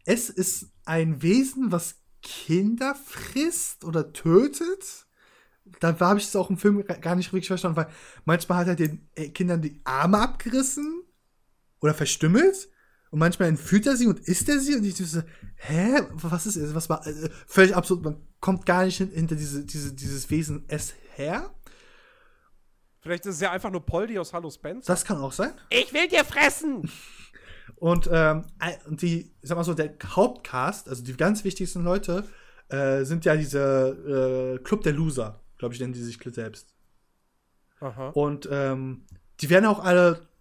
[0.05, 5.07] S ist ein Wesen, was Kinder frisst oder tötet.
[5.79, 7.89] Da habe ich es auch im Film gar nicht richtig verstanden, weil
[8.25, 11.05] manchmal hat er den äh, Kindern die Arme abgerissen
[11.81, 12.69] oder verstümmelt
[13.15, 15.23] und manchmal entführt er sie und isst er sie und ich so,
[15.55, 16.75] hä, was ist es?
[16.75, 20.95] Was war also, völlig absurd, man kommt gar nicht hinter diese, diese, dieses Wesen S
[21.15, 21.55] her.
[23.03, 24.93] Vielleicht ist es ja einfach nur Poldi aus Hallo Spencer.
[24.93, 25.53] Das kann auch sein.
[25.71, 26.91] Ich will dir fressen!
[27.77, 28.47] Und ähm,
[28.89, 32.25] die, sag mal so, der Hauptcast, also die ganz wichtigsten Leute,
[32.69, 36.75] äh, sind ja diese äh, Club der Loser, glaube ich, nennen die sich selbst.
[37.79, 38.09] Aha.
[38.09, 39.07] Und ähm,
[39.41, 40.34] die werden auch alle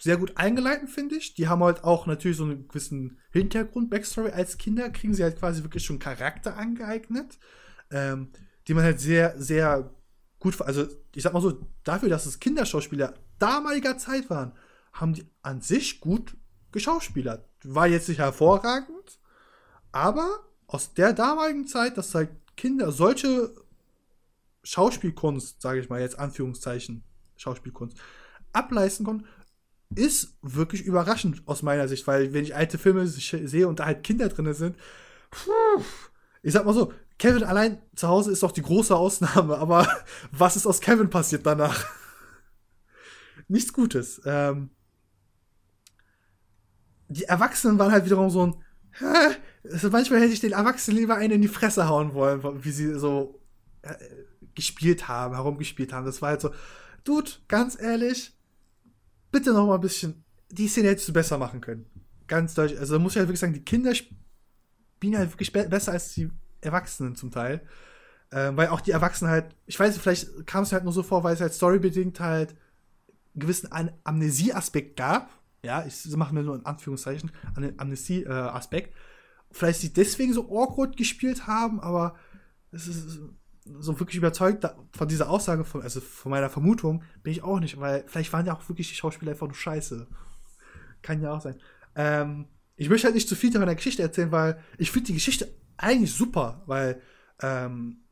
[0.00, 1.34] sehr gut eingeleitet, finde ich.
[1.34, 4.30] Die haben halt auch natürlich so einen gewissen Hintergrund, Backstory.
[4.30, 7.38] Als Kinder kriegen sie halt quasi wirklich schon Charakter angeeignet,
[7.90, 8.30] ähm,
[8.66, 9.90] die man halt sehr, sehr
[10.38, 14.52] gut, also ich sag mal so, dafür, dass es Kinderschauspieler damaliger Zeit waren,
[14.92, 16.36] haben die an sich gut
[16.72, 17.48] geschauspielert.
[17.64, 19.18] War jetzt nicht hervorragend,
[19.90, 20.28] aber
[20.66, 23.54] aus der damaligen Zeit, dass halt Kinder solche
[24.62, 27.04] Schauspielkunst, sage ich mal jetzt Anführungszeichen,
[27.36, 27.96] Schauspielkunst,
[28.52, 29.26] ableisten konnten,
[29.94, 34.02] ist wirklich überraschend aus meiner Sicht, weil wenn ich alte Filme sehe und da halt
[34.02, 34.76] Kinder drin sind,
[35.30, 35.82] puh,
[36.42, 39.88] ich sag mal so, Kevin allein zu Hause ist doch die große Ausnahme, aber
[40.32, 41.84] was ist aus Kevin passiert danach?
[43.48, 44.20] Nichts Gutes.
[44.24, 44.70] Ähm,
[47.08, 49.36] die Erwachsenen waren halt wiederum so ein, hä?
[49.64, 52.98] Also manchmal hätte ich den Erwachsenen lieber einen in die Fresse hauen wollen, wie sie
[52.98, 53.40] so
[53.82, 53.94] äh,
[54.54, 56.06] gespielt haben, herumgespielt haben.
[56.06, 56.50] Das war halt so,
[57.04, 58.37] Dude, ganz ehrlich,
[59.30, 61.86] bitte noch mal ein bisschen, die Szene hättest du besser machen können.
[62.26, 62.78] Ganz deutlich.
[62.78, 66.14] Also da muss ich halt wirklich sagen, die Kinder spielen halt wirklich be besser als
[66.14, 66.30] die
[66.60, 67.62] Erwachsenen zum Teil.
[68.30, 71.24] Ähm, weil auch die Erwachsenen halt, ich weiß vielleicht kam es halt nur so vor,
[71.24, 75.30] weil es halt storybedingt halt einen gewissen Am Amnesie-Aspekt gab
[75.62, 78.94] ja, ich mache mir nur in Anführungszeichen einen Amnestie-Aspekt.
[79.50, 82.16] Vielleicht sie deswegen so awkward gespielt haben, aber
[82.70, 83.20] es ist
[83.78, 87.78] so wirklich überzeugt von dieser Aussage, von, also von meiner Vermutung, bin ich auch nicht,
[87.80, 90.06] weil vielleicht waren ja auch wirklich die Schauspieler einfach nur scheiße.
[91.02, 91.56] Kann ja auch sein.
[91.94, 92.46] Ähm,
[92.76, 95.52] ich möchte halt nicht zu viel von der Geschichte erzählen, weil ich finde die Geschichte
[95.76, 97.00] eigentlich super, weil
[97.40, 98.04] ähm,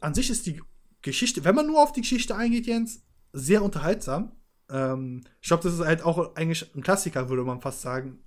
[0.00, 0.60] an sich ist die
[1.02, 3.02] Geschichte, wenn man nur auf die Geschichte eingeht, Jens,
[3.32, 4.32] sehr unterhaltsam.
[4.70, 8.18] Ähm, ich glaube, das ist halt auch eigentlich ein Klassiker, würde man fast sagen.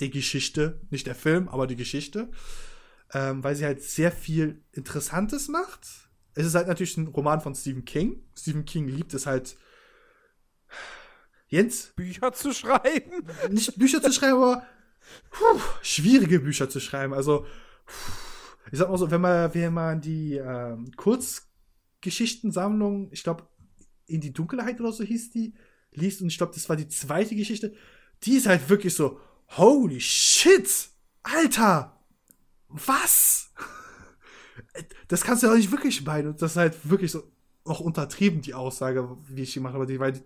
[0.00, 2.30] Die Geschichte, nicht der Film, aber die Geschichte.
[3.14, 5.86] Ähm, weil sie halt sehr viel Interessantes macht.
[6.34, 8.22] Es ist halt natürlich ein Roman von Stephen King.
[8.34, 9.58] Stephen King liebt es halt.
[11.48, 11.92] Jens?
[11.94, 13.26] Bücher zu schreiben?
[13.50, 14.66] Nicht Bücher zu schreiben, aber
[15.30, 17.12] puh, schwierige Bücher zu schreiben.
[17.12, 17.44] Also,
[18.70, 23.46] ich sag mal so, wenn man, wenn man die ähm, Kurzgeschichtensammlung, ich glaube,
[24.06, 25.52] in die Dunkelheit oder so hieß die,
[25.92, 27.74] liest und ich glaube, das war die zweite Geschichte.
[28.22, 29.20] Die ist halt wirklich so,
[29.56, 30.88] holy shit,
[31.22, 32.01] Alter,
[32.72, 33.52] was?
[35.08, 36.28] Das kannst du ja auch nicht wirklich meinen.
[36.28, 37.22] Und das ist halt wirklich so
[37.64, 40.22] auch untertrieben, die Aussage, wie ich die mache, weil die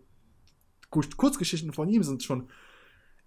[0.90, 2.48] Kurzgeschichten von ihm sind schon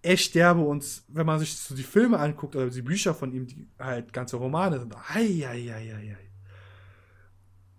[0.01, 3.47] echt derbe und wenn man sich so die Filme anguckt oder die Bücher von ihm,
[3.47, 6.17] die halt ganze Romane sind, ei.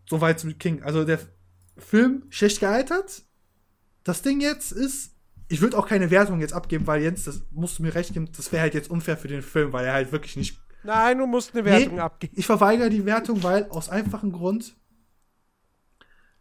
[0.09, 0.83] Soweit zum King.
[0.83, 1.21] Also der
[1.79, 3.23] Film schlecht gealtert.
[4.05, 5.17] Das Ding jetzt ist,
[5.49, 8.31] ich würde auch keine Wertung jetzt abgeben, weil Jens, das musst du mir recht geben,
[8.37, 10.61] das wäre halt jetzt unfair für den Film, weil er halt wirklich nicht.
[10.83, 12.35] Nein, du musst eine Wertung nee, abgeben.
[12.37, 14.77] Ich verweigere die Wertung, weil aus einfachem Grund.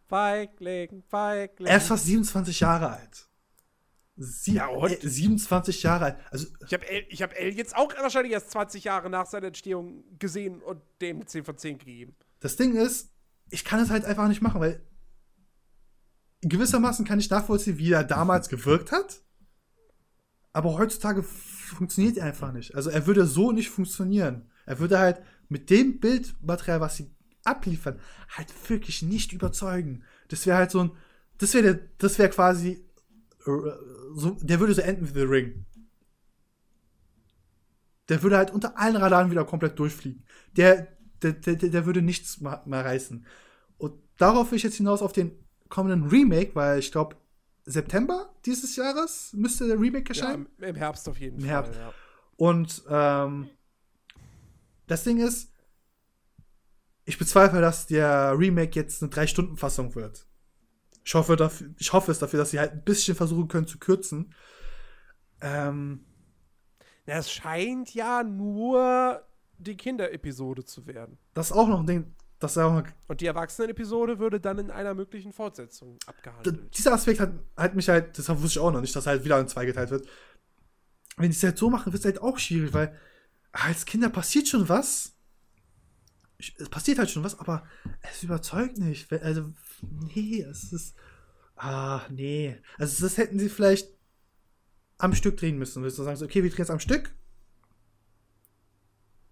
[0.08, 1.66] Feigling, Feigling.
[1.68, 3.28] Er ist fast 27 Jahre alt.
[4.16, 4.92] Sie Ja, und?
[4.92, 6.16] äh, 27 Jahre alt.
[6.30, 10.60] Also, Ich habe ich hab Aliens auch wahrscheinlich erst 20 Jahre nach seiner Entstehung gesehen
[10.62, 12.16] und dem 10 von 10 gegeben.
[12.40, 13.14] das Ding ist,
[13.50, 14.84] ich kann es halt einfach nicht machen, weil
[16.42, 19.22] gewissermaßen kann ich nachvollziehen, wie er damals gewirkt hat.
[20.52, 22.74] Aber heutzutage funktioniert er einfach nicht.
[22.74, 24.50] Also er würde so nicht funktionieren.
[24.66, 27.10] Er würde halt mit dem Bildmaterial, was sie
[27.44, 27.98] abliefern,
[28.28, 30.04] halt wirklich nicht überzeugen.
[30.28, 30.90] Das wäre halt so ein,
[31.38, 32.84] das wäre das wäre quasi,
[34.14, 35.66] so, der würde so enden wie The Ring.
[38.08, 40.24] Der würde halt unter allen Radaren wieder komplett durchfliegen.
[40.56, 40.88] Der,
[41.22, 43.24] der, der, der würde nichts mehr reißen.
[43.78, 45.32] Und darauf will ich jetzt hinaus auf den
[45.68, 47.16] kommenden Remake, weil ich glaube,
[47.70, 50.48] September dieses Jahres müsste der Remake Ja, erscheinen.
[50.58, 51.50] im, Im Herbst auf jeden Im Fall.
[51.50, 51.74] Herbst.
[51.74, 51.94] Ja.
[52.36, 53.48] Und ähm,
[54.86, 55.52] das Ding ist,
[57.04, 60.26] ich bezweifle, dass der Remake jetzt eine 3-Stunden-Fassung wird.
[61.04, 63.78] Ich hoffe, dafür, ich hoffe es dafür, dass sie halt ein bisschen versuchen können zu
[63.78, 64.34] kürzen.
[65.40, 66.04] Ähm,
[67.06, 69.26] es scheint ja nur
[69.58, 71.18] die Kinderepisode zu werden.
[71.34, 74.94] das ist auch noch ein Ding, das auch Und die Erwachsenenepisode würde dann in einer
[74.94, 76.76] möglichen Fortsetzung abgehandelt.
[76.76, 79.38] dieser Aspekt hat, hat mich halt, das wusste ich auch noch nicht, dass halt wieder
[79.38, 80.08] in zwei geteilt wird.
[81.16, 82.98] Wenn die es halt so machen, wird es halt auch schwierig, weil
[83.52, 85.12] als Kinder passiert schon was.
[86.38, 87.64] Ich- Es passiert halt schon was, aber
[88.10, 89.12] es überzeugt nicht.
[89.12, 89.52] Also,
[90.14, 90.94] nee, es ist.
[91.56, 92.56] Ah, nee.
[92.78, 93.88] Also, das hätten sie vielleicht
[94.96, 95.82] am Stück drehen müssen.
[95.82, 97.14] Willst du sagen, okay, wir drehen es am Stück.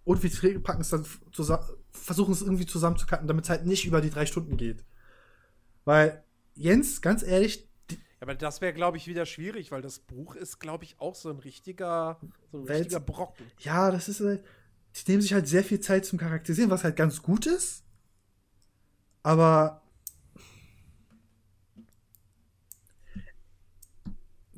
[0.05, 1.65] Und wir packen es dann zusammen,
[1.99, 4.85] versuchen es irgendwie zusammenzukatten, damit es halt nicht über die drei Stunden geht.
[5.85, 6.23] Weil,
[6.55, 10.59] Jens, ganz ehrlich, Ja, aber das wäre, glaube ich, wieder schwierig, weil das Buch ist,
[10.59, 12.19] glaube ich, auch so ein richtiger,
[12.53, 13.47] so ein richtiger Brocken.
[13.61, 14.45] ja, das ist halt,
[14.97, 17.85] die nehmen sich halt sehr viel Zeit zum Charakterisieren, was halt ganz gut ist.
[19.23, 19.83] Aber.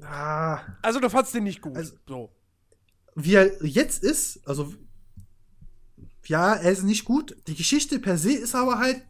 [0.03, 1.77] Ah, Also, du fandst den nicht gut.
[1.77, 2.31] Also- so.
[3.17, 4.73] wie er jetzt ist, also.
[6.31, 7.37] Ja, er ist nicht gut.
[7.49, 9.03] Die Geschichte per se ist aber halt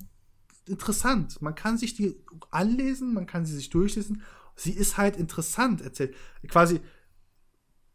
[0.64, 1.42] interessant.
[1.42, 2.16] Man kann sich die
[2.50, 4.22] anlesen, man kann sie sich durchlesen.
[4.56, 6.14] Sie ist halt interessant erzählt.
[6.48, 6.80] Quasi,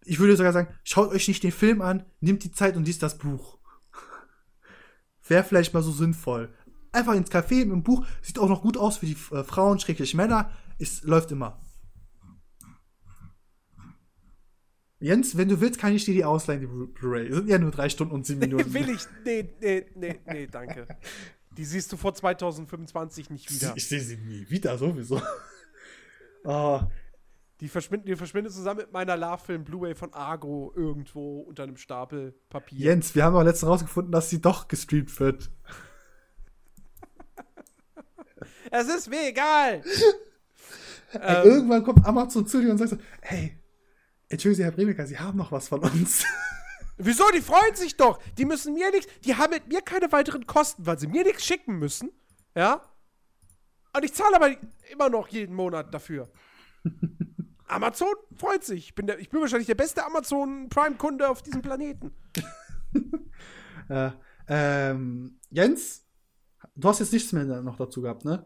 [0.04, 3.02] ich würde sogar sagen, schaut euch nicht den Film an, nehmt die Zeit und liest
[3.02, 3.58] das Buch.
[5.28, 6.54] Wäre vielleicht mal so sinnvoll.
[6.92, 9.80] Einfach ins Café mit dem Buch, sieht auch noch gut aus für die äh, Frauen,
[9.80, 11.65] schräglich Männer, es läuft immer.
[15.00, 17.32] Jens, wenn du willst, kann ich dir die ausleihen, die Blu- Blu-ray.
[17.32, 18.74] Sind ja nur drei Stunden und sieben Minuten.
[18.74, 19.02] Will ich.
[19.26, 20.88] Nee, nee, nee, nee, danke.
[21.58, 23.74] Die siehst du vor 2025 nicht wieder.
[23.76, 25.22] Ich sehe sie nie wieder, sowieso.
[26.44, 26.82] oh,
[27.62, 32.34] Die verschwinden, die verschwindet zusammen mit meiner Love-Film Blu-ray von Argo irgendwo unter einem Stapel
[32.50, 32.78] Papier.
[32.80, 35.50] Jens, wir haben auch letztens rausgefunden, dass sie doch gestreamt wird.
[38.72, 39.82] Es ist mir egal!
[41.14, 43.58] Ey, ähm, irgendwann kommt Amazon zu dir und sagt so, hey,
[44.36, 46.26] entschuldigen Sie, Herr Bremecker, Sie haben noch was von uns.
[46.98, 47.24] wieso?
[47.34, 48.20] Die freuen sich doch!
[48.38, 49.12] Die müssen mir nichts.
[49.24, 52.12] Die haben mit mir keine weiteren Kosten, weil sie mir nichts schicken müssen.
[52.56, 52.82] Ja?
[53.96, 54.50] Und ich zahle aber
[54.92, 56.30] immer noch jeden Monat dafür.
[57.68, 58.90] Amazon freut sich.
[58.90, 62.14] Ich bin, der, ich bin wahrscheinlich der beste Amazon Prime-Kunde auf diesem Planeten.
[63.90, 64.12] äh,
[64.48, 66.06] ähm, Jens,
[66.76, 68.46] du hast jetzt nichts mehr noch dazu gehabt, ne?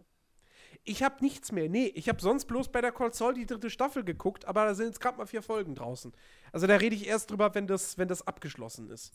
[0.84, 1.70] Ich habe nichts mehr.
[1.70, 4.74] Nee, ich habe sonst bloß bei der Call Saul die dritte Staffel geguckt, aber da
[4.74, 6.14] sind jetzt gerade mal vier Folgen draußen.
[6.52, 9.14] Also da rede ich erst drüber, wenn das, wenn das abgeschlossen ist.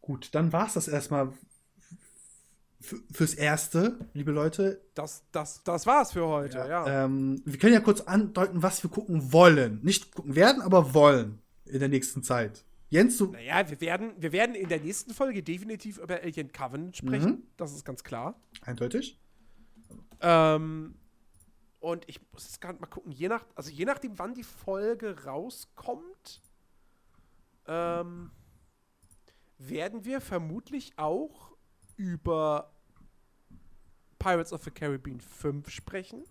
[0.00, 1.32] Gut, dann war's das erstmal
[2.80, 4.80] fürs Erste, liebe Leute.
[4.94, 7.04] Das, das, das war's für heute, ja.
[7.04, 9.80] Ähm, wir können ja kurz andeuten, was wir gucken wollen.
[9.82, 12.64] Nicht gucken werden, aber wollen in der nächsten Zeit.
[12.88, 13.26] Jens, du.
[13.26, 17.30] Naja, wir werden, wir werden in der nächsten Folge definitiv über Alien Covenant sprechen.
[17.30, 17.42] Mhm.
[17.56, 18.40] Das ist ganz klar.
[18.62, 19.18] Eindeutig.
[20.20, 20.96] Ähm,
[21.80, 25.24] und ich muss jetzt gerade mal gucken, je nach, also je nachdem, wann die Folge
[25.24, 26.42] rauskommt,
[27.66, 28.30] ähm,
[29.58, 31.54] werden wir vermutlich auch
[31.96, 32.72] über
[34.18, 36.24] Pirates of the Caribbean 5 sprechen.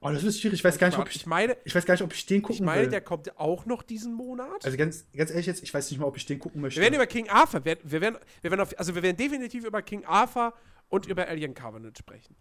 [0.00, 0.60] Oh, das ist schwierig.
[0.60, 2.42] Ich weiß gar nicht, ob ich, ich meine, ich weiß gar nicht, ob ich den
[2.42, 2.88] gucken ich meine, will.
[2.90, 4.62] der kommt ja auch noch diesen Monat.
[4.62, 6.78] also ganz, ganz ehrlich jetzt, ich weiß nicht mal, ob ich den gucken möchte.
[6.78, 9.64] wir werden über King Arthur, wir, wir werden, wir werden auf, also wir werden definitiv
[9.64, 10.52] über King Arthur
[10.88, 12.36] und über Alien Covenant sprechen.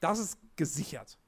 [0.00, 1.18] Das ist gesichert.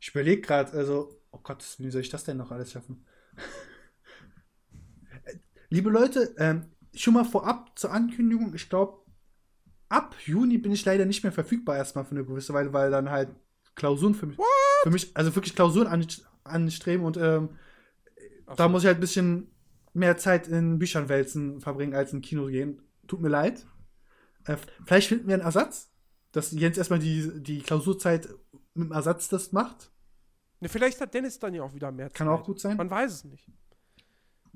[0.00, 3.04] Ich überlege gerade, also, oh Gott, wie soll ich das denn noch alles schaffen?
[5.70, 9.04] Liebe Leute, ähm, schon mal vorab zur Ankündigung, ich glaube,
[9.88, 13.10] ab Juni bin ich leider nicht mehr verfügbar erstmal für eine gewisse Weile, weil dann
[13.10, 13.30] halt
[13.74, 14.38] Klausuren für mich,
[14.82, 16.06] für mich also wirklich Klausuren an,
[16.44, 17.50] anstreben und ähm,
[18.46, 18.70] Ach da so.
[18.70, 19.50] muss ich halt ein bisschen
[19.98, 22.82] mehr Zeit in Büchern wälzen verbringen als im Kino gehen.
[23.06, 23.66] Tut mir leid.
[24.44, 24.56] Äh,
[24.86, 25.90] vielleicht finden wir einen Ersatz.
[26.32, 28.28] dass Jens erstmal die, die Klausurzeit
[28.74, 29.90] mit dem Ersatztest macht.
[30.60, 32.14] Ne, vielleicht hat Dennis dann ja auch wieder mehr Zeit.
[32.16, 32.76] Kann auch gut sein.
[32.76, 33.50] Man weiß es nicht.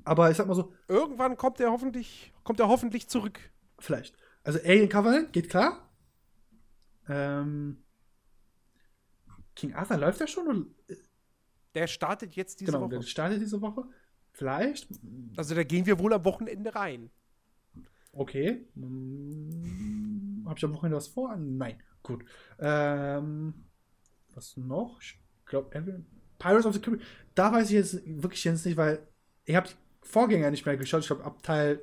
[0.03, 3.39] Aber ich sag mal so, Irgendwann kommt er hoffentlich, kommt er hoffentlich zurück.
[3.79, 4.15] vielleicht.
[4.43, 5.89] Also Alien Covenant geht klar.
[7.07, 7.83] Ähm,
[9.55, 10.47] King Arthur läuft ja schon?
[10.47, 10.95] Oder?
[11.75, 13.07] Der startet jetzt diese genau, der Woche.
[13.07, 13.85] startet diese Woche.
[14.33, 14.87] Vielleicht.
[15.37, 17.09] Also da gehen wir wohl am Wochenende rein.
[18.11, 18.65] Okay.
[18.75, 21.35] Hm, Hab ich am Wochenende was vor?
[21.35, 21.81] Nein.
[22.01, 22.25] Gut.
[22.59, 23.53] Ähm,
[24.33, 24.99] was noch?
[25.01, 25.69] Ich glaube,
[26.39, 27.07] Pirates of the Caribbean.
[27.35, 29.07] Da weiß ich jetzt wirklich jetzt nicht, weil
[29.45, 29.75] ich habe die
[30.07, 31.01] Vorgänger nicht mehr geschaut.
[31.01, 31.79] Ich glaube, ab Teil,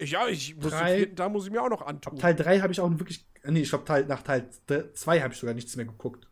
[0.00, 2.14] ja, ich muss Drei- vierten, da muss ich mir auch noch antun.
[2.14, 3.26] ab Teil 3 habe ich auch wirklich.
[3.44, 4.48] Nee, ich glaube, Teil, nach Teil
[4.94, 6.28] 2 habe ich sogar nichts mehr geguckt.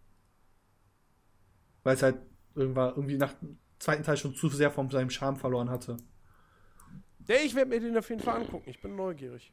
[1.83, 2.19] Weil es halt
[2.55, 3.35] irgendwann irgendwie nach
[3.81, 5.97] zweiten Teil schon zu sehr von seinem Charme verloren hatte.
[7.19, 8.71] Der, ich werde mir den auf jeden Fall angucken.
[8.71, 9.53] Ich bin neugierig.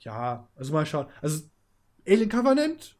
[0.00, 1.06] Ja, also mal schauen.
[1.22, 1.44] Also
[2.06, 2.98] Alien Covenant,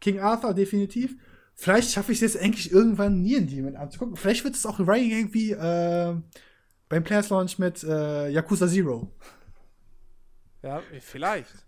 [0.00, 1.16] King Arthur definitiv.
[1.54, 4.16] Vielleicht schaffe ich es jetzt eigentlich irgendwann Nieren Demon anzugucken.
[4.16, 6.16] Vielleicht wird es auch Running irgendwie äh,
[6.88, 9.12] beim Players Launch mit äh, Yakuza Zero.
[10.62, 11.66] Ja, vielleicht.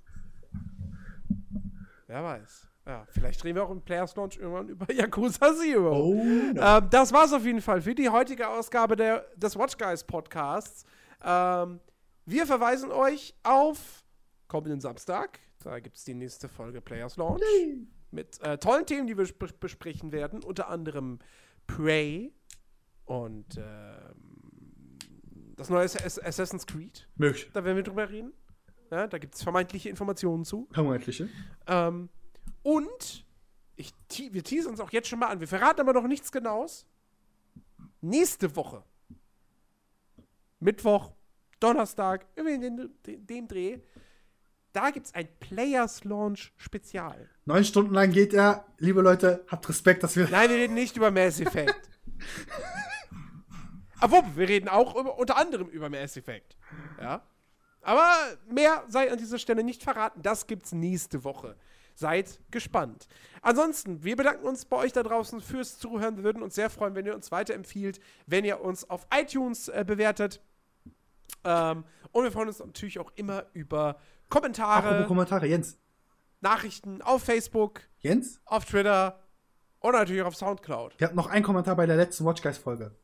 [2.06, 2.71] Wer weiß.
[2.86, 5.96] Ja, vielleicht reden wir auch im Players Launch irgendwann über Yakuza Zero.
[5.96, 10.02] Oh, Ähm, das war's auf jeden Fall für die heutige Ausgabe der, des Watch Guys
[10.02, 10.84] Podcasts.
[11.24, 11.78] Ähm,
[12.26, 14.04] wir verweisen euch auf
[14.48, 15.38] kommenden Samstag.
[15.62, 17.40] Da gibt es die nächste Folge Players Launch.
[18.10, 20.42] Mit äh, tollen Themen, die wir bes- besprechen werden.
[20.42, 21.20] Unter anderem
[21.68, 22.32] Prey
[23.04, 24.98] und ähm,
[25.56, 27.08] das neue Ass- Assassin's Creed.
[27.16, 27.48] Möglich.
[27.52, 28.32] Da werden wir drüber reden.
[28.90, 30.68] Ja, da gibt es vermeintliche Informationen zu.
[30.72, 31.28] Vermutliche.
[31.66, 32.08] Ähm,
[32.62, 33.24] und
[33.76, 33.92] ich,
[34.32, 35.40] wir teasern uns auch jetzt schon mal an.
[35.40, 36.86] Wir verraten aber noch nichts Genaues.
[38.00, 38.82] Nächste Woche,
[40.60, 41.12] Mittwoch,
[41.60, 42.66] Donnerstag, irgendwie
[43.12, 43.78] in dem Dreh,
[44.72, 47.28] da gibt es ein Players Launch Spezial.
[47.44, 48.64] Neun Stunden lang geht er.
[48.78, 50.28] Liebe Leute, habt Respekt, dass wir.
[50.28, 51.90] Nein, wir reden nicht über Mass Effect.
[54.00, 56.56] Obwohl, wir reden auch über, unter anderem über Mass Effect.
[57.00, 57.22] Ja.
[57.82, 58.12] Aber
[58.48, 60.22] mehr sei an dieser Stelle nicht verraten.
[60.22, 61.56] Das gibt's nächste Woche.
[61.94, 63.06] Seid gespannt.
[63.42, 66.16] Ansonsten, wir bedanken uns bei euch da draußen fürs Zuhören.
[66.16, 69.84] Wir würden uns sehr freuen, wenn ihr uns weiterempfiehlt, wenn ihr uns auf iTunes äh,
[69.86, 70.40] bewertet.
[71.44, 73.98] Ähm, und wir freuen uns natürlich auch immer über
[74.28, 75.46] Kommentare, Apropos Kommentare.
[75.46, 75.78] Jens.
[76.40, 78.40] Nachrichten auf Facebook, Jens?
[78.44, 79.20] auf Twitter
[79.80, 80.96] und natürlich auf Soundcloud.
[80.98, 82.96] Ihr habt noch einen Kommentar bei der letzten Watch Guys Folge.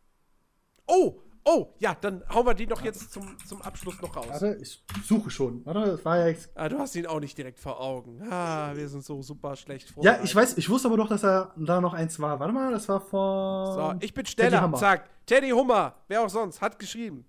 [0.86, 4.26] Oh, oh, ja, dann hauen wir den doch jetzt zum, zum Abschluss noch raus.
[4.28, 5.64] Warte, ich suche schon.
[5.64, 6.50] Warte, das war ja jetzt.
[6.54, 8.20] Ah, du hast ihn auch nicht direkt vor Augen.
[8.30, 10.04] Ah, wir sind so super schlecht vor.
[10.04, 12.38] Ja, ich weiß, ich wusste aber doch, dass er da noch eins war.
[12.38, 13.72] Warte mal, das war vor.
[13.74, 14.62] So, ich bin Teddy schneller.
[14.62, 14.78] Hummer.
[14.78, 15.08] Zack.
[15.26, 17.24] Teddy Hummer, wer auch sonst, hat geschrieben.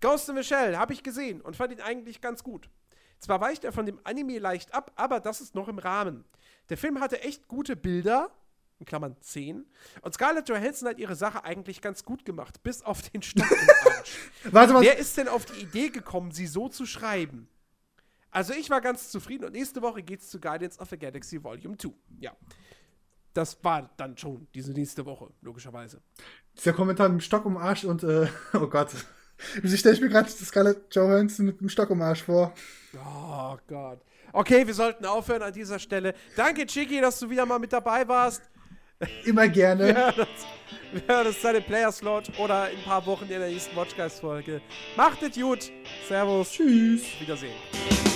[0.00, 2.68] Ghost in Shell habe ich gesehen und fand ihn eigentlich ganz gut.
[3.18, 6.24] Zwar weicht er von dem Anime leicht ab, aber das ist noch im Rahmen.
[6.68, 8.30] Der Film hatte echt gute Bilder,
[8.78, 9.64] in Klammern 10,
[10.02, 13.92] und Scarlett Johansson hat ihre Sache eigentlich ganz gut gemacht, bis auf den Stock im
[13.92, 14.16] Arsch.
[14.50, 14.82] Warte mal.
[14.82, 17.48] Wer ist denn auf die Idee gekommen, sie so zu schreiben?
[18.30, 21.76] Also ich war ganz zufrieden und nächste Woche geht's zu Guardians of the Galaxy Volume
[21.76, 21.90] 2.
[22.18, 22.32] Ja.
[23.32, 26.00] Das war dann schon diese nächste Woche, logischerweise.
[26.56, 28.90] Dieser Kommentar mit dem Stock um Arsch und, äh, oh Gott.
[29.62, 32.52] Wie stelle ich mir gerade Scarlett Johansson mit dem Stock um Arsch vor?
[32.94, 34.00] Oh Gott.
[34.32, 36.14] Okay, wir sollten aufhören an dieser Stelle.
[36.34, 38.42] Danke, Chiki, dass du wieder mal mit dabei warst.
[39.24, 39.86] Immer gerne.
[39.86, 40.46] Wir hören uns,
[40.92, 44.60] wir hören uns dann im Player-Slot oder in ein paar Wochen in der nächsten Watchgeist-Folge.
[44.96, 45.70] Macht es gut.
[46.08, 46.52] Servus.
[46.52, 47.02] Tschüss.
[47.20, 48.13] Wiedersehen.